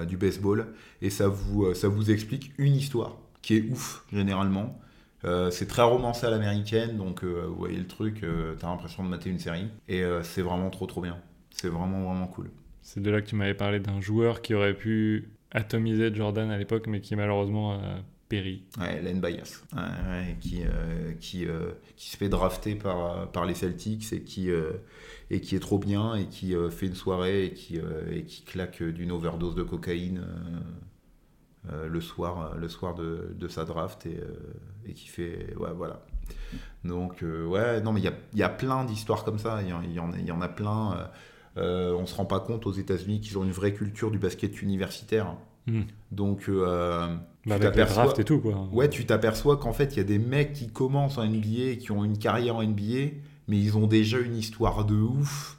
du 0.09 0.17
baseball. 0.17 0.67
Et 1.03 1.11
ça 1.11 1.29
vous, 1.29 1.73
ça 1.75 1.87
vous 1.87 2.11
explique 2.11 2.53
une 2.59 2.75
histoire 2.75 3.17
qui 3.43 3.57
est 3.57 3.65
ouf, 3.71 4.05
généralement. 4.13 4.81
Euh, 5.25 5.51
c'est 5.51 5.67
très 5.67 5.83
romancé 5.83 6.27
à 6.27 6.31
l'américaine, 6.31 6.97
donc 6.97 7.23
euh, 7.25 7.45
vous 7.47 7.57
voyez 7.57 7.79
le 7.79 7.87
truc, 7.87 8.23
euh, 8.23 8.55
t'as 8.59 8.69
l'impression 8.69 9.05
de 9.05 9.09
mater 9.09 9.31
une 9.31 9.39
série. 9.39 9.69
Et 9.89 10.03
c'est 10.23 10.43
vraiment 10.43 10.71
trop 10.71 10.87
trop 10.87 11.01
bien. 11.01 11.19
C'est 11.51 11.69
vraiment 11.69 12.05
vraiment 12.05 12.27
cool. 12.27 12.51
C'est 12.83 13.03
de 13.03 13.11
là 13.11 13.21
que 13.21 13.27
tu 13.27 13.37
m'avais 13.37 13.55
parlé 13.55 13.81
d'un 13.81 14.01
joueur 14.01 14.41
qui 14.43 14.55
aurait 14.55 14.75
pu 14.75 15.31
atomiser 15.51 16.15
Jordan 16.15 16.51
à 16.51 16.59
l'époque, 16.59 16.87
mais 16.87 17.01
qui 17.01 17.17
malheureusement 17.17 17.75
a 17.75 17.81
péri. 18.29 18.63
Ouais, 18.79 19.03
Len 19.03 19.21
Bias, 19.21 19.63
Ouais, 19.75 19.81
ouais, 19.81 20.37
qui, 20.41 20.63
qui, 21.21 21.47
qui 21.97 22.11
se 22.11 22.17
fait 22.17 22.29
drafter 22.29 22.77
par, 22.77 23.31
par 23.33 23.45
les 23.45 23.55
Celtics 23.55 24.13
et 24.13 24.23
qui, 24.23 24.49
et 25.31 25.41
qui 25.41 25.57
est 25.57 25.61
trop 25.61 25.79
bien 25.79 26.15
et 26.15 26.27
qui 26.27 26.55
fait 26.71 26.87
une 26.87 26.95
soirée 26.95 27.47
et 27.47 27.53
qui, 27.53 27.79
et 28.11 28.23
qui 28.23 28.43
claque 28.43 28.83
d'une 28.83 29.11
overdose 29.13 29.55
de 29.55 29.65
cocaïne 29.65 30.25
le 31.69 32.01
soir, 32.01 32.55
le 32.57 32.69
soir 32.69 32.95
de, 32.95 33.35
de 33.39 33.49
sa 33.49 33.65
draft 33.65 34.07
et, 34.07 34.17
euh, 34.19 34.35
et 34.87 34.93
qui 34.95 35.09
fait. 35.09 35.55
Ouais, 35.59 35.71
voilà. 35.77 36.01
Donc, 36.85 37.23
euh, 37.23 37.45
ouais, 37.47 37.81
non, 37.83 37.93
mais 37.93 38.01
il 38.01 38.05
y 38.05 38.09
a, 38.09 38.15
y 38.35 38.43
a 38.43 38.49
plein 38.49 38.85
d'histoires 38.85 39.25
comme 39.25 39.39
ça. 39.39 39.61
Il 39.63 39.69
y, 39.69 39.93
y 39.93 40.27
y 40.27 40.31
en 40.33 40.41
a 40.41 40.49
plein. 40.49 40.93
euh, 40.97 41.05
euh, 41.57 41.95
on 41.97 42.07
se 42.07 42.15
rend 42.15 42.25
pas 42.25 42.41
compte 42.41 42.67
aux 42.67 42.73
États-Unis 42.73 43.21
qu'ils 43.21 43.37
ont 43.37 43.45
une 43.45 43.51
vraie 43.51 43.75
culture 43.75 44.11
du 44.11 44.19
basket 44.19 44.63
universitaire. 44.63 45.35
Hmm. 45.67 45.83
Donc, 46.13 46.45
euh, 46.49 47.09
Bah, 47.09 47.19
tu 47.45 47.51
les 47.53 47.59
t'aperçois- 47.61 48.15
et 48.19 48.25
tout, 48.25 48.39
quoi. 48.41 48.69
Ouais, 48.73 48.89
tu 48.89 49.05
t'aperçois 49.05 49.57
qu'en 49.59 49.73
fait, 49.73 49.95
il 49.95 49.99
y 49.99 50.01
a 50.01 50.05
des 50.05 50.19
mecs 50.19 50.53
qui 50.55 50.69
commencent 50.71 51.19
en 51.19 51.25
NBA 51.25 51.77
qui 51.77 51.91
ont 51.93 52.05
une 52.05 52.17
carrière 52.19 52.57
en 52.57 52.63
NBA, 52.63 53.11
mais 53.49 53.59
ils 53.59 53.77
ont 53.77 53.87
déjà 53.87 54.19
une 54.19 54.37
histoire 54.37 54.85
de 54.87 54.95
ouf, 54.95 55.59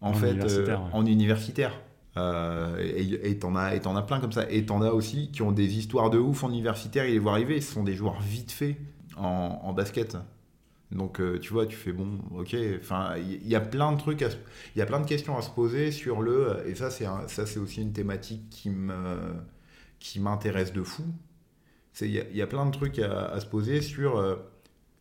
en, 0.00 0.10
En 0.10 0.14
fait, 0.14 0.32
universitaire, 0.32 0.80
euh, 0.80 0.84
ouais. 0.84 0.90
en 0.94 1.06
universitaire. 1.06 1.80
Euh, 2.16 2.78
et 3.22 3.38
t'en 3.38 3.56
as, 3.56 3.74
as 3.74 4.02
plein 4.02 4.20
comme 4.20 4.32
ça. 4.32 4.50
Et 4.50 4.64
t'en 4.64 4.82
as 4.82 4.90
aussi 4.90 5.30
qui 5.30 5.42
ont 5.42 5.52
des 5.52 5.78
histoires 5.78 6.10
de 6.10 6.18
ouf 6.18 6.44
en 6.44 6.50
universitaire, 6.50 7.06
ils 7.06 7.12
les 7.12 7.18
voient 7.18 7.32
arriver, 7.32 7.60
ce 7.60 7.72
sont 7.72 7.84
des 7.84 7.94
joueurs 7.94 8.20
vite 8.20 8.52
faits 8.52 8.76
en, 9.16 9.72
basket. 9.72 10.16
Donc, 10.92 11.20
euh, 11.20 11.38
tu 11.38 11.52
vois, 11.52 11.66
tu 11.66 11.76
fais 11.76 11.92
bon, 11.92 12.18
ok. 12.34 12.56
Enfin, 12.80 13.14
il 13.18 13.46
y, 13.46 13.56
a 13.56 13.60
plein 13.60 13.92
de 13.92 13.98
trucs, 13.98 14.20
il 14.20 14.78
y 14.78 14.82
a 14.82 14.86
plein 14.86 15.00
de 15.00 15.06
questions 15.06 15.36
à 15.36 15.42
se 15.42 15.50
poser 15.50 15.90
sur 15.90 16.22
le. 16.22 16.62
Et 16.66 16.74
ça, 16.74 16.90
c'est 16.90 17.06
ça, 17.26 17.46
c'est 17.46 17.58
aussi 17.58 17.82
une 17.82 17.92
thématique 17.92 18.48
qui 18.50 18.70
qui 19.98 20.20
m'intéresse 20.20 20.72
de 20.72 20.82
fou. 20.82 21.04
Il 22.02 22.10
y, 22.10 22.42
a- 22.42 22.46
plein 22.46 22.66
de 22.66 22.70
trucs 22.70 22.98
à, 22.98 23.40
se 23.40 23.46
poser 23.46 23.80
sur 23.80 24.18
euh, 24.18 24.36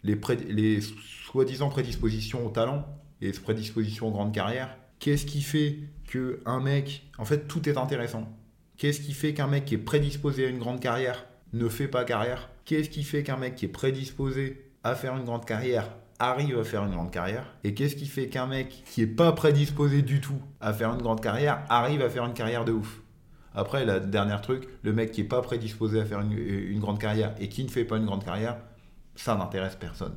les, 0.04 0.17
les 0.47 0.80
soi-disant 0.82 1.69
prédispositions 1.69 2.45
au 2.45 2.49
talent 2.49 2.86
et 3.21 3.32
prédispositions 3.32 4.08
aux 4.08 4.12
grandes 4.12 4.34
carrières. 4.34 4.78
Qu'est-ce 5.05 5.27
qui 5.27 5.43
fait 5.43 5.77
que 6.07 6.39
un 6.47 6.59
mec, 6.59 7.11
en 7.19 7.25
fait, 7.25 7.47
tout 7.47 7.69
est 7.69 7.77
intéressant? 7.77 8.27
Qu'est-ce 8.75 9.01
qui 9.01 9.13
fait 9.13 9.35
qu'un 9.35 9.45
mec 9.45 9.65
qui 9.65 9.75
est 9.75 9.77
prédisposé 9.77 10.47
à 10.47 10.49
une 10.49 10.57
grande 10.57 10.79
carrière 10.79 11.27
ne 11.53 11.69
fait 11.69 11.87
pas 11.87 12.03
carrière? 12.05 12.49
Qu'est-ce 12.65 12.89
qui 12.89 13.03
fait 13.03 13.21
qu'un 13.21 13.37
mec 13.37 13.53
qui 13.53 13.65
est 13.65 13.67
prédisposé 13.67 14.65
à 14.83 14.95
faire 14.95 15.15
une 15.15 15.23
grande 15.23 15.45
carrière 15.45 15.91
arrive 16.17 16.57
à 16.57 16.63
faire 16.63 16.83
une 16.85 16.93
grande 16.93 17.11
carrière? 17.11 17.53
Et 17.63 17.75
qu'est-ce 17.75 17.95
qui 17.95 18.07
fait 18.07 18.29
qu'un 18.29 18.47
mec 18.47 18.81
qui 18.87 19.03
est 19.03 19.05
pas 19.05 19.31
prédisposé 19.31 20.01
du 20.01 20.21
tout 20.21 20.41
à 20.59 20.73
faire 20.73 20.91
une 20.91 21.03
grande 21.03 21.21
carrière 21.21 21.63
arrive 21.69 22.01
à 22.01 22.09
faire 22.09 22.25
une 22.25 22.33
carrière 22.33 22.65
de 22.65 22.71
ouf? 22.71 23.03
Après, 23.53 23.85
la 23.85 23.99
dernière 23.99 24.41
truc, 24.41 24.67
le 24.81 24.91
mec 24.91 25.11
qui 25.11 25.21
est 25.21 25.25
pas 25.25 25.43
prédisposé 25.43 25.99
à 25.99 26.05
faire 26.05 26.21
une 26.21 26.79
grande 26.79 26.99
carrière 26.99 27.35
et 27.39 27.47
qui 27.47 27.63
ne 27.63 27.69
fait 27.69 27.85
pas 27.85 27.97
une 27.97 28.05
grande 28.07 28.25
carrière, 28.25 28.57
ça 29.13 29.35
n'intéresse 29.35 29.75
personne. 29.75 30.15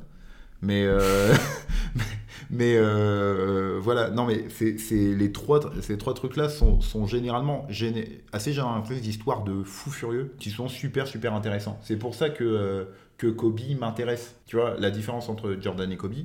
Mais, 0.61 0.83
euh, 0.85 1.33
mais, 1.95 2.03
mais, 2.49 2.75
euh, 2.77 3.79
voilà, 3.81 4.09
non 4.09 4.25
mais 4.25 4.45
c'est 4.49 4.75
les 4.91 5.31
trois, 5.31 5.59
ces 5.81 5.97
trois 5.97 6.13
trucs-là 6.13 6.49
sont, 6.49 6.81
sont 6.81 7.05
généralement 7.05 7.65
géné- 7.69 8.21
assez 8.33 8.53
génératrices 8.53 9.01
d'histoires 9.01 9.43
de 9.43 9.63
fous 9.63 9.91
furieux 9.91 10.33
qui 10.39 10.49
sont 10.51 10.67
super 10.67 11.07
super 11.07 11.33
intéressants. 11.33 11.79
C'est 11.83 11.97
pour 11.97 12.15
ça 12.15 12.29
que, 12.29 12.43
euh, 12.43 12.85
que 13.17 13.27
Kobe 13.27 13.59
m'intéresse. 13.79 14.35
Tu 14.45 14.55
vois, 14.57 14.75
la 14.77 14.91
différence 14.91 15.29
entre 15.29 15.57
Jordan 15.61 15.91
et 15.91 15.97
Kobe, 15.97 16.15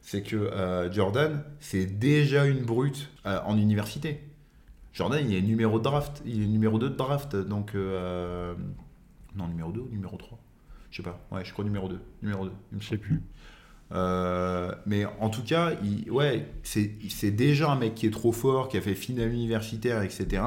c'est 0.00 0.22
que 0.22 0.36
euh, 0.36 0.90
Jordan, 0.92 1.44
c'est 1.60 1.86
déjà 1.86 2.46
une 2.46 2.64
brute 2.64 3.10
euh, 3.26 3.38
en 3.46 3.56
université. 3.56 4.20
Jordan, 4.92 5.24
il 5.28 5.36
est 5.36 5.42
numéro 5.42 5.78
draft, 5.80 6.22
il 6.26 6.42
est 6.42 6.46
numéro 6.46 6.78
2 6.78 6.90
de 6.90 6.96
draft, 6.96 7.36
donc 7.36 7.74
euh, 7.74 8.54
non 9.36 9.48
numéro 9.48 9.72
2 9.72 9.80
ou 9.80 9.88
numéro 9.90 10.16
3 10.16 10.38
Je 10.90 10.98
sais 10.98 11.02
pas. 11.02 11.20
Ouais, 11.30 11.44
je 11.44 11.52
crois 11.52 11.64
numéro 11.64 11.88
2, 11.88 12.00
numéro 12.22 12.44
2. 12.46 12.52
il 12.72 12.76
me 12.78 12.82
Je 12.82 12.88
sais 12.88 12.98
plus. 12.98 13.22
Euh, 13.94 14.72
mais 14.86 15.04
en 15.20 15.28
tout 15.28 15.42
cas, 15.42 15.72
ouais, 16.10 16.46
c'est 16.62 17.30
déjà 17.30 17.70
un 17.70 17.76
mec 17.76 17.94
qui 17.94 18.06
est 18.06 18.10
trop 18.10 18.32
fort, 18.32 18.68
qui 18.68 18.76
a 18.76 18.80
fait 18.80 18.94
finale 18.94 19.32
universitaire, 19.32 20.02
etc. 20.02 20.42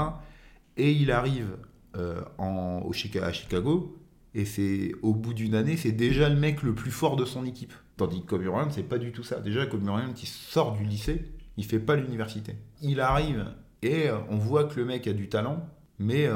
Et 0.77 0.91
il 0.91 1.11
arrive 1.11 1.57
euh, 1.95 2.21
en, 2.37 2.81
au 2.83 2.91
à 2.91 3.31
Chicago, 3.31 3.97
et 4.33 4.45
c'est 4.45 4.93
au 5.01 5.13
bout 5.13 5.33
d'une 5.33 5.55
année, 5.55 5.77
c'est 5.77 5.91
déjà 5.91 6.27
le 6.27 6.35
mec 6.35 6.63
le 6.63 6.73
plus 6.73 6.91
fort 6.91 7.15
de 7.15 7.25
son 7.25 7.45
équipe. 7.45 7.73
Tandis 7.97 8.21
que 8.21 8.27
Kobe 8.27 8.43
Bryant, 8.43 8.69
c'est 8.71 8.83
pas 8.83 8.97
du 8.97 9.11
tout 9.11 9.23
ça. 9.23 9.39
Déjà, 9.39 9.65
Kobe 9.65 9.83
Bryant, 9.83 10.13
il 10.21 10.27
sort 10.27 10.73
du 10.73 10.83
lycée, 10.83 11.31
il 11.57 11.65
fait 11.65 11.79
pas 11.79 11.95
l'université. 11.95 12.55
Il 12.81 12.99
arrive, 12.99 13.45
et 13.83 14.09
euh, 14.09 14.17
on 14.29 14.37
voit 14.37 14.65
que 14.65 14.79
le 14.79 14.85
mec 14.85 15.07
a 15.07 15.13
du 15.13 15.29
talent, 15.29 15.69
mais 15.99 16.27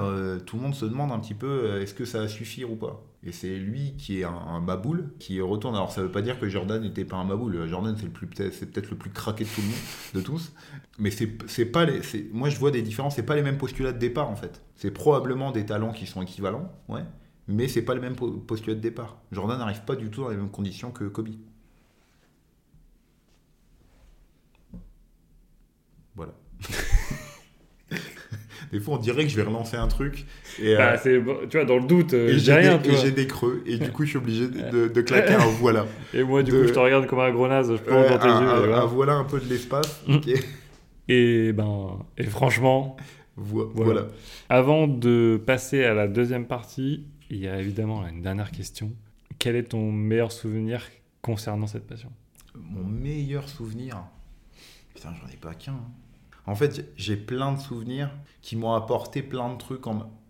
tout 0.45 0.55
le 0.55 0.61
monde 0.61 0.73
se 0.73 0.85
demande 0.85 1.11
un 1.11 1.19
petit 1.19 1.33
peu 1.33 1.81
est-ce 1.81 1.93
que 1.93 2.05
ça 2.05 2.19
va 2.19 2.27
suffire 2.29 2.71
ou 2.71 2.77
pas. 2.77 3.03
Et 3.23 3.31
c'est 3.33 3.57
lui 3.57 3.95
qui 3.97 4.21
est 4.21 4.23
un, 4.23 4.31
un 4.33 4.61
maboule 4.61 5.13
qui 5.19 5.41
retourne. 5.41 5.75
Alors 5.75 5.91
ça 5.91 6.01
veut 6.01 6.11
pas 6.11 6.21
dire 6.21 6.39
que 6.39 6.47
Jordan 6.47 6.81
n'était 6.81 7.03
pas 7.05 7.17
un 7.17 7.25
maboule. 7.25 7.67
Jordan 7.67 7.95
c'est 7.97 8.05
le 8.05 8.11
peut-être 8.11 8.59
peut-être 8.71 8.89
le 8.91 8.97
plus 8.97 9.09
craqué 9.11 9.43
de 9.43 9.49
tout 9.49 9.61
le 9.61 9.67
monde, 9.67 9.75
de 10.15 10.21
tous. 10.21 10.53
Mais 10.99 11.11
c'est 11.11 11.65
pas 11.65 11.85
les. 11.85 12.01
Moi 12.31 12.49
je 12.49 12.57
vois 12.57 12.71
des 12.71 12.81
différences. 12.81 13.15
C'est 13.15 13.23
pas 13.25 13.35
les 13.35 13.41
mêmes 13.43 13.57
postulats 13.57 13.91
de 13.91 13.97
départ 13.99 14.29
en 14.29 14.35
fait. 14.37 14.61
C'est 14.75 14.91
probablement 14.91 15.51
des 15.51 15.65
talents 15.65 15.91
qui 15.91 16.07
sont 16.07 16.21
équivalents, 16.21 16.71
ouais. 16.87 17.03
Mais 17.47 17.67
c'est 17.67 17.81
pas 17.81 17.93
les 17.95 17.99
mêmes 18.01 18.15
po- 18.15 18.31
postulats 18.31 18.75
de 18.75 18.79
départ. 18.81 19.17
Jordan 19.31 19.57
n'arrive 19.59 19.81
pas 19.83 19.95
du 19.95 20.09
tout 20.09 20.21
dans 20.21 20.29
les 20.29 20.37
mêmes 20.37 20.51
conditions 20.51 20.91
que 20.91 21.03
Kobe. 21.05 21.29
Voilà. 26.15 26.33
Des 28.71 28.79
fois, 28.79 28.95
on 28.95 28.97
dirait 28.97 29.23
que 29.23 29.29
je 29.29 29.35
vais 29.35 29.43
relancer 29.43 29.77
un 29.77 29.87
truc. 29.87 30.25
Et, 30.61 30.75
euh, 30.75 30.77
Bah, 30.77 30.95
bon, 31.21 31.37
tu 31.49 31.57
vois, 31.57 31.65
dans 31.65 31.77
le 31.77 31.85
doute, 31.87 32.13
euh, 32.13 32.37
j'ai 32.37 32.53
rien, 32.53 32.77
des, 32.77 32.89
et 32.89 32.97
j'ai 32.97 33.11
des 33.11 33.25
creux. 33.27 33.63
Et 33.65 33.77
du 33.77 33.91
coup, 33.91 34.03
je 34.03 34.09
suis 34.09 34.17
obligé 34.17 34.47
de, 34.47 34.87
claquer 35.01 35.33
un 35.33 35.45
voilà. 35.59 35.85
Et 36.13 36.23
moi, 36.23 36.43
du 36.43 36.51
de- 36.51 36.61
coup, 36.61 36.67
je 36.67 36.73
te 36.73 36.79
regarde 36.79 37.07
comme 37.07 37.19
un 37.19 37.31
gros 37.31 37.47
naze, 37.47 37.71
je 37.71 37.77
plonge 37.81 38.03
Ouais, 38.03 38.09
dans 38.09 38.19
tes 38.19 38.27
un, 38.27 38.41
yeux. 38.41 38.47
un- 38.49 38.57
voilà. 38.59 38.81
un 38.81 38.85
voilà 38.85 39.13
un 39.13 39.23
peu 39.23 39.39
de 39.39 39.49
l'espace. 39.49 40.01
Mm. 40.07 40.17
Et 41.07 41.53
ben, 41.53 42.05
et 42.17 42.23
franchement, 42.25 42.95
Vo- 43.35 43.71
Voilà. 43.73 43.93
voilà. 44.01 44.07
avant 44.49 44.87
de 44.87 45.41
passer 45.43 45.83
à 45.83 45.93
la 45.93 46.07
deuxième 46.07 46.45
partie, 46.45 47.05
il 47.31 47.37
y 47.37 47.47
a 47.47 47.59
évidemment 47.59 48.05
une 48.07 48.21
dernière 48.21 48.51
question. 48.51 48.91
quel 49.39 49.55
est 49.55 49.63
ton 49.69 49.91
meilleur 49.91 50.31
souvenir 50.33 50.83
concernant 51.21 51.65
cette 51.65 51.87
passion? 51.87 52.11
Mon 52.53 52.83
meilleur 52.83 53.47
souvenir? 53.47 53.97
Putain, 54.93 55.09
j'en 55.19 55.31
ai 55.31 55.37
pas 55.37 55.53
qu'un. 55.53 55.71
hein. 55.71 55.91
En 56.49 56.55
fait, 56.55 56.91
j'ai 56.95 57.15
plein 57.15 57.51
de 57.51 57.59
souvenirs 57.59 58.09
qui 58.41 58.55
m'ont 58.55 58.73
apporté 58.73 59.21
plein 59.21 59.53
de 59.53 59.57
trucs, 59.59 59.83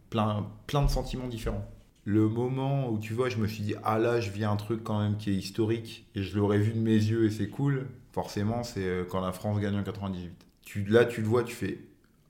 plein, 0.09 0.45
plein 0.67 0.83
de 0.83 0.89
sentiments 0.89 1.29
différents. 1.29 1.65
Le 2.03 2.27
moment 2.27 2.89
où 2.89 2.99
tu 2.99 3.13
vois, 3.13 3.29
je 3.29 3.37
me 3.37 3.47
suis 3.47 3.63
dit, 3.63 3.75
ah 3.85 3.97
là, 3.97 4.19
je 4.19 4.29
vis 4.29 4.43
un 4.43 4.57
truc 4.57 4.83
quand 4.83 4.99
même 4.99 5.15
qui 5.15 5.29
est 5.29 5.35
historique 5.35 6.09
et 6.15 6.21
je 6.21 6.37
l'aurais 6.37 6.57
vu 6.57 6.73
de 6.73 6.79
mes 6.79 6.91
yeux 6.91 7.27
et 7.27 7.29
c'est 7.31 7.47
cool, 7.47 7.87
forcément, 8.11 8.63
c'est 8.63 8.83
euh, 8.83 9.05
quand 9.05 9.21
la 9.21 9.31
France 9.31 9.61
gagne 9.61 9.77
en 9.77 9.83
98. 9.83 10.33
Tu, 10.65 10.83
là, 10.83 11.05
tu 11.05 11.21
le 11.21 11.27
vois, 11.27 11.45
tu 11.45 11.55
fais, 11.55 11.79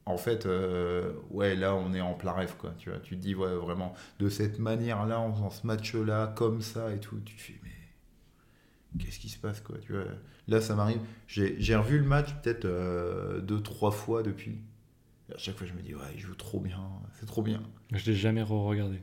en 0.06 0.18
fait, 0.18 0.46
euh, 0.46 1.12
ouais, 1.32 1.56
là, 1.56 1.74
on 1.74 1.92
est 1.96 2.02
en 2.02 2.14
plein 2.14 2.34
rêve, 2.34 2.54
quoi. 2.60 2.76
Tu 2.78 2.92
vois, 2.92 3.00
tu 3.00 3.16
te 3.18 3.22
dis, 3.22 3.34
ouais, 3.34 3.56
vraiment, 3.56 3.96
de 4.20 4.30
cette 4.30 4.60
manière-là, 4.60 5.20
en 5.20 5.34
faisant 5.34 5.50
ce 5.50 5.66
match-là, 5.66 6.28
comme 6.36 6.62
ça 6.62 6.94
et 6.94 7.00
tout, 7.00 7.20
tu 7.26 7.36
fais, 7.38 7.59
qu'est-ce 8.98 9.20
qui 9.20 9.30
se 9.30 9.38
passe, 9.38 9.62
quoi. 9.62 9.78
Tu 9.80 9.94
vois, 9.94 10.06
là, 10.48 10.62
ça 10.62 10.76
m'arrive. 10.76 11.00
J'ai 11.28 11.76
revu 11.76 12.00
le 12.00 12.06
match 12.06 12.34
peut-être 12.42 12.66
euh, 12.66 13.40
deux, 13.42 13.62
trois 13.62 13.92
fois 13.92 14.24
depuis. 14.24 14.60
À 15.34 15.38
chaque 15.38 15.56
fois, 15.56 15.68
je 15.68 15.74
me 15.74 15.82
dis, 15.82 15.94
ouais, 15.94 16.02
il 16.16 16.20
joue 16.20 16.34
trop 16.34 16.60
bien, 16.60 16.82
c'est 17.20 17.28
trop 17.28 17.44
bien. 17.44 17.62
Je 17.92 18.10
l'ai 18.10 18.18
jamais 18.18 18.42
re-regardé. 18.42 19.00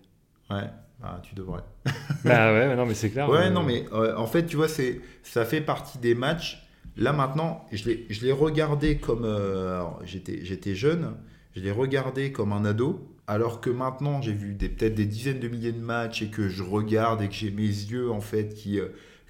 Ouais, 0.51 0.68
bah, 1.01 1.20
tu 1.22 1.35
devrais. 1.35 1.62
bah 2.25 2.53
ouais, 2.53 2.68
mais 2.68 2.77
non, 2.77 2.87
mais 2.87 2.94
c'est 2.94 3.11
clair. 3.11 3.29
Ouais, 3.29 3.46
euh, 3.46 3.51
non, 3.51 3.62
mais 3.62 3.85
euh, 3.92 4.16
en 4.16 4.27
fait, 4.27 4.46
tu 4.46 4.57
vois, 4.57 4.68
c'est, 4.68 5.01
ça 5.22 5.44
fait 5.44 5.61
partie 5.61 5.99
des 5.99 6.14
matchs. 6.14 6.66
Là, 6.96 7.12
maintenant, 7.12 7.66
je 7.72 7.90
l'ai, 7.90 8.33
regardé 8.33 8.96
comme. 8.99 9.25
euh, 9.25 9.83
j'étais, 10.05 10.44
j'étais 10.44 10.75
jeune, 10.75 11.14
je 11.55 11.61
l'ai 11.61 11.70
regardé 11.70 12.33
comme 12.33 12.53
un 12.53 12.64
ado. 12.64 13.12
Alors 13.29 13.61
que 13.61 13.70
maintenant, 13.70 14.22
j'ai 14.22 14.33
vu 14.33 14.55
peut-être 14.55 14.94
des 14.94 15.05
dizaines 15.05 15.40
de 15.40 15.49
milliers 15.49 15.72
de 15.72 15.81
matchs 15.81 16.22
et 16.22 16.29
que 16.29 16.49
je 16.49 16.62
regarde 16.62 17.22
et 17.22 17.29
que 17.29 17.35
j'ai 17.35 17.51
mes 17.51 17.62
yeux, 17.62 18.11
en 18.11 18.20
fait, 18.20 18.55
qui. 18.55 18.81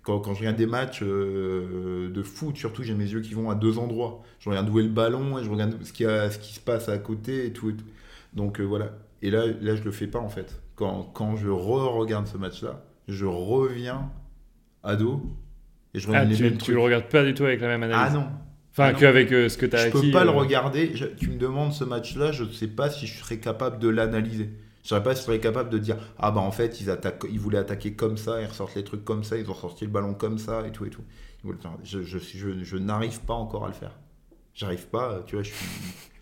Quand, 0.06 0.20
quand 0.20 0.34
je 0.34 0.38
regarde 0.38 0.56
des 0.56 0.66
matchs 0.66 1.00
euh, 1.02 2.08
de 2.10 2.22
foot, 2.22 2.56
surtout, 2.56 2.84
j'ai 2.84 2.94
mes 2.94 3.04
yeux 3.10 3.20
qui 3.20 3.34
vont 3.34 3.50
à 3.50 3.56
deux 3.56 3.76
endroits. 3.78 4.22
Je 4.38 4.48
regarde 4.48 4.68
où 4.70 4.78
est 4.78 4.84
le 4.84 4.88
ballon 4.88 5.36
et 5.38 5.42
je 5.44 5.50
regarde 5.50 5.76
ce 5.82 5.92
qui, 5.92 6.04
a, 6.06 6.30
ce 6.30 6.38
qui 6.38 6.54
se 6.54 6.60
passe 6.60 6.88
à 6.88 6.96
côté 6.98 7.46
et 7.46 7.52
tout. 7.52 7.70
Et 7.70 7.74
tout. 7.74 7.84
Donc 8.32 8.60
euh, 8.60 8.62
voilà. 8.64 8.92
Et 9.22 9.30
là, 9.30 9.44
là, 9.60 9.74
je 9.74 9.82
le 9.82 9.90
fais 9.90 10.06
pas, 10.06 10.20
en 10.20 10.28
fait. 10.28 10.60
Quand, 10.76 11.02
quand 11.12 11.34
je 11.36 11.48
re-regarde 11.48 12.26
ce 12.28 12.36
match-là, 12.36 12.84
je 13.08 13.26
reviens 13.26 14.10
ado 14.84 15.22
et 15.94 15.98
je 15.98 16.06
Ah, 16.06 16.10
regarde 16.10 16.28
les 16.28 16.36
tu, 16.36 16.42
mêmes 16.44 16.52
tu 16.52 16.58
trucs. 16.58 16.74
le 16.76 16.80
regardes 16.82 17.08
pas 17.08 17.24
du 17.24 17.34
tout 17.34 17.44
avec 17.44 17.60
la 17.60 17.66
même 17.68 17.82
analyse. 17.82 18.12
Ah 18.14 18.14
non, 18.16 18.26
Enfin, 18.72 18.84
Ah 18.88 18.92
non. 18.92 18.98
qu'avec 18.98 19.32
euh, 19.32 19.48
ce 19.48 19.56
que 19.58 19.66
tu 19.66 19.74
as 19.74 19.78
je 19.78 19.86
acquis. 19.88 20.06
peux 20.06 20.10
pas 20.12 20.24
le 20.24 20.30
regarder. 20.30 20.90
Je- 20.94 21.06
tu 21.06 21.30
me 21.30 21.38
demandes 21.38 21.72
ce 21.72 21.82
match-là, 21.84 22.30
je 22.30 22.44
ne 22.44 22.50
sais 22.50 22.68
pas 22.68 22.90
si 22.90 23.06
je 23.06 23.18
serais 23.18 23.38
capable 23.38 23.78
de 23.78 23.88
l'analyser. 23.88 24.50
Je 24.88 24.94
ne 24.94 25.00
sais 25.00 25.02
pas 25.04 25.14
si 25.14 25.20
je 25.22 25.26
serais 25.26 25.40
capable 25.40 25.68
de 25.70 25.78
dire 25.78 25.96
ah 26.18 26.30
bah 26.30 26.40
en 26.40 26.52
fait 26.52 26.80
ils 26.80 26.90
attaquent, 26.90 27.26
ils 27.30 27.40
voulaient 27.40 27.58
attaquer 27.58 27.94
comme 27.94 28.16
ça, 28.16 28.40
ils 28.40 28.46
ressortent 28.46 28.76
les 28.76 28.84
trucs 28.84 29.04
comme 29.04 29.24
ça, 29.24 29.36
ils 29.36 29.50
ont 29.50 29.54
sorti 29.54 29.84
le 29.84 29.90
ballon 29.90 30.14
comme 30.14 30.38
ça 30.38 30.66
et 30.66 30.70
tout 30.70 30.84
et 30.86 30.90
tout. 30.90 31.02
Ils 31.44 31.50
Je, 31.84 32.02
je, 32.02 32.18
je, 32.18 32.62
je 32.62 32.76
n'arrive 32.76 33.20
pas 33.20 33.34
encore 33.34 33.64
à 33.64 33.68
le 33.68 33.74
faire. 33.74 33.92
J'arrive 34.54 34.86
pas, 34.86 35.22
tu 35.26 35.34
vois, 35.36 35.42
je 35.42 35.50
suis, 35.50 35.66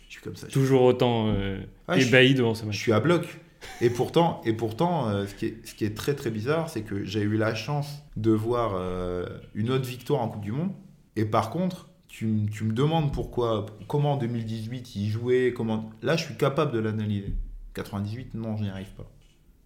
je 0.07 0.11
suis 0.13 0.21
comme 0.21 0.35
ça. 0.35 0.47
Je 0.49 0.53
Toujours 0.53 0.81
autant 0.83 1.29
euh, 1.29 1.59
Ah, 1.87 1.97
je- 1.99 2.07
ébahi 2.07 2.33
devant 2.33 2.53
ce 2.53 2.61
je 2.63 2.67
match. 2.67 2.77
suis 2.77 2.91
à 2.91 2.99
bloc. 2.99 3.39
Et 3.81 3.89
pourtant, 3.89 4.41
et 4.45 4.53
pourtant 4.53 5.09
euh, 5.09 5.25
ce, 5.25 5.33
qui 5.35 5.45
est, 5.47 5.65
ce 5.65 5.73
qui 5.73 5.85
est 5.85 5.95
très 5.95 6.13
très 6.15 6.29
bizarre, 6.29 6.69
c'est 6.69 6.81
que 6.81 7.03
j'ai 7.03 7.21
eu 7.21 7.37
la 7.37 7.55
chance 7.55 8.03
de 8.17 8.31
voir 8.31 8.73
euh, 8.75 9.25
une 9.55 9.71
autre 9.71 9.85
victoire 9.85 10.21
en 10.21 10.27
Coupe 10.29 10.41
du 10.43 10.51
Monde. 10.51 10.71
Et 11.15 11.25
par 11.25 11.49
contre, 11.49 11.89
tu, 12.07 12.45
tu 12.51 12.63
me 12.65 12.73
demandes 12.73 13.11
pourquoi, 13.13 13.65
comment 13.87 14.13
en 14.13 14.17
2018 14.17 14.95
il 14.95 15.09
jouait, 15.09 15.53
comment. 15.55 15.89
Là, 16.03 16.15
je 16.17 16.25
suis 16.25 16.35
capable 16.35 16.71
de 16.73 16.79
l'analyser. 16.79 17.33
98, 17.75 18.33
non, 18.33 18.57
je 18.57 18.63
n'y 18.63 18.69
arrive 18.69 18.91
pas. 18.97 19.05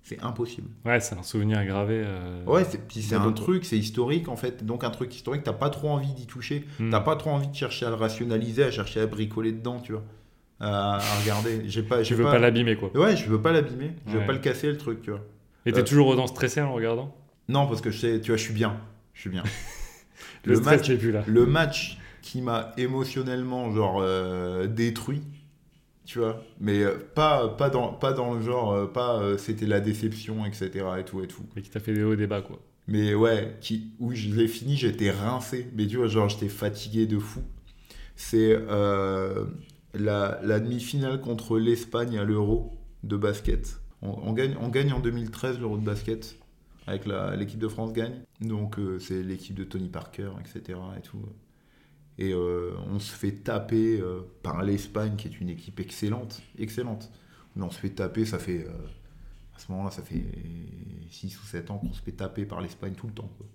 C'est 0.03 0.19
impossible. 0.21 0.69
Ouais, 0.85 0.99
c'est 0.99 1.15
un 1.17 1.23
souvenir 1.23 1.63
gravé. 1.65 2.01
euh, 2.05 2.43
Ouais, 2.45 2.63
c'est 2.63 2.85
puis 2.87 3.01
c'est 3.01 3.15
dans 3.15 3.27
un 3.27 3.31
truc, 3.33 3.63
c'est 3.65 3.77
historique 3.77 4.27
en 4.27 4.35
fait. 4.35 4.65
Donc 4.65 4.83
un 4.83 4.89
truc 4.89 5.13
historique, 5.15 5.43
t'as 5.43 5.53
pas 5.53 5.69
trop 5.69 5.89
envie 5.89 6.13
d'y 6.13 6.25
toucher. 6.25 6.65
hmm. 6.79 6.89
T'as 6.89 7.01
pas 7.01 7.15
trop 7.15 7.29
envie 7.29 7.47
de 7.47 7.53
chercher 7.55 7.85
à 7.85 7.89
le 7.89 7.95
rationaliser, 7.95 8.63
à 8.63 8.71
chercher 8.71 9.01
à 9.01 9.05
bricoler 9.07 9.51
dedans, 9.51 9.79
tu 9.79 9.91
vois. 9.91 10.03
À, 10.61 10.95
à 10.95 11.19
regarder. 11.21 11.61
J'ai 11.69 11.83
pas, 11.83 11.99
Tu 11.99 12.05
j'ai 12.09 12.15
veux 12.15 12.23
pas, 12.23 12.39
l'abîmer, 12.39 12.75
quoi. 12.75 12.89
Ouais, 12.97 13.15
je 13.15 13.29
veux 13.29 13.41
pas 13.41 13.51
l'abîmer, 13.51 13.91
je 14.07 14.17
veux 14.17 14.25
pas 14.25 14.33
le 14.33 14.39
casser 14.39 14.67
le 14.67 14.77
truc, 14.77 15.01
tu 15.01 15.11
vois. 15.11 15.21
Et 15.65 15.71
t'es 15.71 15.81
Euh, 15.81 15.83
toujours 15.83 16.07
autant 16.07 16.27
stressé 16.27 16.59
en 16.61 16.67
le 16.69 16.73
regardant? 16.73 17.15
Non, 17.47 17.67
parce 17.67 17.81
que 17.81 17.91
je 17.91 17.97
sais, 17.99 18.21
tu 18.21 18.31
vois, 18.31 18.37
je 18.37 18.43
suis 18.43 18.53
bien. 18.53 18.77
Je 19.13 19.21
suis 19.21 19.29
bien. 19.29 19.43
Le, 20.45 20.53
le, 20.53 20.61
stress 20.61 20.87
match, 20.87 20.97
plus 20.99 21.11
là. 21.11 21.23
le 21.27 21.45
match 21.45 21.97
qui 22.21 22.41
m'a 22.41 22.71
émotionnellement, 22.77 23.71
genre, 23.73 23.99
euh, 24.01 24.67
détruit, 24.67 25.21
tu 26.09 26.17
vois, 26.19 26.43
mais 26.59 26.83
euh, 26.83 26.97
pas, 27.13 27.49
pas, 27.49 27.69
dans, 27.69 27.93
pas 27.93 28.13
dans 28.13 28.33
le 28.33 28.41
genre, 28.41 28.73
euh, 28.73 28.87
pas 28.87 29.19
euh, 29.21 29.37
c'était 29.37 29.67
la 29.67 29.79
déception, 29.79 30.43
etc. 30.43 30.85
et 30.99 31.05
tout 31.05 31.21
et 31.21 31.27
tout. 31.27 31.43
Et 31.55 31.61
qui 31.61 31.69
t'a 31.69 31.79
fait 31.79 31.93
des 31.93 32.01
hauts 32.03 32.15
bas, 32.27 32.41
quoi. 32.41 32.59
Mais 32.87 33.13
ouais, 33.13 33.57
qui, 33.61 33.91
où 33.99 34.13
je 34.15 34.29
l'ai 34.29 34.47
fini, 34.47 34.75
j'étais 34.75 35.11
rincé. 35.11 35.69
Mais 35.75 35.85
tu 35.85 35.97
vois, 35.97 36.07
genre, 36.07 36.27
j'étais 36.27 36.49
fatigué 36.49 37.05
de 37.05 37.19
fou. 37.19 37.41
C'est 38.15 38.53
euh, 38.53 39.45
la, 39.93 40.39
la 40.43 40.59
demi-finale 40.59 41.21
contre 41.21 41.59
l'Espagne 41.59 42.17
à 42.17 42.23
l'Euro 42.23 42.71
de 43.03 43.15
basket. 43.15 43.79
On, 44.01 44.09
on 44.23 44.33
gagne, 44.33 44.55
on 44.59 44.69
gagne 44.69 44.91
en 44.93 44.99
2013 44.99 45.59
l'Euro 45.59 45.77
de 45.77 45.85
basket. 45.85 46.37
Avec 46.87 47.05
la- 47.05 47.35
l'équipe 47.35 47.59
de 47.59 47.67
France 47.67 47.93
gagne. 47.93 48.21
Donc, 48.41 48.79
euh, 48.79 48.97
c'est 48.99 49.21
l'équipe 49.21 49.55
de 49.55 49.63
Tony 49.63 49.89
Parker, 49.89 50.31
etc. 50.41 50.79
Et, 50.97 51.01
tout. 51.01 51.19
Et 52.19 52.33
euh, 52.33 52.73
on 52.91 52.99
se 52.99 53.11
fait 53.13 53.31
taper 53.31 53.99
euh, 53.99 54.21
par 54.43 54.61
l'Espagne, 54.63 55.15
qui 55.17 55.27
est 55.29 55.39
une 55.41 55.49
équipe 55.49 55.79
excellente. 55.79 56.41
Excellente. 56.59 57.09
Mais 57.55 57.63
on 57.63 57.71
se 57.71 57.79
fait 57.79 57.89
taper, 57.91 58.25
ça 58.25 58.37
fait. 58.39 58.65
euh, 58.67 58.71
à 59.55 59.59
ce 59.59 59.71
moment-là, 59.71 59.91
ça 59.91 60.03
fait 60.03 60.23
6 61.09 61.39
ou 61.41 61.45
7 61.45 61.71
ans 61.71 61.77
qu'on 61.79 61.93
se 61.93 62.01
fait 62.01 62.11
taper 62.13 62.45
par 62.45 62.61
l'Espagne 62.61 62.93
tout 62.93 63.07
le 63.07 63.13
temps. 63.13 63.29
quoi. 63.37 63.47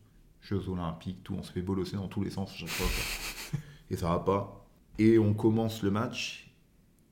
Jeux 0.42 0.68
olympiques, 0.68 1.22
tout, 1.24 1.34
on 1.34 1.42
se 1.42 1.52
fait 1.52 1.62
bolosser 1.62 1.96
dans 1.96 2.08
tous 2.08 2.22
les 2.24 2.30
sens 2.30 2.50
à 2.52 2.54
chaque 2.56 2.68
fois. 2.68 2.86
quoi. 2.86 3.60
Et 3.90 3.96
ça 3.96 4.08
va 4.10 4.18
pas. 4.18 4.66
Et 4.98 5.18
on 5.18 5.34
commence 5.34 5.82
le 5.82 5.90
match, 5.90 6.50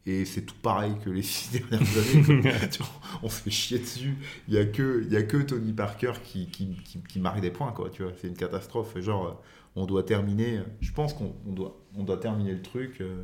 et 0.06 0.24
c'est 0.24 0.42
tout 0.42 0.54
pareil 0.62 0.94
que 1.04 1.10
les 1.10 1.22
6 1.22 1.52
dernières 1.52 1.80
années. 1.80 2.42
quoi. 2.42 2.68
Tu 2.70 2.78
vois, 2.78 2.88
on 3.22 3.28
se 3.28 3.42
fait 3.42 3.50
chier 3.50 3.78
dessus. 3.78 4.16
Il 4.48 4.54
n'y 4.54 4.60
a, 4.60 4.66
que- 4.66 5.06
y 5.10 5.16
a 5.16 5.22
que 5.22 5.36
Tony 5.38 5.72
Parker 5.72 6.12
qui, 6.24 6.46
qui, 6.48 6.74
qui, 6.84 6.98
qui 7.02 7.20
marque 7.20 7.40
des 7.40 7.50
points, 7.50 7.72
quoi. 7.72 7.88
Tu 7.90 8.02
vois, 8.02 8.12
c'est 8.20 8.28
une 8.28 8.36
catastrophe. 8.36 8.98
Genre, 9.00 9.40
on 9.76 9.86
doit 9.86 10.02
terminer. 10.02 10.60
Je 10.80 10.92
pense 10.92 11.14
qu'on 11.14 11.34
on 11.46 11.52
doit, 11.52 11.80
on 11.96 12.02
doit 12.04 12.18
terminer 12.18 12.52
le 12.52 12.62
truc. 12.62 13.00
euh, 13.00 13.22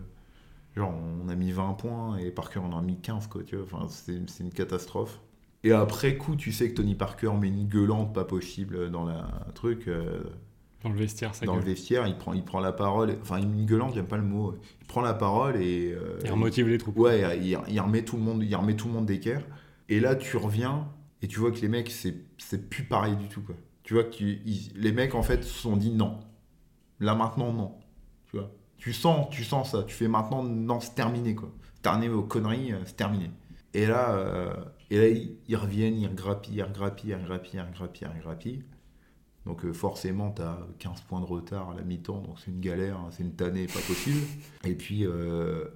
Genre, 0.77 0.93
on 1.25 1.29
a 1.29 1.35
mis 1.35 1.51
20 1.51 1.73
points 1.75 2.19
et 2.19 2.31
Parker 2.31 2.61
en 2.61 2.77
a 2.79 2.83
mis 2.83 2.99
15, 3.01 3.27
quoi. 3.27 3.43
Tu 3.43 3.57
vois, 3.57 3.65
enfin, 3.65 3.89
c'est 3.89 4.43
une 4.45 4.51
catastrophe. 4.53 5.21
Et 5.65 5.73
après 5.73 6.17
coup, 6.17 6.37
tu 6.37 6.53
sais 6.53 6.71
que 6.71 6.77
Tony 6.77 6.95
Parker 6.95 7.33
met 7.41 7.49
une 7.49 7.67
gueulante 7.67 8.15
pas 8.15 8.25
possible 8.25 8.91
dans 8.91 9.05
la 9.05 9.27
truc, 9.57 9.89
euh, 9.89 10.21
Dans 10.85 10.91
le 10.91 10.95
vestiaire, 10.95 11.35
ça 11.35 11.47
dans 11.47 11.57
le 11.57 11.63
vestiaire. 11.63 12.07
Il 12.07 12.17
prend, 12.17 12.33
il 12.33 12.45
prend 12.45 12.61
la 12.61 12.71
parole. 12.71 13.17
Enfin, 13.23 13.39
une 13.39 13.67
gueulante, 13.67 13.95
j'aime 13.95 14.07
pas 14.07 14.19
le 14.19 14.23
mot. 14.23 14.55
Il 14.81 14.87
prend 14.87 15.01
la 15.01 15.15
parole 15.15 15.57
et. 15.61 15.93
euh, 15.93 16.21
Il 16.25 16.31
remotive 16.31 16.69
les 16.69 16.79
troupes. 16.79 16.97
Ouais, 16.97 17.39
il, 17.43 17.59
il 17.69 17.81
remet 17.81 18.05
tout 18.05 18.17
le 18.17 18.23
monde, 18.23 18.45
il 18.45 18.55
remet 18.55 18.77
tout 18.77 18.87
le 18.87 18.95
monde 18.95 19.07
d'équerre. 19.07 19.43
Et 19.89 19.99
là, 19.99 20.15
tu 20.15 20.37
reviens 20.37 20.87
et 21.23 21.27
tu 21.27 21.41
vois 21.41 21.51
que 21.51 21.59
les 21.59 21.69
mecs, 21.69 21.91
c'est 21.91 22.15
c'est 22.37 22.69
plus 22.71 22.85
pareil 22.85 23.17
du 23.17 23.27
tout, 23.27 23.41
quoi. 23.43 23.57
Tu 23.83 23.95
vois 23.95 24.05
que 24.05 24.23
ils- 24.23 24.71
les 24.77 24.93
mecs, 24.93 25.17
en 25.17 25.25
fait, 25.25 25.43
se 25.43 25.53
sont 25.59 25.77
dit 25.77 25.91
non. 25.91 26.21
Là, 27.01 27.15
maintenant, 27.15 27.53
non. 27.53 27.79
Tu 28.27 28.37
vois. 28.37 28.51
Tu 28.77 28.93
sens, 28.93 29.29
tu 29.31 29.45
sens 29.45 29.73
ça. 29.73 29.83
Tu 29.85 29.95
fais 29.95 30.09
maintenant, 30.09 30.43
non, 30.43 30.81
c'est 30.81 30.95
terminé, 30.95 31.35
quoi. 31.35 31.53
Terminé 31.83 32.09
vos 32.09 32.23
conneries, 32.23 32.73
euh, 32.73 32.81
c'est 32.87 32.97
terminé. 32.97 33.31
Et 33.75 33.87
là, 33.87 34.11
euh, 34.15 34.53
et 34.91 34.99
là 34.99 35.09
ils, 35.49 35.57
reviennent, 35.57 35.97
ils 35.97 36.09
regrappillent, 36.09 36.57
ils 36.57 36.63
regrappillent, 36.63 37.11
ils 37.11 37.15
regrappillent, 37.15 37.55
ils 37.55 37.61
regrappillent, 37.61 38.09
ils 38.15 38.19
regrappillent. 38.19 38.65
Donc 39.47 39.65
euh, 39.65 39.73
forcément, 39.73 40.33
tu 40.33 40.43
as 40.43 40.59
15 40.79 41.03
points 41.03 41.21
de 41.21 41.27
retard 41.27 41.71
à 41.71 41.75
la 41.75 41.83
mi-temps, 41.83 42.21
donc 42.21 42.39
c'est 42.39 42.51
une 42.51 42.61
galère, 42.61 42.97
hein, 42.97 43.09
c'est 43.11 43.23
une 43.23 43.35
tannée 43.35 43.67
pas 43.67 43.81
possible. 43.81 44.21
Et 44.65 44.75
puis, 44.75 45.07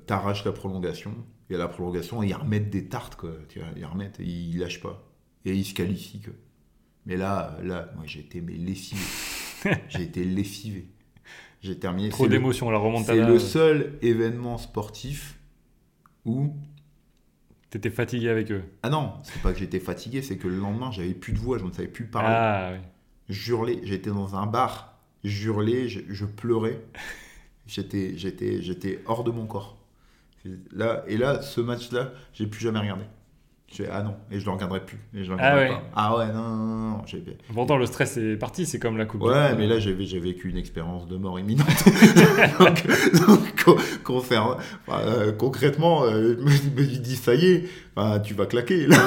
tu 0.06 0.12
arraches 0.12 0.44
la 0.44 0.52
prolongation, 0.52 1.14
et 1.50 1.54
à 1.54 1.58
la 1.58 1.68
prolongation, 1.68 2.22
ils 2.22 2.34
remettent 2.34 2.70
des 2.70 2.88
tartes, 2.88 3.16
quoi. 3.16 3.30
Ils 3.76 3.84
remettent, 3.84 4.20
et 4.20 4.24
ils 4.24 4.58
lâchent 4.58 4.80
pas. 4.80 5.02
Et 5.44 5.54
ils 5.54 5.64
se 5.64 5.74
qualifient, 5.74 6.22
quoi. 6.22 6.34
Mais 7.06 7.16
là, 7.16 7.58
là 7.62 7.90
moi 7.96 8.04
j'ai 8.06 8.20
été 8.20 8.40
mais 8.40 8.54
lessivé. 8.54 9.00
j'ai 9.88 10.02
été 10.02 10.24
lessivé. 10.24 10.88
J'ai 11.62 11.78
terminé. 11.78 12.08
Trop 12.10 12.24
c'est 12.24 12.28
le- 12.30 12.36
d'émotions, 12.36 12.70
la 12.70 12.78
C'est 12.78 12.84
remontada. 12.84 13.26
le 13.28 13.34
euh, 13.34 13.38
seul 13.38 13.98
événement 14.02 14.58
sportif 14.58 15.38
où 16.24 16.54
T'étais 17.70 17.90
fatigué 17.90 18.28
avec 18.28 18.50
eux. 18.52 18.64
ah 18.82 18.90
non, 18.90 19.14
c'est 19.22 19.40
pas 19.40 19.52
que 19.52 19.58
j'étais 19.58 19.80
fatigué, 19.80 20.20
c'est 20.20 20.36
que 20.36 20.46
le 20.48 20.56
lendemain, 20.58 20.90
j'avais 20.90 21.14
plus 21.14 21.32
de 21.32 21.38
voix, 21.38 21.56
je 21.58 21.64
ne 21.64 21.72
savais 21.72 21.88
plus 21.88 22.04
parler. 22.04 22.28
Ah, 22.30 22.72
oui. 22.74 22.80
J'hurlais, 23.30 23.80
j'étais 23.84 24.10
dans 24.10 24.34
un 24.36 24.44
bar, 24.46 24.98
j'hurlais, 25.24 25.88
je, 25.88 26.00
je 26.10 26.26
pleurais. 26.26 26.82
J'étais, 27.66 28.12
j'étais, 28.18 28.60
j'étais 28.60 29.00
hors 29.06 29.24
de 29.24 29.30
mon 29.30 29.46
corps. 29.46 29.78
Là, 30.72 31.04
et 31.06 31.16
là, 31.16 31.40
ce 31.40 31.60
match-là, 31.62 32.12
j'ai 32.34 32.46
plus 32.46 32.60
jamais 32.60 32.80
regardé. 32.80 33.04
Je 33.72 33.82
fais, 33.84 33.88
ah 33.90 34.02
non, 34.02 34.14
et 34.30 34.38
je 34.38 34.44
le 34.44 34.50
regarderai 34.50 34.80
plus. 34.84 34.98
Et 35.14 35.24
je 35.24 35.30
le 35.32 35.36
Ah 35.40 35.52
regarderai 35.54 35.64
ouais. 35.70 35.74
pas. 35.76 35.82
Ah 35.96 36.16
ouais, 36.18 36.26
non, 36.26 36.42
non, 36.42 36.56
non, 36.66 36.90
non, 36.90 37.02
j'ai- 37.06 37.24
Pourtant, 37.54 37.78
le 37.78 37.86
stress 37.86 38.18
est 38.18 38.36
parti, 38.36 38.66
c'est 38.66 38.78
comme 38.78 38.98
la 38.98 39.06
Coupe 39.06 39.22
Ouais, 39.22 39.54
mais 39.56 39.66
là 39.66 39.78
j'ai 39.78 39.96
j'ai 40.04 40.20
vécu 40.20 40.50
une 40.50 40.58
expérience 40.58 41.06
de 41.08 41.16
mort 41.16 41.38
imminente. 41.40 41.66
donc, 42.58 42.86
donc, 43.26 43.64
enfin, 44.10 44.56
euh, 44.90 45.32
concrètement, 45.32 46.04
euh, 46.04 46.36
je 46.46 46.68
me, 46.68 46.80
me 46.82 46.96
dis 46.98 47.16
ça 47.16 47.34
y 47.34 47.46
est, 47.46 47.64
enfin, 47.96 48.20
tu 48.20 48.34
vas 48.34 48.44
claquer. 48.46 48.86
Là, 48.86 48.98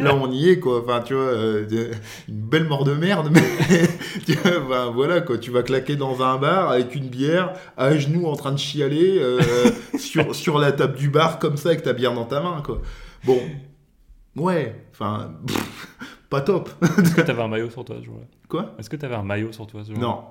là, 0.00 0.14
on 0.16 0.30
y 0.32 0.48
est 0.50 0.58
quoi. 0.58 0.80
Enfin, 0.82 1.00
tu 1.00 1.14
vois, 1.14 1.22
euh, 1.22 1.92
une 2.28 2.34
belle 2.40 2.64
mort 2.64 2.84
de 2.84 2.94
merde, 2.94 3.28
mais 3.32 3.42
tu 4.26 4.32
vois, 4.34 4.86
voilà 4.90 5.20
quoi. 5.20 5.38
Tu 5.38 5.50
vas 5.52 5.62
claquer 5.62 5.94
dans 5.96 6.20
un 6.22 6.36
bar 6.36 6.70
avec 6.70 6.94
une 6.96 7.06
bière, 7.08 7.52
à 7.76 7.96
genoux 7.96 8.26
en 8.26 8.34
train 8.36 8.50
de 8.52 8.58
chialer 8.58 9.18
euh, 9.20 9.38
sur, 9.98 10.34
sur 10.34 10.58
la 10.58 10.72
table 10.72 10.96
du 10.96 11.10
bar 11.10 11.38
comme 11.38 11.56
ça 11.56 11.68
avec 11.68 11.82
ta 11.82 11.92
bière 11.92 12.12
dans 12.12 12.24
ta 12.24 12.40
main 12.40 12.60
quoi. 12.64 12.80
Bon, 13.24 13.38
ouais, 14.36 14.86
enfin, 14.92 15.34
pas 16.30 16.40
top. 16.40 16.70
Est-ce 16.82 17.14
que 17.14 17.20
t'avais 17.22 17.42
un 17.42 17.48
maillot 17.48 17.70
sur 17.70 17.84
toi 17.84 17.96
ce 18.00 18.04
jour-là? 18.04 18.24
Quoi? 18.48 18.74
Est-ce 18.78 18.90
que 18.90 18.96
t'avais 18.96 19.14
un 19.14 19.22
maillot 19.22 19.52
sur 19.52 19.66
toi 19.66 19.82
ce 19.84 19.92
jour-là? 19.92 20.06
Non. 20.06 20.24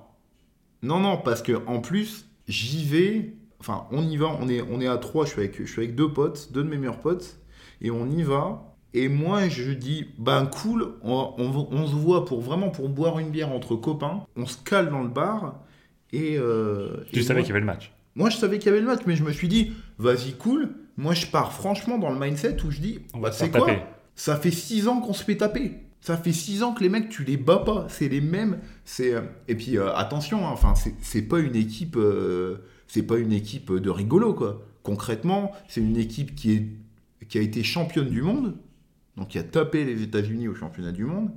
Non, 0.81 0.99
non, 0.99 1.17
parce 1.17 1.41
que 1.41 1.53
en 1.67 1.79
plus, 1.79 2.25
j'y 2.47 2.83
vais. 2.85 3.33
Enfin, 3.59 3.85
on 3.91 4.03
y 4.03 4.17
va, 4.17 4.27
on 4.41 4.49
est, 4.49 4.61
on 4.61 4.81
est 4.81 4.87
à 4.87 4.97
trois, 4.97 5.25
je 5.25 5.31
suis, 5.31 5.39
avec, 5.39 5.57
je 5.65 5.71
suis 5.71 5.81
avec 5.83 5.95
deux 5.95 6.11
potes, 6.11 6.49
deux 6.51 6.63
de 6.63 6.67
mes 6.69 6.77
meilleurs 6.77 6.99
potes, 6.99 7.39
et 7.81 7.89
on 7.91 8.09
y 8.09 8.21
va. 8.23 8.75
Et 8.93 9.07
moi, 9.07 9.47
je 9.47 9.71
dis, 9.71 10.05
ben 10.19 10.45
cool, 10.45 10.95
on, 11.01 11.33
on- 11.37 11.67
on 11.71 11.87
se 11.87 11.95
voit 11.95 12.25
pour 12.25 12.41
vraiment 12.41 12.69
pour 12.69 12.89
boire 12.89 13.17
une 13.19 13.29
bière 13.31 13.51
entre 13.51 13.75
copains. 13.75 14.25
On 14.35 14.45
se 14.45 14.57
cale 14.57 14.89
dans 14.89 15.01
le 15.01 15.07
bar. 15.09 15.61
Et. 16.11 16.37
euh, 16.37 17.05
Tu 17.11 17.19
et 17.19 17.23
savais 17.23 17.41
qu'il 17.41 17.49
y 17.49 17.51
avait 17.53 17.61
le 17.61 17.65
match? 17.65 17.93
Moi, 18.15 18.29
je 18.29 18.37
savais 18.37 18.59
qu'il 18.59 18.67
y 18.67 18.69
avait 18.69 18.81
le 18.81 18.85
match, 18.85 19.01
mais 19.07 19.15
je 19.15 19.23
me 19.23 19.31
suis 19.31 19.47
dit, 19.47 19.71
vas-y, 19.97 20.33
cool. 20.33 20.75
Moi, 20.97 21.13
je 21.13 21.25
pars 21.27 21.51
franchement 21.53 21.97
dans 21.97 22.11
le 22.11 22.19
mindset 22.19 22.57
où 22.63 22.71
je 22.71 22.79
dis, 22.79 22.99
On 23.13 23.19
bah, 23.19 23.29
va 23.29 23.29
te 23.31 23.35
c'est 23.39 23.49
quoi 23.49 23.65
taper. 23.67 23.81
ça 24.15 24.35
fait 24.35 24.51
six 24.51 24.87
ans 24.87 24.99
qu'on 25.01 25.13
se 25.13 25.23
fait 25.23 25.37
taper. 25.37 25.73
Ça 26.01 26.17
fait 26.17 26.33
six 26.33 26.63
ans 26.63 26.73
que 26.73 26.83
les 26.83 26.89
mecs, 26.89 27.09
tu 27.09 27.23
les 27.23 27.37
bats 27.37 27.59
pas. 27.65 27.87
C'est 27.89 28.09
les 28.09 28.19
mêmes. 28.21 28.59
C'est 28.85 29.13
euh, 29.13 29.21
et 29.47 29.55
puis 29.55 29.77
euh, 29.77 29.93
attention, 29.95 30.45
hein, 30.45 30.51
enfin 30.51 30.73
c'est- 30.75 31.21
pas 31.21 31.39
une 31.39 31.55
équipe, 31.55 31.95
euh, 31.95 32.57
c'est 32.87 33.03
pas 33.03 33.17
une 33.17 33.31
équipe 33.31 33.71
de 33.71 33.89
rigolo 33.89 34.33
quoi. 34.33 34.61
Concrètement, 34.83 35.53
c'est 35.69 35.79
une 35.81 35.95
équipe 35.97 36.35
qui 36.35 36.51
est 36.53 36.67
qui 37.29 37.37
a 37.37 37.41
été 37.41 37.63
championne 37.63 38.09
du 38.09 38.21
monde, 38.21 38.57
donc 39.15 39.29
qui 39.29 39.39
a 39.39 39.43
tapé 39.43 39.85
les 39.85 40.01
États-Unis 40.03 40.49
au 40.49 40.55
championnat 40.55 40.91
du 40.91 41.05
monde, 41.05 41.31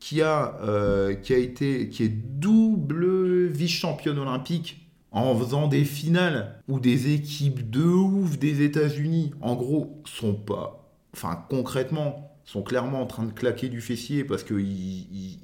qui 0.00 0.20
a 0.20 0.58
euh, 0.62 1.14
qui 1.14 1.32
a 1.32 1.38
été 1.38 1.88
qui 1.88 2.02
est 2.02 2.08
double 2.08 3.46
vice-championne 3.46 4.18
olympique 4.18 4.81
en 5.20 5.36
faisant 5.36 5.68
des 5.68 5.84
finales 5.84 6.62
où 6.68 6.80
des 6.80 7.12
équipes 7.12 7.70
de 7.70 7.84
ouf 7.84 8.38
des 8.38 8.62
États-Unis, 8.62 9.32
en 9.40 9.54
gros, 9.54 10.02
sont 10.04 10.34
pas, 10.34 10.90
enfin 11.14 11.44
concrètement, 11.48 12.36
sont 12.44 12.62
clairement 12.62 13.00
en 13.02 13.06
train 13.06 13.24
de 13.24 13.32
claquer 13.32 13.68
du 13.68 13.80
fessier 13.80 14.24
parce 14.24 14.42
qu'ils 14.42 15.38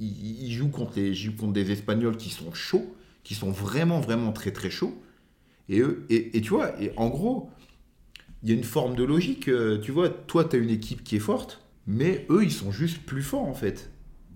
ils, 0.00 0.52
jouent 0.52 0.70
contre 0.70 0.94
des 0.94 1.70
Espagnols 1.70 2.16
qui 2.16 2.30
sont 2.30 2.52
chauds, 2.52 2.96
qui 3.22 3.34
sont 3.34 3.50
vraiment 3.50 4.00
vraiment 4.00 4.32
très 4.32 4.50
très 4.50 4.70
chauds. 4.70 5.00
Et, 5.68 5.78
eux, 5.80 6.04
et 6.10 6.40
tu 6.40 6.50
vois, 6.50 6.80
et 6.82 6.92
en 6.96 7.08
gros, 7.08 7.50
il 8.42 8.50
y 8.50 8.52
a 8.52 8.56
une 8.56 8.64
forme 8.64 8.96
de 8.96 9.04
logique. 9.04 9.48
euh, 9.48 9.78
Tu 9.80 9.92
vois, 9.92 10.10
toi, 10.10 10.44
tu 10.44 10.56
as 10.56 10.58
une 10.58 10.70
équipe 10.70 11.04
qui 11.04 11.16
est 11.16 11.20
forte, 11.20 11.62
mais 11.86 12.26
eux, 12.30 12.42
ils 12.44 12.52
sont 12.52 12.72
juste 12.72 12.98
plus 13.04 13.22
forts 13.22 13.46
en 13.46 13.54
fait. 13.54 13.91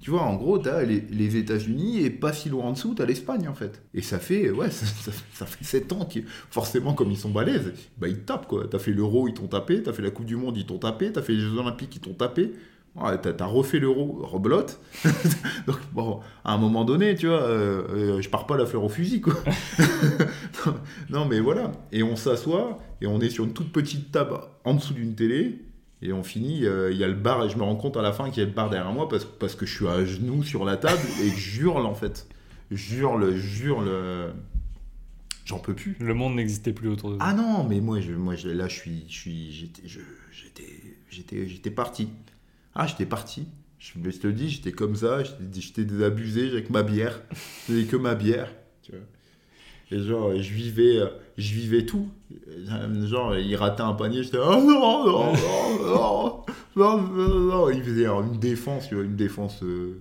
Tu 0.07 0.13
vois, 0.13 0.23
en 0.23 0.37
gros, 0.37 0.57
tu 0.61 0.69
as 0.69 0.85
les, 0.85 1.37
États-Unis 1.37 2.05
et 2.05 2.11
pas 2.11 2.33
si 2.33 2.49
loin 2.49 2.67
en 2.67 2.73
dessous, 2.75 2.95
tu 2.95 3.05
l'Espagne 3.05 3.49
en 3.49 3.55
fait. 3.55 3.83
Et 3.93 4.03
ça 4.03 4.21
fait, 4.21 4.51
ouais, 4.51 4.71
ça, 4.71 5.47
fait 5.47 5.65
7 5.65 5.93
ans 5.95 6.05
que, 6.05 6.21
forcément, 6.49 6.95
comme 6.95 7.11
ils 7.11 7.19
sont 7.19 7.31
balèzes, 7.31 7.73
bah 7.99 8.07
ils 8.07 8.21
tapent 8.21 8.47
quoi. 8.47 8.69
Tu 8.71 8.79
fait 8.79 8.93
l'Euro, 8.93 9.27
ils 9.27 9.35
t'ont 9.35 9.49
tapé, 9.49 9.83
tu 9.83 9.93
fait 9.93 10.03
la 10.03 10.13
Coupe 10.13 10.27
du 10.27 10.37
Monde, 10.37 10.57
ils 10.59 10.65
t'ont 10.65 10.79
tapé, 10.79 11.13
tu 11.13 11.21
fait 11.21 11.33
les 11.33 11.41
Jeux 11.41 11.59
Olympiques, 11.59 11.97
ils 11.97 12.01
t'ont 12.01 12.15
tapé. 12.15 12.53
Ouais, 12.95 13.19
t'as, 13.21 13.33
t'as 13.33 13.47
refait 13.47 13.81
l'Euro, 13.81 14.21
rebelote. 14.23 14.79
Donc, 15.67 15.79
bon, 15.93 16.21
à 16.45 16.55
un 16.55 16.57
moment 16.57 16.85
donné, 16.85 17.17
tu 17.17 17.27
vois, 17.27 17.43
euh, 17.43 17.83
euh, 17.91 18.23
je 18.23 18.31
pars 18.31 18.47
pas 18.47 18.57
la 18.57 18.65
fleur 18.65 18.85
au 18.85 18.89
fusil 18.89 19.21
quoi. 19.21 19.35
non, 21.11 21.25
mais 21.25 21.41
voilà. 21.41 21.73
Et 21.91 22.05
on 22.05 22.15
s'assoit 22.15 22.79
et 23.01 23.09
on 23.09 23.19
est 23.19 23.31
sur 23.31 23.43
une 23.43 23.55
toute 23.55 23.73
petite 23.73 24.13
table 24.13 24.37
en 24.65 24.75
dessous 24.75 24.95
d'une 24.95 25.17
télé. 25.17 25.66
Et 26.03 26.13
on 26.13 26.23
finit, 26.23 26.67
euh, 26.67 26.91
il 26.93 26.99
y 26.99 27.05
a 27.05 27.09
le 27.09 27.15
bar, 27.15 27.45
et 27.45 27.49
je 27.49 27.57
me 27.57 27.63
rends 27.63 27.77
compte 27.77 27.97
à 27.97 28.03
la 28.03 28.13
fin 28.13 28.31
qu'il 28.31 28.43
y 28.43 28.47
a 28.47 28.49
le 28.49 28.55
bar 28.55 28.69
derrière 28.69 28.93
moi 28.93 29.09
parce, 29.09 29.25
parce 29.25 29.55
que 29.55 29.65
je 29.65 29.75
suis 29.75 29.87
à 29.89 30.05
genoux 30.05 30.43
sur 30.43 30.65
la 30.65 30.77
table 30.77 31.01
et 31.25 31.31
que 31.31 31.37
j'hurle 31.37 31.87
en 31.87 31.95
fait. 31.95 32.27
J'hurle, 32.71 33.35
j'hurle. 33.35 34.33
J'en 35.47 35.59
peux 35.61 35.75
plus. 35.75 35.97
Le 36.01 36.13
monde 36.13 36.35
n'existait 36.35 36.73
plus 36.73 36.89
autour 36.89 37.13
de 37.13 37.17
toi. 37.17 37.25
Ah 37.27 37.33
non, 37.33 37.65
mais 37.65 37.81
moi, 37.81 38.01
je, 38.01 38.13
moi 38.13 38.35
je- 38.35 38.49
là, 38.49 38.67
je 38.69 38.75
suis, 38.75 39.05
je 39.09 39.15
suis, 39.17 39.53
j'étais, 39.53 39.83
je- 39.87 40.01
j'étais, 40.33 40.83
j'étais, 41.09 41.49
j'étais 41.49 41.71
parti. 41.71 42.09
Ah, 42.75 42.87
j'étais 42.87 43.07
parti. 43.07 43.47
Je, 43.79 43.93
te 43.93 44.27
le 44.27 44.33
dis, 44.33 44.49
j'étais 44.49 44.73
comme 44.73 44.97
ça, 44.97 45.23
j'étais, 45.55 45.85
désabusé 45.85 46.49
avec 46.51 46.71
ma 46.71 46.83
bière. 46.83 47.23
J'avais 47.69 47.85
que 47.85 47.97
ma 47.97 48.15
bière, 48.17 48.53
tu 48.83 48.93
vois. 48.93 49.01
Et 49.93 50.03
genre, 50.03 50.35
je 50.35 50.53
vivais, 50.53 50.99
euh, 50.99 51.09
je 51.37 51.55
vivais 51.55 51.85
tout. 51.85 52.09
Genre, 53.05 53.37
il 53.37 53.55
ratait 53.57 53.83
un 53.83 53.93
panier, 53.93 54.23
j'étais, 54.23 54.39
oh 54.39 54.57
non, 54.57 55.07
non, 55.07 55.33
non, 56.77 56.99
non, 56.99 57.39
non. 57.39 57.71
Il 57.71 57.83
faisait 57.83 58.07
une 58.07 58.39
défense, 58.39 58.91
une 58.91 59.17
défense 59.17 59.63
euh, 59.63 60.01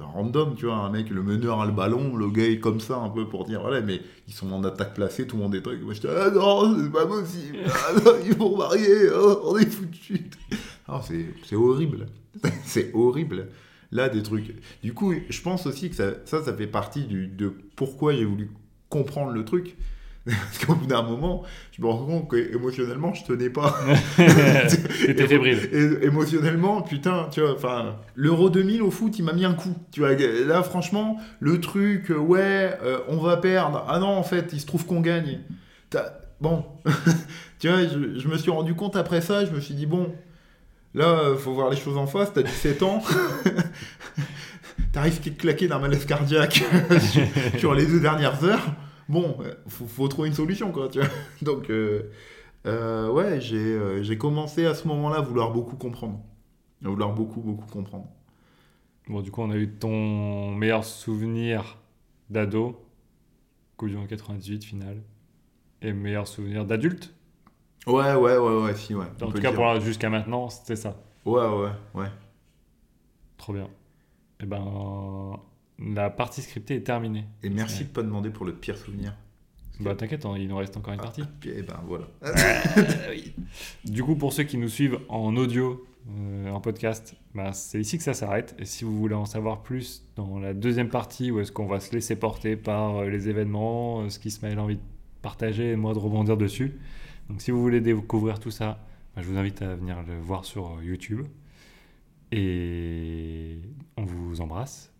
random, 0.00 0.54
tu 0.56 0.66
vois, 0.66 0.76
un 0.76 0.90
mec, 0.90 1.10
le 1.10 1.22
meneur 1.22 1.60
a 1.60 1.66
le 1.66 1.72
ballon, 1.72 2.16
le 2.16 2.28
gars 2.30 2.44
est 2.44 2.60
comme 2.60 2.80
ça 2.80 2.96
un 2.98 3.08
peu 3.08 3.28
pour 3.28 3.44
dire, 3.44 3.60
voilà, 3.60 3.80
mais 3.80 4.00
ils 4.26 4.34
sont 4.34 4.50
en 4.52 4.62
attaque 4.64 4.94
placée, 4.94 5.26
tout 5.26 5.36
le 5.36 5.42
monde 5.42 5.54
est 5.54 5.62
truc. 5.62 5.82
Moi, 5.82 5.94
j'étais, 5.94 6.08
ah 6.08 6.30
non, 6.30 6.76
c'est 6.78 6.92
pas 6.92 7.06
possible, 7.06 7.58
ah 7.66 7.92
ils 8.24 8.34
vont 8.34 8.56
marier, 8.56 9.10
oh, 9.14 9.40
on 9.44 9.58
est 9.58 9.70
foutus. 9.70 10.20
C'est 11.44 11.56
horrible, 11.56 12.06
c'est 12.64 12.92
horrible. 12.94 13.48
Là, 13.90 14.10
des 14.10 14.22
trucs. 14.22 14.54
Du 14.82 14.92
coup, 14.92 15.14
je 15.30 15.40
pense 15.40 15.66
aussi 15.66 15.88
que 15.88 15.96
ça, 15.96 16.10
ça, 16.26 16.44
ça 16.44 16.52
fait 16.52 16.66
partie 16.66 17.04
du, 17.04 17.26
de 17.26 17.54
pourquoi 17.74 18.12
j'ai 18.12 18.26
voulu 18.26 18.50
comprendre 18.88 19.32
le 19.32 19.44
truc. 19.44 19.76
Parce 20.26 20.64
qu'au 20.64 20.74
bout 20.74 20.86
d'un 20.86 21.02
moment, 21.02 21.42
je 21.72 21.80
me 21.80 21.88
rends 21.88 22.04
compte 22.04 22.30
qu'émotionnellement, 22.30 23.14
je 23.14 23.24
tenais 23.24 23.48
pas. 23.48 23.78
T'étais 25.06 25.26
fébrile. 25.26 25.98
Émotionnellement, 26.02 26.82
putain, 26.82 27.28
tu 27.30 27.40
vois, 27.40 27.54
enfin, 27.54 27.96
l'Euro 28.14 28.50
2000 28.50 28.82
au 28.82 28.90
foot, 28.90 29.18
il 29.18 29.24
m'a 29.24 29.32
mis 29.32 29.46
un 29.46 29.54
coup. 29.54 29.74
Tu 29.90 30.00
vois, 30.00 30.14
là, 30.14 30.62
franchement, 30.62 31.18
le 31.40 31.60
truc, 31.60 32.10
euh, 32.10 32.16
ouais, 32.16 32.76
euh, 32.82 32.98
on 33.08 33.16
va 33.16 33.38
perdre. 33.38 33.86
Ah 33.88 33.98
non, 34.00 34.08
en 34.08 34.22
fait, 34.22 34.50
il 34.52 34.60
se 34.60 34.66
trouve 34.66 34.84
qu'on 34.84 35.00
gagne. 35.00 35.40
Bon, 36.40 36.64
tu 37.58 37.68
vois, 37.68 37.84
je, 37.84 38.18
je 38.18 38.28
me 38.28 38.36
suis 38.36 38.50
rendu 38.50 38.74
compte 38.74 38.96
après 38.96 39.22
ça, 39.22 39.46
je 39.46 39.50
me 39.50 39.60
suis 39.60 39.74
dit, 39.74 39.86
bon, 39.86 40.12
là, 40.94 41.34
faut 41.38 41.54
voir 41.54 41.70
les 41.70 41.76
choses 41.76 41.96
en 41.96 42.06
face, 42.06 42.32
t'as 42.34 42.42
17 42.42 42.82
ans. 42.82 43.02
T'as 44.98 45.04
risqué 45.04 45.30
de 45.30 45.36
claquer 45.36 45.68
d'un 45.68 45.78
malaise 45.78 46.04
cardiaque 46.06 46.54
sur, 47.00 47.22
sur 47.60 47.72
les 47.72 47.86
deux 47.86 48.00
dernières 48.00 48.42
heures. 48.42 48.74
Bon, 49.08 49.36
euh, 49.42 49.54
faut, 49.68 49.86
faut 49.86 50.08
trouver 50.08 50.26
une 50.26 50.34
solution, 50.34 50.72
quoi, 50.72 50.88
tu 50.88 50.98
vois. 50.98 51.08
Donc, 51.42 51.70
euh, 51.70 52.10
euh, 52.66 53.08
ouais, 53.08 53.40
j'ai 53.40 54.18
commencé 54.18 54.66
à 54.66 54.74
ce 54.74 54.88
moment-là 54.88 55.18
à 55.18 55.20
vouloir 55.20 55.52
beaucoup 55.52 55.76
comprendre. 55.76 56.18
À 56.84 56.88
vouloir 56.88 57.12
beaucoup, 57.12 57.40
beaucoup 57.40 57.68
comprendre. 57.68 58.08
Bon, 59.06 59.20
du 59.20 59.30
coup, 59.30 59.40
on 59.40 59.52
a 59.52 59.56
eu 59.56 59.70
ton 59.70 60.50
meilleur 60.56 60.84
souvenir 60.84 61.78
d'ado, 62.28 62.84
Coupe 63.76 63.90
du 63.90 63.96
Monde 63.96 64.08
98 64.08 64.64
finale, 64.64 65.00
et 65.80 65.92
meilleur 65.92 66.26
souvenir 66.26 66.64
d'adulte? 66.64 67.14
Ouais, 67.86 68.14
ouais, 68.14 68.36
ouais, 68.36 68.62
ouais, 68.62 68.74
si, 68.74 68.96
ouais. 68.96 69.06
En 69.22 69.26
tout 69.26 69.34
cas, 69.34 69.52
dire. 69.52 69.54
pour 69.54 69.80
jusqu'à 69.80 70.10
maintenant, 70.10 70.48
c'était 70.48 70.74
ça. 70.74 70.96
Ouais, 71.24 71.46
ouais, 71.46 71.70
ouais. 71.94 72.08
Trop 73.36 73.52
bien. 73.52 73.68
Et 74.40 74.46
ben, 74.46 75.38
la 75.78 76.10
partie 76.10 76.42
scriptée 76.42 76.76
est 76.76 76.84
terminée. 76.84 77.24
Et 77.42 77.50
merci 77.50 77.84
de 77.84 77.88
pas 77.88 78.02
demander 78.02 78.30
pour 78.30 78.46
le 78.46 78.54
pire 78.54 78.76
souvenir. 78.76 79.14
Bah, 79.80 79.94
t'inquiète, 79.94 80.26
hein, 80.26 80.34
il 80.36 80.48
nous 80.48 80.56
reste 80.56 80.76
encore 80.76 80.92
une 80.92 81.00
partie. 81.00 81.22
Et 81.44 81.62
ben 81.62 81.80
voilà. 81.86 82.06
Du 83.84 84.02
coup, 84.02 84.16
pour 84.16 84.32
ceux 84.32 84.42
qui 84.42 84.58
nous 84.58 84.68
suivent 84.68 84.98
en 85.08 85.36
audio, 85.36 85.86
euh, 86.10 86.50
en 86.50 86.60
podcast, 86.60 87.14
bah, 87.34 87.52
c'est 87.52 87.80
ici 87.80 87.96
que 87.96 88.02
ça 88.02 88.14
s'arrête. 88.14 88.56
Et 88.58 88.64
si 88.64 88.84
vous 88.84 88.98
voulez 88.98 89.14
en 89.14 89.24
savoir 89.24 89.62
plus 89.62 90.04
dans 90.16 90.38
la 90.40 90.54
deuxième 90.54 90.88
partie, 90.88 91.30
où 91.30 91.38
est-ce 91.38 91.52
qu'on 91.52 91.66
va 91.66 91.78
se 91.78 91.92
laisser 91.92 92.16
porter 92.16 92.56
par 92.56 92.96
euh, 92.96 93.08
les 93.08 93.28
événements, 93.28 94.00
euh, 94.00 94.08
ce 94.08 94.18
qu'Ismaël 94.18 94.58
a 94.58 94.62
envie 94.62 94.76
de 94.76 94.82
partager 95.22 95.70
et 95.70 95.76
moi 95.76 95.94
de 95.94 95.98
rebondir 95.98 96.36
dessus. 96.36 96.74
Donc 97.28 97.40
si 97.40 97.50
vous 97.50 97.60
voulez 97.60 97.80
découvrir 97.80 98.40
tout 98.40 98.50
ça, 98.50 98.80
bah, 99.14 99.22
je 99.22 99.28
vous 99.28 99.38
invite 99.38 99.62
à 99.62 99.74
venir 99.76 100.02
le 100.06 100.18
voir 100.18 100.44
sur 100.44 100.66
euh, 100.66 100.84
YouTube. 100.84 101.26
Et 102.32 103.58
on 103.96 104.04
vous 104.04 104.40
embrasse. 104.40 104.92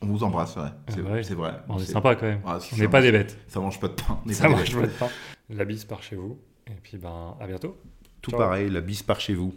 On 0.00 0.06
vous 0.06 0.24
embrasse, 0.24 0.56
ouais. 0.56 0.62
C'est 0.88 1.00
Ah 1.06 1.12
ouais. 1.12 1.22
c'est 1.22 1.34
vrai. 1.34 1.60
On 1.68 1.76
est 1.78 1.84
C'est- 1.84 1.92
sympa 1.92 2.14
quand 2.16 2.26
même. 2.26 2.40
Ah, 2.44 2.58
On 2.72 2.76
n'est 2.76 2.88
pas 2.88 2.98
mange- 2.98 3.04
des 3.06 3.12
bêtes. 3.12 3.38
Ça 3.46 3.60
mange 3.60 3.78
pas 3.78 3.88
de 3.88 3.92
pain. 3.94 4.20
on 4.26 4.32
Ça 4.32 4.48
pas 4.48 4.54
bêtes. 4.56 4.72
pas 4.74 4.80
de 4.82 4.86
pain. 4.86 5.08
La 5.50 5.64
bise 5.64 5.84
par 5.84 6.02
chez 6.02 6.16
vous. 6.16 6.38
Et 6.66 6.74
puis 6.82 6.96
ben 6.98 7.36
à 7.40 7.46
bientôt. 7.46 7.76
Tout 8.20 8.30
Ciao. 8.30 8.40
pareil, 8.40 8.68
la 8.70 8.80
bise 8.80 9.02
par 9.02 9.20
chez 9.20 9.34
vous. 9.34 9.54